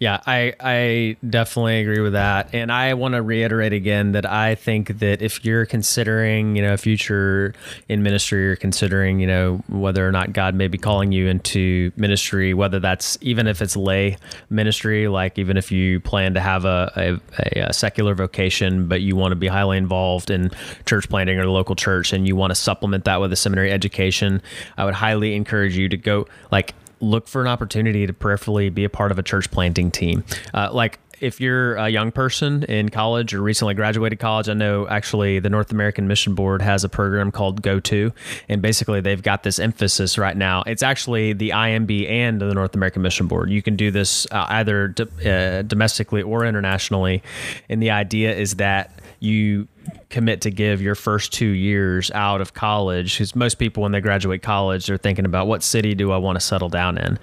yeah, 0.00 0.20
I 0.26 0.52
I 0.60 1.16
definitely 1.28 1.80
agree 1.80 1.98
with 1.98 2.12
that, 2.12 2.50
and 2.54 2.70
I 2.70 2.94
want 2.94 3.14
to 3.14 3.22
reiterate 3.22 3.72
again 3.72 4.12
that 4.12 4.30
I 4.30 4.54
think 4.54 5.00
that 5.00 5.22
if 5.22 5.44
you're 5.44 5.66
considering 5.66 6.54
you 6.54 6.62
know 6.62 6.74
a 6.74 6.76
future 6.76 7.52
in 7.88 8.04
ministry, 8.04 8.48
or 8.48 8.54
considering 8.54 9.18
you 9.18 9.26
know 9.26 9.60
whether 9.68 10.06
or 10.06 10.12
not 10.12 10.32
God 10.32 10.54
may 10.54 10.68
be 10.68 10.78
calling 10.78 11.10
you 11.10 11.26
into 11.26 11.90
ministry, 11.96 12.54
whether 12.54 12.78
that's 12.78 13.18
even 13.22 13.48
if 13.48 13.60
it's 13.60 13.76
lay 13.76 14.16
ministry, 14.50 15.08
like 15.08 15.36
even 15.36 15.56
if 15.56 15.72
you 15.72 15.98
plan 15.98 16.32
to 16.34 16.40
have 16.40 16.64
a, 16.64 17.18
a, 17.36 17.60
a 17.62 17.72
secular 17.72 18.14
vocation, 18.14 18.86
but 18.86 19.00
you 19.00 19.16
want 19.16 19.32
to 19.32 19.36
be 19.36 19.48
highly 19.48 19.78
involved 19.78 20.30
in 20.30 20.52
church 20.86 21.08
planting 21.08 21.40
or 21.40 21.44
the 21.44 21.50
local 21.50 21.74
church, 21.74 22.12
and 22.12 22.28
you 22.28 22.36
want 22.36 22.52
to 22.52 22.54
supplement 22.54 23.04
that 23.04 23.20
with 23.20 23.32
a 23.32 23.36
seminary 23.36 23.72
education, 23.72 24.42
I 24.76 24.84
would 24.84 24.94
highly 24.94 25.34
encourage 25.34 25.76
you 25.76 25.88
to 25.88 25.96
go 25.96 26.28
like 26.52 26.72
look 27.00 27.28
for 27.28 27.40
an 27.40 27.48
opportunity 27.48 28.06
to 28.06 28.12
prayerfully 28.12 28.68
be 28.70 28.84
a 28.84 28.90
part 28.90 29.10
of 29.10 29.18
a 29.18 29.22
church 29.22 29.50
planting 29.50 29.90
team. 29.90 30.24
Uh, 30.54 30.70
like 30.72 30.98
if 31.20 31.40
you're 31.40 31.74
a 31.76 31.88
young 31.88 32.12
person 32.12 32.62
in 32.64 32.88
college 32.88 33.34
or 33.34 33.42
recently 33.42 33.74
graduated 33.74 34.18
college, 34.18 34.48
I 34.48 34.54
know 34.54 34.86
actually 34.88 35.38
the 35.40 35.50
North 35.50 35.72
American 35.72 36.06
Mission 36.06 36.34
Board 36.34 36.62
has 36.62 36.84
a 36.84 36.88
program 36.88 37.32
called 37.32 37.62
Go 37.62 37.80
To, 37.80 38.12
and 38.48 38.62
basically 38.62 39.00
they've 39.00 39.22
got 39.22 39.42
this 39.42 39.58
emphasis 39.58 40.18
right 40.18 40.36
now. 40.36 40.62
It's 40.66 40.82
actually 40.82 41.32
the 41.32 41.50
IMB 41.50 42.08
and 42.08 42.40
the 42.40 42.54
North 42.54 42.74
American 42.74 43.02
Mission 43.02 43.26
Board. 43.26 43.50
You 43.50 43.62
can 43.62 43.76
do 43.76 43.90
this 43.90 44.26
uh, 44.30 44.46
either 44.48 44.94
uh, 44.98 45.62
domestically 45.62 46.22
or 46.22 46.44
internationally, 46.44 47.22
and 47.68 47.82
the 47.82 47.90
idea 47.90 48.34
is 48.34 48.54
that 48.56 49.00
you 49.20 49.66
commit 50.10 50.40
to 50.42 50.50
give 50.50 50.80
your 50.80 50.94
first 50.94 51.32
two 51.32 51.48
years 51.48 52.10
out 52.12 52.40
of 52.40 52.54
college 52.54 53.14
because 53.14 53.36
most 53.36 53.56
people 53.56 53.82
when 53.82 53.92
they 53.92 54.00
graduate 54.00 54.42
college 54.42 54.86
they're 54.86 54.96
thinking 54.96 55.24
about 55.24 55.46
what 55.46 55.62
city 55.62 55.94
do 55.94 56.12
i 56.12 56.16
want 56.16 56.36
to 56.36 56.40
settle 56.40 56.68
down 56.68 56.98
in? 56.98 57.18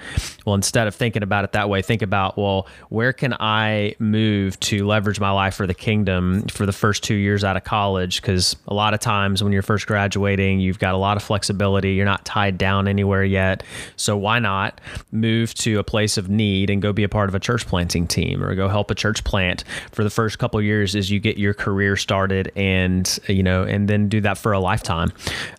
Well 0.46 0.56
instead 0.56 0.88
of 0.88 0.96
thinking 0.96 1.24
about 1.24 1.44
it 1.44 1.52
that 1.54 1.70
way 1.70 1.82
think 1.82 2.02
about 2.02 2.38
well 2.38 2.68
where 2.90 3.14
can 3.14 3.34
i 3.40 3.96
move 4.00 4.60
to 4.62 4.86
leverage 4.86 5.20
my 5.20 5.32
life 5.32 5.56
for 5.56 5.68
the 5.68 5.74
kingdom 5.74 6.44
for 6.48 6.66
the 6.66 6.74
first 6.74 7.04
two 7.04 7.16
years 7.16 7.44
out 7.44 7.58
of 7.58 7.64
college? 7.64 8.22
Because 8.22 8.56
a 8.68 8.74
lot 8.74 8.94
of 8.94 9.00
times 9.00 9.44
when 9.44 9.52
you're 9.52 9.62
first 9.62 9.88
graduating 9.88 10.60
you've 10.60 10.80
got 10.80 10.94
a 10.94 10.98
lot 10.98 11.18
of 11.18 11.24
flexibility. 11.24 11.94
You're 11.94 12.06
not 12.06 12.26
tied 12.26 12.58
down 12.58 12.88
anywhere 12.88 13.24
yet. 13.24 13.64
So 13.96 14.18
why 14.18 14.40
not 14.40 14.80
move 15.12 15.54
to 15.56 15.80
a 15.80 15.84
place 15.84 16.18
of 16.18 16.30
need 16.30 16.70
and 16.70 16.82
go 16.82 16.94
be 16.94 17.04
a 17.04 17.10
part 17.10 17.30
of 17.30 17.36
a 17.36 17.40
church 17.40 17.66
planting 17.68 18.08
team 18.08 18.44
or 18.44 18.54
go 18.56 18.68
help 18.68 18.92
a 18.92 18.96
church 18.96 19.24
plant? 19.24 19.64
For 19.92 20.04
the 20.04 20.10
first 20.10 20.40
couple 20.40 20.62
years 20.62 20.96
as 20.96 21.12
you 21.12 21.20
get 21.20 21.38
your 21.38 21.54
career 21.54 21.96
started 21.96 22.52
and 22.56 23.20
you 23.28 23.44
know 23.44 23.64
and 23.64 23.88
then 23.88 24.10
do 24.10 24.22
that 24.22 24.38
for 24.38 24.52
a 24.54 24.60
lifetime. 24.60 25.12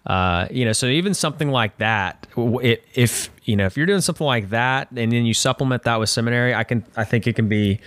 Uh, 0.07 0.47
you 0.51 0.65
know 0.65 0.73
so 0.73 0.87
even 0.87 1.15
something 1.15 1.51
like 1.51 1.77
that 1.79 2.27
it, 2.37 2.85
if 2.95 3.31
you 3.45 3.57
know 3.57 3.67
if 3.67 3.77
you're 3.77 3.87
doing 3.87 4.01
something 4.01 4.27
like 4.27 4.51
that 4.51 4.89
and 4.91 5.13
then 5.13 5.27
you 5.27 5.35
supplement 5.35 5.83
that 5.85 5.99
with 5.99 6.09
seminary 6.09 6.55
i 6.55 6.65
can 6.65 6.85
i 6.97 7.05
think 7.05 7.27
it 7.27 7.35
can 7.35 7.49
be 7.49 7.81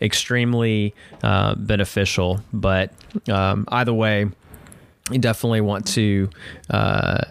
extremely 0.00 0.94
uh, 1.22 1.54
beneficial. 1.54 2.40
But 2.52 2.92
um, 3.28 3.64
either 3.68 3.92
way 3.92 4.26
you 5.10 5.18
definitely 5.18 5.60
want 5.60 5.86
to 5.88 6.28
uh, 6.70 7.22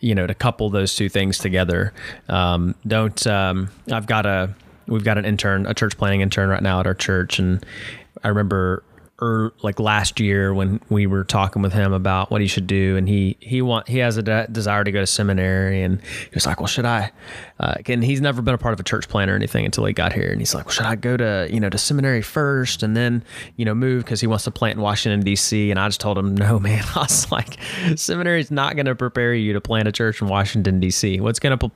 you 0.00 0.14
know 0.14 0.26
to 0.26 0.34
couple 0.34 0.70
those 0.70 0.94
two 0.94 1.08
things 1.08 1.38
together. 1.38 1.92
Um, 2.28 2.74
don't 2.86 3.26
um, 3.26 3.70
i've 3.90 4.06
got 4.06 4.26
a 4.26 4.54
we've 4.86 5.04
got 5.04 5.18
an 5.18 5.24
intern 5.24 5.66
a 5.66 5.74
church 5.74 5.96
planning 5.96 6.20
intern 6.20 6.48
right 6.48 6.62
now 6.62 6.80
at 6.80 6.86
our 6.86 6.94
church. 6.94 7.38
And 7.38 7.64
i 8.24 8.28
remember 8.28 8.82
or 9.22 9.52
like 9.62 9.78
last 9.78 10.18
year 10.18 10.52
when 10.52 10.80
we 10.88 11.06
were 11.06 11.22
talking 11.22 11.62
with 11.62 11.72
him 11.72 11.92
about 11.92 12.32
what 12.32 12.40
he 12.40 12.48
should 12.48 12.66
do, 12.66 12.96
and 12.96 13.08
he 13.08 13.36
he 13.38 13.62
want 13.62 13.88
he 13.88 13.98
has 13.98 14.16
a 14.16 14.22
de- 14.22 14.48
desire 14.50 14.82
to 14.82 14.90
go 14.90 14.98
to 14.98 15.06
seminary, 15.06 15.80
and 15.82 16.00
he 16.02 16.30
was 16.34 16.44
like, 16.44 16.58
"Well, 16.58 16.66
should 16.66 16.84
I?" 16.84 17.12
Uh, 17.60 17.74
and 17.86 18.02
he's 18.02 18.20
never 18.20 18.42
been 18.42 18.54
a 18.54 18.58
part 18.58 18.74
of 18.74 18.80
a 18.80 18.82
church 18.82 19.08
plan 19.08 19.30
or 19.30 19.36
anything 19.36 19.64
until 19.64 19.84
he 19.84 19.92
got 19.92 20.12
here, 20.12 20.28
and 20.28 20.40
he's 20.40 20.56
like, 20.56 20.64
"Well, 20.64 20.72
should 20.72 20.86
I 20.86 20.96
go 20.96 21.16
to 21.16 21.48
you 21.52 21.60
know 21.60 21.70
to 21.70 21.78
seminary 21.78 22.20
first, 22.20 22.82
and 22.82 22.96
then 22.96 23.22
you 23.54 23.64
know 23.64 23.76
move 23.76 24.04
because 24.04 24.20
he 24.20 24.26
wants 24.26 24.42
to 24.44 24.50
plant 24.50 24.76
in 24.76 24.82
Washington 24.82 25.20
D.C." 25.20 25.70
And 25.70 25.78
I 25.78 25.86
just 25.86 26.00
told 26.00 26.18
him, 26.18 26.34
"No, 26.34 26.58
man. 26.58 26.82
I 26.96 27.02
was 27.02 27.30
like, 27.30 27.58
seminary 27.94 28.40
is 28.40 28.50
not 28.50 28.74
going 28.74 28.86
to 28.86 28.96
prepare 28.96 29.34
you 29.34 29.52
to 29.52 29.60
plant 29.60 29.86
a 29.86 29.92
church 29.92 30.20
in 30.20 30.26
Washington 30.26 30.80
D.C. 30.80 31.20
What's 31.20 31.38
going 31.38 31.56
to 31.56 31.70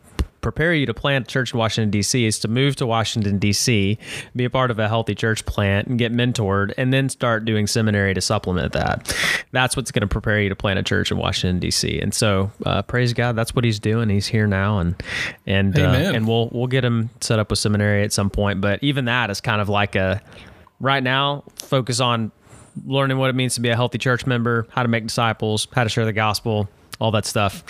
prepare 0.47 0.72
you 0.72 0.86
to 0.86 0.94
plant 0.94 1.26
a 1.26 1.28
church 1.28 1.53
in 1.53 1.59
Washington, 1.59 1.90
D.C., 1.90 2.24
is 2.24 2.38
to 2.38 2.47
move 2.47 2.76
to 2.76 2.86
Washington, 2.86 3.36
D.C., 3.40 3.99
be 4.36 4.44
a 4.44 4.51
part 4.51 4.70
of 4.70 4.78
a 4.78 4.86
healthy 4.86 5.12
church 5.12 5.44
plant 5.44 5.88
and 5.88 5.99
get 5.99 6.12
mentored, 6.12 6.72
and 6.78 6.92
then 6.92 7.09
start 7.09 7.44
doing 7.44 7.66
seminary 7.66 8.14
to 8.14 8.20
supplement 8.20 8.72
that. 8.72 9.12
That's 9.51 9.76
what's 9.76 9.90
going 9.90 10.03
to 10.03 10.07
prepare 10.07 10.40
you 10.40 10.49
to 10.49 10.55
plant 10.55 10.78
a 10.78 10.84
church 10.84 11.11
in 11.11 11.18
Washington, 11.18 11.59
D.C. 11.59 11.99
And 11.99 12.14
so, 12.14 12.53
uh, 12.64 12.82
praise 12.82 13.12
God, 13.12 13.34
that's 13.34 13.57
what 13.57 13.64
he's 13.64 13.80
doing. 13.80 14.09
He's 14.09 14.28
here 14.28 14.47
now, 14.47 14.78
and 14.78 14.94
and 15.47 15.76
uh, 15.76 15.82
and 15.82 16.28
we'll 16.28 16.49
we'll 16.53 16.68
get 16.68 16.84
him 16.84 17.11
set 17.20 17.40
up 17.40 17.51
with 17.51 17.59
seminary 17.59 18.05
at 18.05 18.12
some 18.12 18.30
point. 18.30 18.61
But 18.61 18.80
even 18.84 19.07
that 19.07 19.30
is 19.30 19.40
kind 19.40 19.61
of 19.61 19.68
like 19.68 19.97
a 19.97 20.22
right 20.78 21.03
now 21.03 21.42
focus 21.57 21.99
on 21.99 22.30
learning 22.84 23.18
what 23.18 23.30
it 23.30 23.34
means 23.34 23.57
to 23.57 23.61
be 23.61 23.68
a 23.70 23.74
healthy 23.74 23.99
church 23.99 24.26
member, 24.26 24.68
how 24.70 24.84
to 24.84 24.88
make 24.88 25.03
disciples, 25.03 25.66
how 25.72 25.82
to 25.82 25.90
share 25.90 26.05
the 26.05 26.12
gospel, 26.12 26.68
all 27.01 27.11
that 27.11 27.26
stuff 27.26 27.64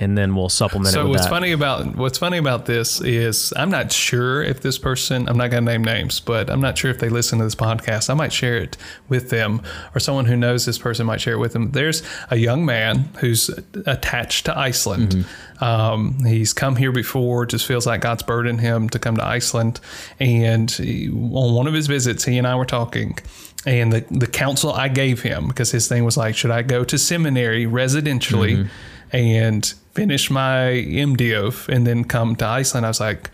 and 0.00 0.16
then 0.16 0.34
we'll 0.34 0.48
supplement 0.48 0.92
so 0.94 1.02
it. 1.02 1.04
So 1.04 1.08
what's 1.10 1.24
that. 1.24 1.30
funny 1.30 1.52
about 1.52 1.94
what's 1.94 2.18
funny 2.18 2.38
about 2.38 2.64
this 2.64 3.00
is 3.02 3.52
I'm 3.54 3.70
not 3.70 3.92
sure 3.92 4.42
if 4.42 4.62
this 4.62 4.78
person 4.78 5.28
I'm 5.28 5.36
not 5.36 5.50
going 5.50 5.64
to 5.64 5.70
name 5.70 5.84
names, 5.84 6.18
but 6.18 6.50
I'm 6.50 6.60
not 6.60 6.78
sure 6.78 6.90
if 6.90 6.98
they 6.98 7.10
listen 7.10 7.38
to 7.38 7.44
this 7.44 7.54
podcast. 7.54 8.08
I 8.08 8.14
might 8.14 8.32
share 8.32 8.56
it 8.56 8.78
with 9.08 9.28
them, 9.28 9.62
or 9.94 10.00
someone 10.00 10.24
who 10.24 10.36
knows 10.36 10.64
this 10.64 10.78
person 10.78 11.06
might 11.06 11.20
share 11.20 11.34
it 11.34 11.38
with 11.38 11.52
them. 11.52 11.72
There's 11.72 12.02
a 12.30 12.36
young 12.36 12.64
man 12.64 13.10
who's 13.20 13.50
attached 13.86 14.46
to 14.46 14.58
Iceland. 14.58 15.10
Mm-hmm. 15.10 15.64
Um, 15.64 16.24
he's 16.24 16.54
come 16.54 16.76
here 16.76 16.92
before. 16.92 17.44
Just 17.44 17.66
feels 17.66 17.86
like 17.86 18.00
God's 18.00 18.22
burdened 18.22 18.62
him 18.62 18.88
to 18.88 18.98
come 18.98 19.16
to 19.18 19.24
Iceland, 19.24 19.80
and 20.18 20.70
he, 20.70 21.10
on 21.10 21.54
one 21.54 21.66
of 21.66 21.74
his 21.74 21.86
visits, 21.86 22.24
he 22.24 22.38
and 22.38 22.46
I 22.46 22.54
were 22.54 22.64
talking 22.66 23.18
and 23.66 23.92
the 23.92 24.04
the 24.10 24.26
counsel 24.26 24.72
I 24.72 24.88
gave 24.88 25.20
him 25.20 25.48
because 25.48 25.70
his 25.70 25.86
thing 25.86 26.06
was 26.06 26.16
like, 26.16 26.34
should 26.34 26.50
I 26.50 26.62
go 26.62 26.82
to 26.84 26.96
seminary 26.96 27.66
residentially 27.66 28.56
mm-hmm. 28.56 29.16
and 29.16 29.74
finish 29.92 30.30
my 30.30 30.84
MDiv 30.86 31.68
and 31.68 31.86
then 31.86 32.04
come 32.04 32.36
to 32.36 32.46
Iceland, 32.46 32.86
I 32.86 32.90
was 32.90 33.00
like, 33.00 33.30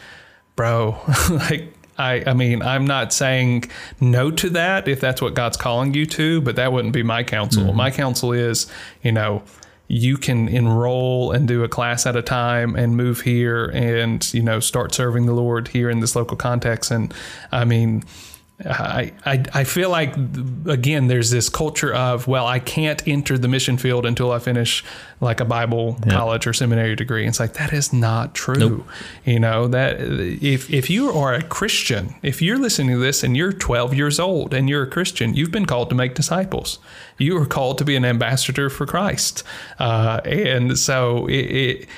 bro, 0.54 0.98
like 1.30 1.72
I, 1.98 2.22
I 2.26 2.34
mean, 2.34 2.62
I'm 2.62 2.86
not 2.86 3.12
saying 3.12 3.70
no 4.00 4.30
to 4.30 4.50
that 4.50 4.88
if 4.88 5.00
that's 5.00 5.22
what 5.22 5.34
God's 5.34 5.56
calling 5.56 5.94
you 5.94 6.06
to, 6.06 6.40
but 6.40 6.56
that 6.56 6.72
wouldn't 6.72 6.92
be 6.92 7.02
my 7.02 7.22
counsel. 7.22 7.64
Mm-hmm. 7.64 7.76
My 7.76 7.90
counsel 7.90 8.32
is, 8.32 8.70
you 9.02 9.12
know, 9.12 9.42
you 9.88 10.16
can 10.16 10.48
enroll 10.48 11.30
and 11.30 11.46
do 11.46 11.62
a 11.62 11.68
class 11.68 12.06
at 12.06 12.16
a 12.16 12.22
time 12.22 12.74
and 12.74 12.96
move 12.96 13.20
here 13.20 13.66
and, 13.66 14.32
you 14.34 14.42
know, 14.42 14.60
start 14.60 14.92
serving 14.92 15.26
the 15.26 15.32
Lord 15.32 15.68
here 15.68 15.88
in 15.88 16.00
this 16.00 16.16
local 16.16 16.36
context. 16.36 16.90
And 16.90 17.14
I 17.52 17.64
mean, 17.64 18.02
I, 18.64 19.12
I, 19.26 19.44
I 19.52 19.64
feel 19.64 19.90
like 19.90 20.16
again 20.66 21.08
there's 21.08 21.30
this 21.30 21.50
culture 21.50 21.94
of 21.94 22.26
well 22.26 22.46
I 22.46 22.58
can't 22.58 23.06
enter 23.06 23.36
the 23.36 23.48
mission 23.48 23.76
field 23.76 24.06
until 24.06 24.32
I 24.32 24.38
finish 24.38 24.82
like 25.20 25.40
a 25.40 25.44
Bible 25.44 25.98
yeah. 26.06 26.12
college 26.12 26.46
or 26.46 26.54
seminary 26.54 26.96
degree. 26.96 27.22
And 27.22 27.28
it's 27.28 27.38
like 27.38 27.52
that 27.54 27.74
is 27.74 27.92
not 27.92 28.34
true. 28.34 28.56
Nope. 28.56 28.88
You 29.26 29.40
know 29.40 29.68
that 29.68 30.00
if 30.00 30.70
if 30.70 30.88
you 30.88 31.10
are 31.10 31.34
a 31.34 31.42
Christian, 31.42 32.14
if 32.22 32.40
you're 32.40 32.58
listening 32.58 32.94
to 32.94 32.98
this 32.98 33.22
and 33.22 33.36
you're 33.36 33.52
12 33.52 33.92
years 33.92 34.18
old 34.18 34.54
and 34.54 34.70
you're 34.70 34.84
a 34.84 34.90
Christian, 34.90 35.34
you've 35.34 35.52
been 35.52 35.66
called 35.66 35.90
to 35.90 35.94
make 35.94 36.14
disciples. 36.14 36.78
You 37.18 37.36
are 37.36 37.46
called 37.46 37.76
to 37.78 37.84
be 37.84 37.94
an 37.94 38.06
ambassador 38.06 38.70
for 38.70 38.86
Christ, 38.86 39.42
uh, 39.78 40.22
and 40.24 40.78
so 40.78 41.26
it, 41.26 41.34
it, 41.34 41.88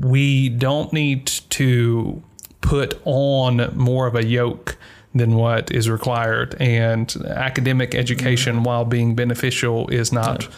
we 0.00 0.48
don't 0.48 0.92
need 0.92 1.26
to 1.26 2.22
put 2.60 3.00
on 3.04 3.76
more 3.76 4.06
of 4.06 4.14
a 4.14 4.24
yoke 4.24 4.76
than 5.14 5.34
what 5.34 5.70
is 5.70 5.88
required. 5.88 6.56
And 6.60 7.14
academic 7.26 7.94
education, 7.94 8.56
mm-hmm. 8.56 8.64
while 8.64 8.84
being 8.84 9.14
beneficial, 9.14 9.88
is 9.88 10.12
not. 10.12 10.48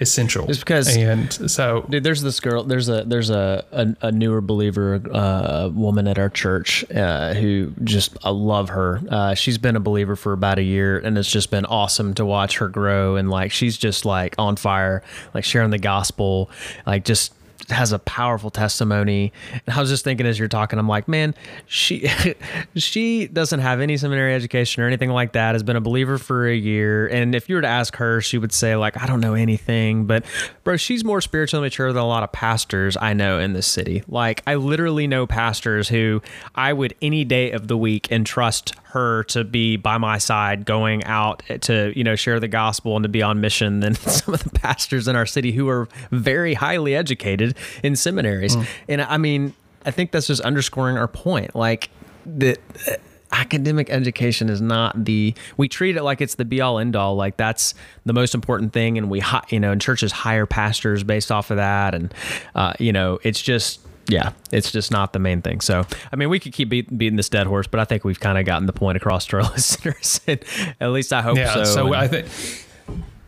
essential. 0.00 0.50
It's 0.50 0.58
because 0.58 0.96
and 0.96 1.32
so 1.32 1.86
dude, 1.88 2.02
there's 2.02 2.20
this 2.20 2.40
girl. 2.40 2.64
There's 2.64 2.88
a 2.88 3.04
there's 3.04 3.30
a 3.30 3.64
a, 3.70 4.08
a 4.08 4.12
newer 4.12 4.40
believer, 4.40 5.00
uh, 5.12 5.70
woman 5.72 6.08
at 6.08 6.18
our 6.18 6.28
church 6.28 6.84
uh, 6.90 7.32
who 7.34 7.72
just 7.84 8.16
I 8.24 8.30
love 8.30 8.70
her. 8.70 9.00
Uh, 9.08 9.34
she's 9.34 9.56
been 9.56 9.76
a 9.76 9.80
believer 9.80 10.16
for 10.16 10.32
about 10.32 10.58
a 10.58 10.62
year, 10.62 10.98
and 10.98 11.16
it's 11.16 11.30
just 11.30 11.50
been 11.50 11.64
awesome 11.64 12.12
to 12.14 12.24
watch 12.24 12.58
her 12.58 12.68
grow. 12.68 13.14
And 13.14 13.30
like 13.30 13.52
she's 13.52 13.76
just 13.78 14.04
like 14.04 14.34
on 14.36 14.56
fire, 14.56 15.02
like 15.32 15.44
sharing 15.44 15.70
the 15.70 15.78
gospel, 15.78 16.50
like 16.86 17.04
just 17.04 17.32
has 17.70 17.92
a 17.92 17.98
powerful 17.98 18.50
testimony. 18.50 19.32
And 19.52 19.76
I 19.76 19.80
was 19.80 19.90
just 19.90 20.04
thinking 20.04 20.26
as 20.26 20.38
you're 20.38 20.48
talking, 20.48 20.78
I'm 20.78 20.88
like, 20.88 21.08
man, 21.08 21.34
she 21.66 22.08
she 22.76 23.26
doesn't 23.26 23.60
have 23.60 23.80
any 23.80 23.96
seminary 23.96 24.34
education 24.34 24.82
or 24.82 24.86
anything 24.86 25.10
like 25.10 25.32
that. 25.32 25.54
Has 25.54 25.62
been 25.62 25.76
a 25.76 25.80
believer 25.80 26.18
for 26.18 26.46
a 26.46 26.54
year, 26.54 27.06
and 27.06 27.34
if 27.34 27.48
you 27.48 27.56
were 27.56 27.62
to 27.62 27.68
ask 27.68 27.96
her, 27.96 28.20
she 28.20 28.38
would 28.38 28.52
say 28.52 28.76
like, 28.76 29.00
I 29.00 29.06
don't 29.06 29.20
know 29.20 29.34
anything. 29.34 30.06
But 30.06 30.24
bro, 30.64 30.76
she's 30.76 31.04
more 31.04 31.20
spiritually 31.20 31.64
mature 31.64 31.92
than 31.92 32.02
a 32.02 32.06
lot 32.06 32.22
of 32.22 32.32
pastors 32.32 32.96
I 33.00 33.12
know 33.12 33.38
in 33.38 33.52
this 33.52 33.66
city. 33.66 34.02
Like 34.08 34.42
I 34.46 34.54
literally 34.56 35.06
know 35.06 35.26
pastors 35.26 35.88
who 35.88 36.22
I 36.54 36.72
would 36.72 36.94
any 37.00 37.24
day 37.24 37.50
of 37.50 37.68
the 37.68 37.76
week 37.76 38.10
entrust 38.10 38.74
her 38.94 39.24
to 39.24 39.44
be 39.44 39.76
by 39.76 39.98
my 39.98 40.18
side 40.18 40.64
going 40.64 41.04
out 41.04 41.42
to 41.60 41.92
you 41.96 42.04
know 42.04 42.16
share 42.16 42.40
the 42.40 42.48
gospel 42.48 42.96
and 42.96 43.02
to 43.02 43.08
be 43.08 43.22
on 43.22 43.40
mission 43.40 43.80
than 43.80 43.94
some 43.94 44.34
of 44.34 44.42
the 44.44 44.50
pastors 44.50 45.08
in 45.08 45.16
our 45.16 45.26
city 45.26 45.52
who 45.52 45.68
are 45.68 45.88
very 46.10 46.54
highly 46.54 46.94
educated 46.94 47.56
in 47.82 47.96
seminaries. 47.96 48.56
Mm. 48.56 48.66
and 48.88 49.02
i 49.02 49.16
mean 49.16 49.52
i 49.84 49.90
think 49.90 50.12
that's 50.12 50.26
just 50.26 50.40
underscoring 50.42 50.96
our 50.96 51.08
point. 51.08 51.54
Like 51.54 51.90
that 52.26 52.58
uh, 52.88 52.92
academic 53.32 53.90
education 53.90 54.48
is 54.48 54.60
not 54.60 55.04
the 55.04 55.34
we 55.56 55.68
treat 55.68 55.96
it 55.96 56.04
like 56.04 56.20
it's 56.20 56.36
the 56.36 56.44
be 56.44 56.60
all 56.60 56.78
end 56.78 56.94
all 56.94 57.16
like 57.16 57.36
that's 57.36 57.74
the 58.06 58.12
most 58.12 58.34
important 58.34 58.72
thing. 58.72 58.96
And 58.96 59.10
we 59.10 59.22
you 59.48 59.60
know 59.60 59.72
and 59.72 59.80
churches 59.80 60.12
hire 60.12 60.46
pastors 60.46 61.02
based 61.02 61.30
off 61.32 61.50
of 61.50 61.56
that. 61.56 61.94
And 61.94 62.14
uh, 62.54 62.74
you 62.78 62.92
know 62.92 63.18
it's 63.22 63.42
just 63.42 63.80
yeah, 64.08 64.32
it's 64.52 64.70
just 64.70 64.90
not 64.90 65.12
the 65.12 65.18
main 65.18 65.42
thing. 65.42 65.60
So, 65.60 65.86
I 66.12 66.16
mean, 66.16 66.28
we 66.28 66.38
could 66.38 66.52
keep 66.52 66.68
beat, 66.68 66.96
beating 66.96 67.16
this 67.16 67.28
dead 67.28 67.46
horse, 67.46 67.66
but 67.66 67.80
I 67.80 67.84
think 67.84 68.04
we've 68.04 68.20
kind 68.20 68.38
of 68.38 68.44
gotten 68.44 68.66
the 68.66 68.72
point 68.72 68.96
across 68.96 69.26
to 69.26 69.36
our 69.38 69.42
listeners. 69.52 70.20
at 70.26 70.88
least 70.88 71.12
I 71.12 71.22
hope 71.22 71.36
yeah, 71.36 71.54
so. 71.54 71.64
So 71.64 71.86
and, 71.86 71.96
I 71.96 72.08
think. 72.08 72.26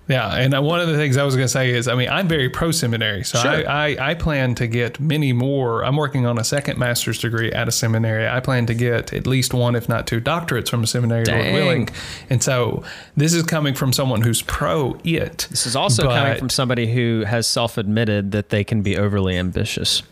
Yeah, 0.08 0.36
and 0.36 0.54
one 0.64 0.80
of 0.80 0.86
the 0.86 0.96
things 0.96 1.16
I 1.16 1.24
was 1.24 1.34
going 1.34 1.46
to 1.46 1.52
say 1.52 1.70
is, 1.70 1.88
I 1.88 1.96
mean, 1.96 2.08
I'm 2.08 2.28
very 2.28 2.48
pro 2.48 2.70
seminary, 2.70 3.24
so 3.24 3.38
sure. 3.38 3.68
I, 3.68 3.96
I, 3.96 4.10
I 4.10 4.14
plan 4.14 4.54
to 4.56 4.68
get 4.68 5.00
many 5.00 5.32
more. 5.32 5.84
I'm 5.84 5.96
working 5.96 6.26
on 6.26 6.38
a 6.38 6.44
second 6.44 6.78
master's 6.78 7.18
degree 7.18 7.50
at 7.50 7.66
a 7.66 7.72
seminary. 7.72 8.28
I 8.28 8.38
plan 8.38 8.66
to 8.66 8.74
get 8.74 9.12
at 9.12 9.26
least 9.26 9.52
one, 9.52 9.74
if 9.74 9.88
not 9.88 10.06
two, 10.06 10.20
doctorates 10.20 10.68
from 10.68 10.84
a 10.84 10.86
seminary, 10.86 11.24
Dang. 11.24 11.52
Lord 11.52 11.54
willing. 11.54 11.88
And 12.30 12.40
so 12.40 12.84
this 13.16 13.34
is 13.34 13.42
coming 13.42 13.74
from 13.74 13.92
someone 13.92 14.22
who's 14.22 14.42
pro 14.42 14.96
it. 15.02 15.48
This 15.50 15.66
is 15.66 15.74
also 15.74 16.04
coming 16.04 16.38
from 16.38 16.50
somebody 16.50 16.92
who 16.92 17.24
has 17.26 17.48
self 17.48 17.76
admitted 17.76 18.30
that 18.30 18.50
they 18.50 18.62
can 18.62 18.82
be 18.82 18.96
overly 18.96 19.36
ambitious. 19.36 20.04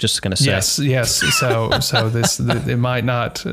Just 0.00 0.22
gonna 0.22 0.34
say. 0.34 0.46
Yes, 0.46 0.78
yes. 0.78 1.16
So, 1.38 1.78
so 1.80 2.08
this 2.08 2.38
th- 2.38 2.66
it 2.66 2.78
might 2.78 3.04
not. 3.04 3.44
Um, 3.46 3.52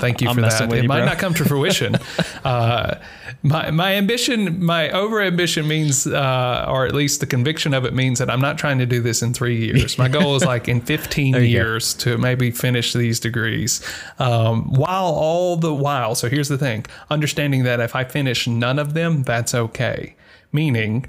thank 0.00 0.20
you 0.20 0.28
I'm 0.28 0.34
for 0.34 0.40
that. 0.40 0.68
with 0.68 0.80
It 0.80 0.82
you, 0.82 0.88
might 0.88 0.98
bro. 1.02 1.06
not 1.06 1.18
come 1.18 1.34
to 1.34 1.44
fruition. 1.44 1.94
uh, 2.44 2.96
my 3.44 3.70
my 3.70 3.94
ambition, 3.94 4.64
my 4.64 4.90
over 4.90 5.20
ambition 5.22 5.68
means, 5.68 6.04
uh, 6.08 6.66
or 6.68 6.84
at 6.84 6.96
least 6.96 7.20
the 7.20 7.26
conviction 7.26 7.72
of 7.74 7.84
it 7.84 7.94
means 7.94 8.18
that 8.18 8.28
I'm 8.28 8.40
not 8.40 8.58
trying 8.58 8.78
to 8.80 8.86
do 8.86 9.00
this 9.00 9.22
in 9.22 9.32
three 9.32 9.56
years. 9.66 9.96
My 9.96 10.08
goal 10.08 10.34
is 10.34 10.44
like 10.44 10.66
in 10.68 10.80
15 10.80 11.26
you 11.28 11.32
go. 11.32 11.38
years 11.38 11.94
to 11.94 12.18
maybe 12.18 12.50
finish 12.50 12.92
these 12.92 13.20
degrees. 13.20 13.80
Um, 14.18 14.72
while 14.74 15.04
all 15.04 15.56
the 15.56 15.72
while, 15.72 16.16
so 16.16 16.28
here's 16.28 16.48
the 16.48 16.58
thing: 16.58 16.86
understanding 17.08 17.62
that 17.62 17.78
if 17.78 17.94
I 17.94 18.02
finish 18.02 18.48
none 18.48 18.80
of 18.80 18.94
them, 18.94 19.22
that's 19.22 19.54
okay. 19.54 20.16
Meaning, 20.50 21.06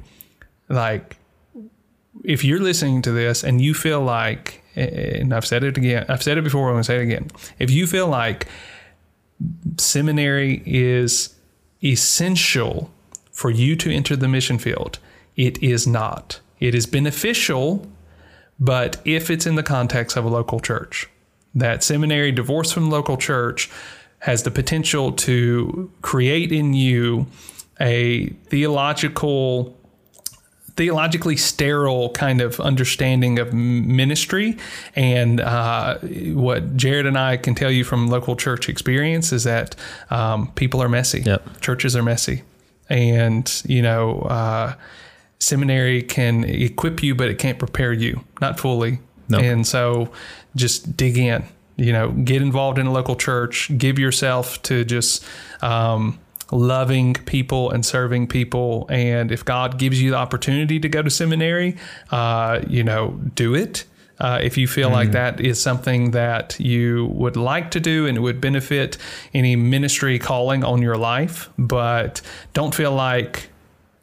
like 0.70 1.18
if 2.24 2.44
you're 2.44 2.60
listening 2.62 3.02
to 3.02 3.12
this 3.12 3.44
and 3.44 3.62
you 3.62 3.74
feel 3.74 4.02
like, 4.02 4.62
and 4.76 5.34
I've 5.34 5.46
said 5.46 5.64
it 5.64 5.78
again, 5.78 6.06
I've 6.10 6.24
said 6.24 6.38
it 6.38 6.44
before, 6.44 6.68
I'm 6.68 6.74
going 6.74 6.84
to 6.84 6.88
say 6.88 6.98
it 6.98 7.04
again. 7.04 7.32
If 7.60 7.72
you 7.72 7.88
feel 7.88 8.08
like 8.08 8.48
seminary 9.78 10.62
is 10.66 11.36
essential 11.84 12.92
for 13.32 13.52
you 13.52 13.76
to 13.76 13.94
enter 13.94 14.16
the 14.16 14.28
mission 14.28 14.58
field, 14.58 15.00
it 15.36 15.62
is 15.62 15.86
not. 15.86 16.40
It 16.60 16.74
is 16.74 16.86
beneficial, 16.86 17.88
but 18.60 19.02
if 19.06 19.30
it's 19.30 19.46
in 19.46 19.56
the 19.56 19.64
context 19.64 20.16
of 20.16 20.26
a 20.26 20.30
local 20.30 20.60
church, 20.60 21.10
that 21.54 21.84
seminary 21.84 22.32
divorced 22.32 22.74
from 22.74 22.90
local 22.90 23.18
church 23.18 23.70
has 24.20 24.44
the 24.44 24.52
potential 24.52 25.12
to 25.12 25.92
create 26.02 26.52
in 26.52 26.74
you 26.74 27.28
a 27.80 28.28
theological 28.50 29.78
theologically 30.76 31.38
sterile 31.38 32.10
kind 32.10 32.42
of 32.42 32.60
understanding 32.60 33.40
of 33.40 33.54
ministry. 33.54 34.58
And 34.96 35.40
uh, 35.40 35.98
what 36.00 36.76
Jared 36.76 37.06
and 37.06 37.18
I 37.18 37.38
can 37.38 37.56
tell 37.56 37.72
you 37.72 37.84
from 37.84 38.10
local 38.10 38.36
church 38.36 38.68
experience 38.68 39.32
is 39.32 39.46
that 39.46 39.76
um, 40.10 40.52
people 40.56 40.82
are 40.84 40.90
messy. 40.90 41.22
Yep. 41.22 41.62
Churches 41.62 41.96
are 41.96 42.04
messy. 42.04 42.44
And, 42.90 43.52
you 43.66 43.82
know, 43.82 44.22
uh, 44.22 44.76
seminary 45.40 46.04
can 46.04 46.44
equip 46.44 47.02
you, 47.02 47.16
but 47.16 47.30
it 47.30 47.40
can't 47.40 47.58
prepare 47.58 47.94
you, 47.94 48.24
not 48.42 48.60
fully. 48.60 49.00
No. 49.30 49.40
And 49.40 49.66
so 49.66 50.12
just 50.56 50.96
dig 50.96 51.18
in, 51.18 51.44
you 51.78 51.92
know, 51.92 52.12
get 52.12 52.42
involved 52.42 52.78
in 52.78 52.86
a 52.86 52.92
local 52.92 53.16
church, 53.16 53.72
give 53.78 53.98
yourself 53.98 54.62
to 54.64 54.84
just, 54.86 55.26
um, 55.62 56.20
loving 56.52 57.14
people 57.14 57.72
and 57.72 57.86
serving 57.86 58.28
people. 58.28 58.86
And 58.90 59.32
if 59.32 59.44
God 59.44 59.78
gives 59.78 60.02
you 60.02 60.12
the 60.12 60.18
opportunity 60.18 60.80
to 60.80 60.90
go 60.90 61.02
to 61.02 61.10
seminary, 61.10 61.78
uh, 62.12 62.62
you 62.68 62.84
know, 62.84 63.20
do 63.36 63.56
it. 63.56 63.86
Uh, 64.18 64.40
if 64.42 64.58
you 64.58 64.66
feel 64.66 64.90
like 64.90 65.12
that 65.12 65.42
is 65.42 65.62
something 65.62 66.12
that 66.12 66.58
you 66.58 67.08
would 67.08 67.36
like 67.36 67.72
to 67.72 67.82
do 67.82 68.08
and 68.08 68.18
it 68.18 68.22
would 68.22 68.40
benefit 68.40 68.98
any 69.34 69.58
ministry 69.58 70.18
calling 70.18 70.64
on 70.64 70.82
your 70.82 70.96
life, 70.96 71.50
but 71.58 72.22
don't 72.54 72.74
feel 72.74 72.94
like, 72.94 73.50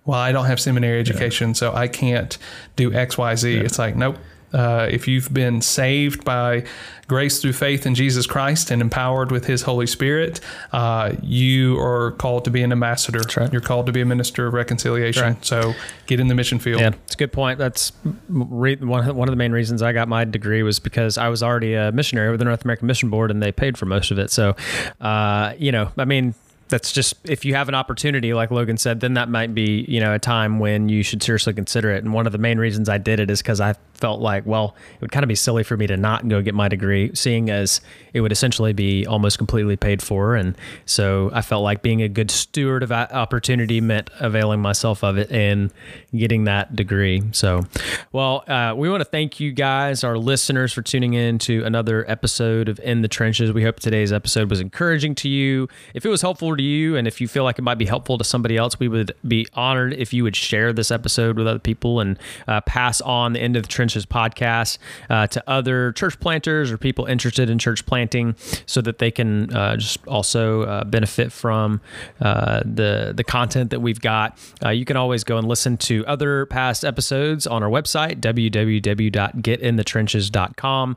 well, 0.04 0.18
I 0.18 0.32
don't 0.32 0.44
have 0.44 0.60
seminary 0.60 1.00
education, 1.00 1.54
so 1.54 1.72
I 1.72 1.88
can't 1.88 2.36
do 2.76 2.92
X, 2.92 3.16
Y, 3.16 3.34
Z. 3.36 3.56
It's 3.56 3.78
like, 3.78 3.96
nope. 3.96 4.18
Uh, 4.52 4.86
if 4.90 5.08
you've 5.08 5.32
been 5.32 5.60
saved 5.62 6.24
by 6.24 6.64
grace 7.08 7.40
through 7.40 7.52
faith 7.52 7.84
in 7.86 7.94
Jesus 7.94 8.26
Christ 8.26 8.70
and 8.70 8.80
empowered 8.80 9.30
with 9.30 9.46
His 9.46 9.62
Holy 9.62 9.86
Spirit, 9.86 10.40
uh, 10.72 11.12
you 11.22 11.78
are 11.80 12.12
called 12.12 12.44
to 12.44 12.50
be 12.50 12.62
an 12.62 12.72
ambassador. 12.72 13.22
right. 13.36 13.52
You're 13.52 13.60
called 13.60 13.86
to 13.86 13.92
be 13.92 14.00
a 14.00 14.04
minister 14.06 14.46
of 14.46 14.54
reconciliation. 14.54 15.22
right. 15.22 15.44
So 15.44 15.74
get 16.06 16.20
in 16.20 16.28
the 16.28 16.34
mission 16.34 16.58
field. 16.58 16.80
Yeah, 16.80 16.90
it's 17.04 17.14
a 17.14 17.18
good 17.18 17.32
point. 17.32 17.58
That's 17.58 17.92
re- 18.28 18.76
one 18.76 19.08
of- 19.08 19.16
one 19.16 19.28
of 19.28 19.32
the 19.32 19.36
main 19.36 19.52
reasons 19.52 19.82
I 19.82 19.92
got 19.92 20.08
my 20.08 20.24
degree 20.24 20.62
was 20.62 20.78
because 20.78 21.18
I 21.18 21.28
was 21.28 21.42
already 21.42 21.74
a 21.74 21.92
missionary 21.92 22.30
with 22.30 22.38
the 22.38 22.44
North 22.46 22.64
American 22.64 22.86
Mission 22.86 23.10
Board, 23.10 23.30
and 23.30 23.42
they 23.42 23.52
paid 23.52 23.76
for 23.78 23.86
most 23.86 24.10
of 24.10 24.18
it. 24.18 24.30
So, 24.30 24.54
uh, 25.00 25.52
you 25.58 25.72
know, 25.72 25.90
I 25.98 26.04
mean. 26.04 26.34
That's 26.72 26.90
just 26.90 27.14
if 27.28 27.44
you 27.44 27.54
have 27.54 27.68
an 27.68 27.74
opportunity, 27.74 28.32
like 28.32 28.50
Logan 28.50 28.78
said, 28.78 29.00
then 29.00 29.14
that 29.14 29.28
might 29.28 29.54
be 29.54 29.84
you 29.86 30.00
know 30.00 30.14
a 30.14 30.18
time 30.18 30.58
when 30.58 30.88
you 30.88 31.02
should 31.02 31.22
seriously 31.22 31.52
consider 31.52 31.92
it. 31.92 32.02
And 32.02 32.12
one 32.12 32.26
of 32.26 32.32
the 32.32 32.38
main 32.38 32.58
reasons 32.58 32.88
I 32.88 32.98
did 32.98 33.20
it 33.20 33.30
is 33.30 33.42
because 33.42 33.60
I 33.60 33.74
felt 34.02 34.20
like, 34.20 34.44
well, 34.46 34.74
it 34.94 35.00
would 35.00 35.12
kind 35.12 35.22
of 35.22 35.28
be 35.28 35.36
silly 35.36 35.62
for 35.62 35.76
me 35.76 35.86
to 35.86 35.96
not 35.96 36.26
go 36.26 36.42
get 36.42 36.54
my 36.54 36.68
degree, 36.68 37.12
seeing 37.14 37.50
as 37.50 37.80
it 38.12 38.20
would 38.20 38.32
essentially 38.32 38.72
be 38.72 39.06
almost 39.06 39.38
completely 39.38 39.76
paid 39.76 40.02
for. 40.02 40.34
And 40.34 40.56
so 40.86 41.30
I 41.32 41.40
felt 41.40 41.62
like 41.62 41.82
being 41.82 42.02
a 42.02 42.08
good 42.08 42.28
steward 42.28 42.82
of 42.82 42.90
opportunity 42.90 43.80
meant 43.80 44.10
availing 44.18 44.60
myself 44.60 45.04
of 45.04 45.18
it 45.18 45.30
and 45.30 45.72
getting 46.14 46.44
that 46.44 46.74
degree. 46.74 47.22
So, 47.30 47.62
well, 48.10 48.42
uh, 48.48 48.74
we 48.76 48.90
want 48.90 49.02
to 49.02 49.08
thank 49.08 49.38
you 49.38 49.52
guys, 49.52 50.02
our 50.02 50.18
listeners, 50.18 50.72
for 50.72 50.82
tuning 50.82 51.14
in 51.14 51.38
to 51.40 51.62
another 51.62 52.04
episode 52.10 52.68
of 52.68 52.80
In 52.80 53.02
the 53.02 53.08
Trenches. 53.08 53.52
We 53.52 53.62
hope 53.62 53.78
today's 53.78 54.12
episode 54.12 54.50
was 54.50 54.60
encouraging 54.60 55.14
to 55.16 55.28
you. 55.28 55.68
If 55.94 56.04
it 56.04 56.08
was 56.08 56.22
helpful 56.22 56.56
to 56.56 56.61
you, 56.62 56.96
and 56.96 57.06
if 57.06 57.20
you 57.20 57.28
feel 57.28 57.44
like 57.44 57.58
it 57.58 57.62
might 57.62 57.78
be 57.78 57.86
helpful 57.86 58.18
to 58.18 58.24
somebody 58.24 58.56
else, 58.56 58.80
we 58.80 58.88
would 58.88 59.12
be 59.26 59.46
honored 59.54 59.94
if 59.94 60.12
you 60.12 60.22
would 60.22 60.36
share 60.36 60.72
this 60.72 60.90
episode 60.90 61.36
with 61.36 61.46
other 61.46 61.58
people 61.58 62.00
and 62.00 62.18
uh, 62.48 62.60
pass 62.62 63.00
on 63.00 63.32
the 63.32 63.40
End 63.40 63.56
of 63.56 63.62
the 63.62 63.68
Trenches 63.68 64.06
podcast 64.06 64.78
uh, 65.10 65.26
to 65.28 65.42
other 65.48 65.92
church 65.92 66.18
planters 66.20 66.70
or 66.70 66.78
people 66.78 67.06
interested 67.06 67.50
in 67.50 67.58
church 67.58 67.84
planting, 67.86 68.36
so 68.66 68.80
that 68.80 68.98
they 68.98 69.10
can 69.10 69.52
uh, 69.54 69.76
just 69.76 70.06
also 70.06 70.62
uh, 70.62 70.84
benefit 70.84 71.32
from 71.32 71.80
uh, 72.20 72.62
the 72.64 73.12
the 73.14 73.24
content 73.24 73.70
that 73.70 73.80
we've 73.80 74.00
got. 74.00 74.38
You 74.70 74.84
can 74.84 74.96
always 74.96 75.24
go 75.24 75.38
and 75.38 75.48
listen 75.48 75.76
to 75.78 76.06
other 76.06 76.46
past 76.46 76.84
episodes 76.84 77.46
on 77.46 77.62
our 77.62 77.70
website 77.70 78.20
www.getinthetrenches.com. 78.20 80.96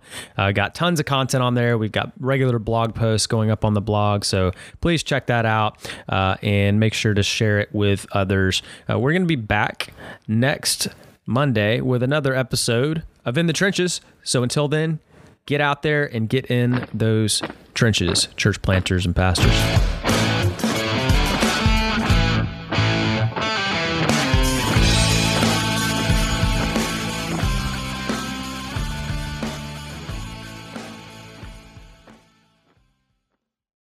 Got 0.53 0.75
tons 0.75 0.99
of 0.99 1.05
content 1.05 1.43
on 1.43 1.53
there. 1.55 1.77
We've 1.77 1.91
got 1.91 2.13
regular 2.19 2.59
blog 2.59 2.95
posts 2.95 3.27
going 3.27 3.51
up 3.51 3.65
on 3.65 3.73
the 3.73 3.81
blog, 3.81 4.23
so 4.23 4.51
please 4.81 5.03
check 5.03 5.27
that 5.27 5.45
out 5.55 5.77
uh, 6.09 6.35
and 6.41 6.79
make 6.79 6.93
sure 6.93 7.13
to 7.13 7.23
share 7.23 7.59
it 7.59 7.69
with 7.73 8.05
others. 8.11 8.61
Uh, 8.89 8.99
we're 8.99 9.11
going 9.11 9.21
to 9.23 9.27
be 9.27 9.35
back 9.35 9.93
next 10.27 10.87
Monday 11.25 11.81
with 11.81 12.03
another 12.03 12.35
episode 12.35 13.03
of 13.23 13.37
In 13.37 13.47
the 13.47 13.53
Trenches. 13.53 14.01
So 14.23 14.43
until 14.43 14.67
then, 14.67 14.99
get 15.45 15.61
out 15.61 15.81
there 15.81 16.05
and 16.05 16.29
get 16.29 16.51
in 16.51 16.87
those 16.93 17.41
trenches, 17.73 18.27
church 18.35 18.61
planters 18.61 19.05
and 19.05 19.15
pastors. 19.15 19.94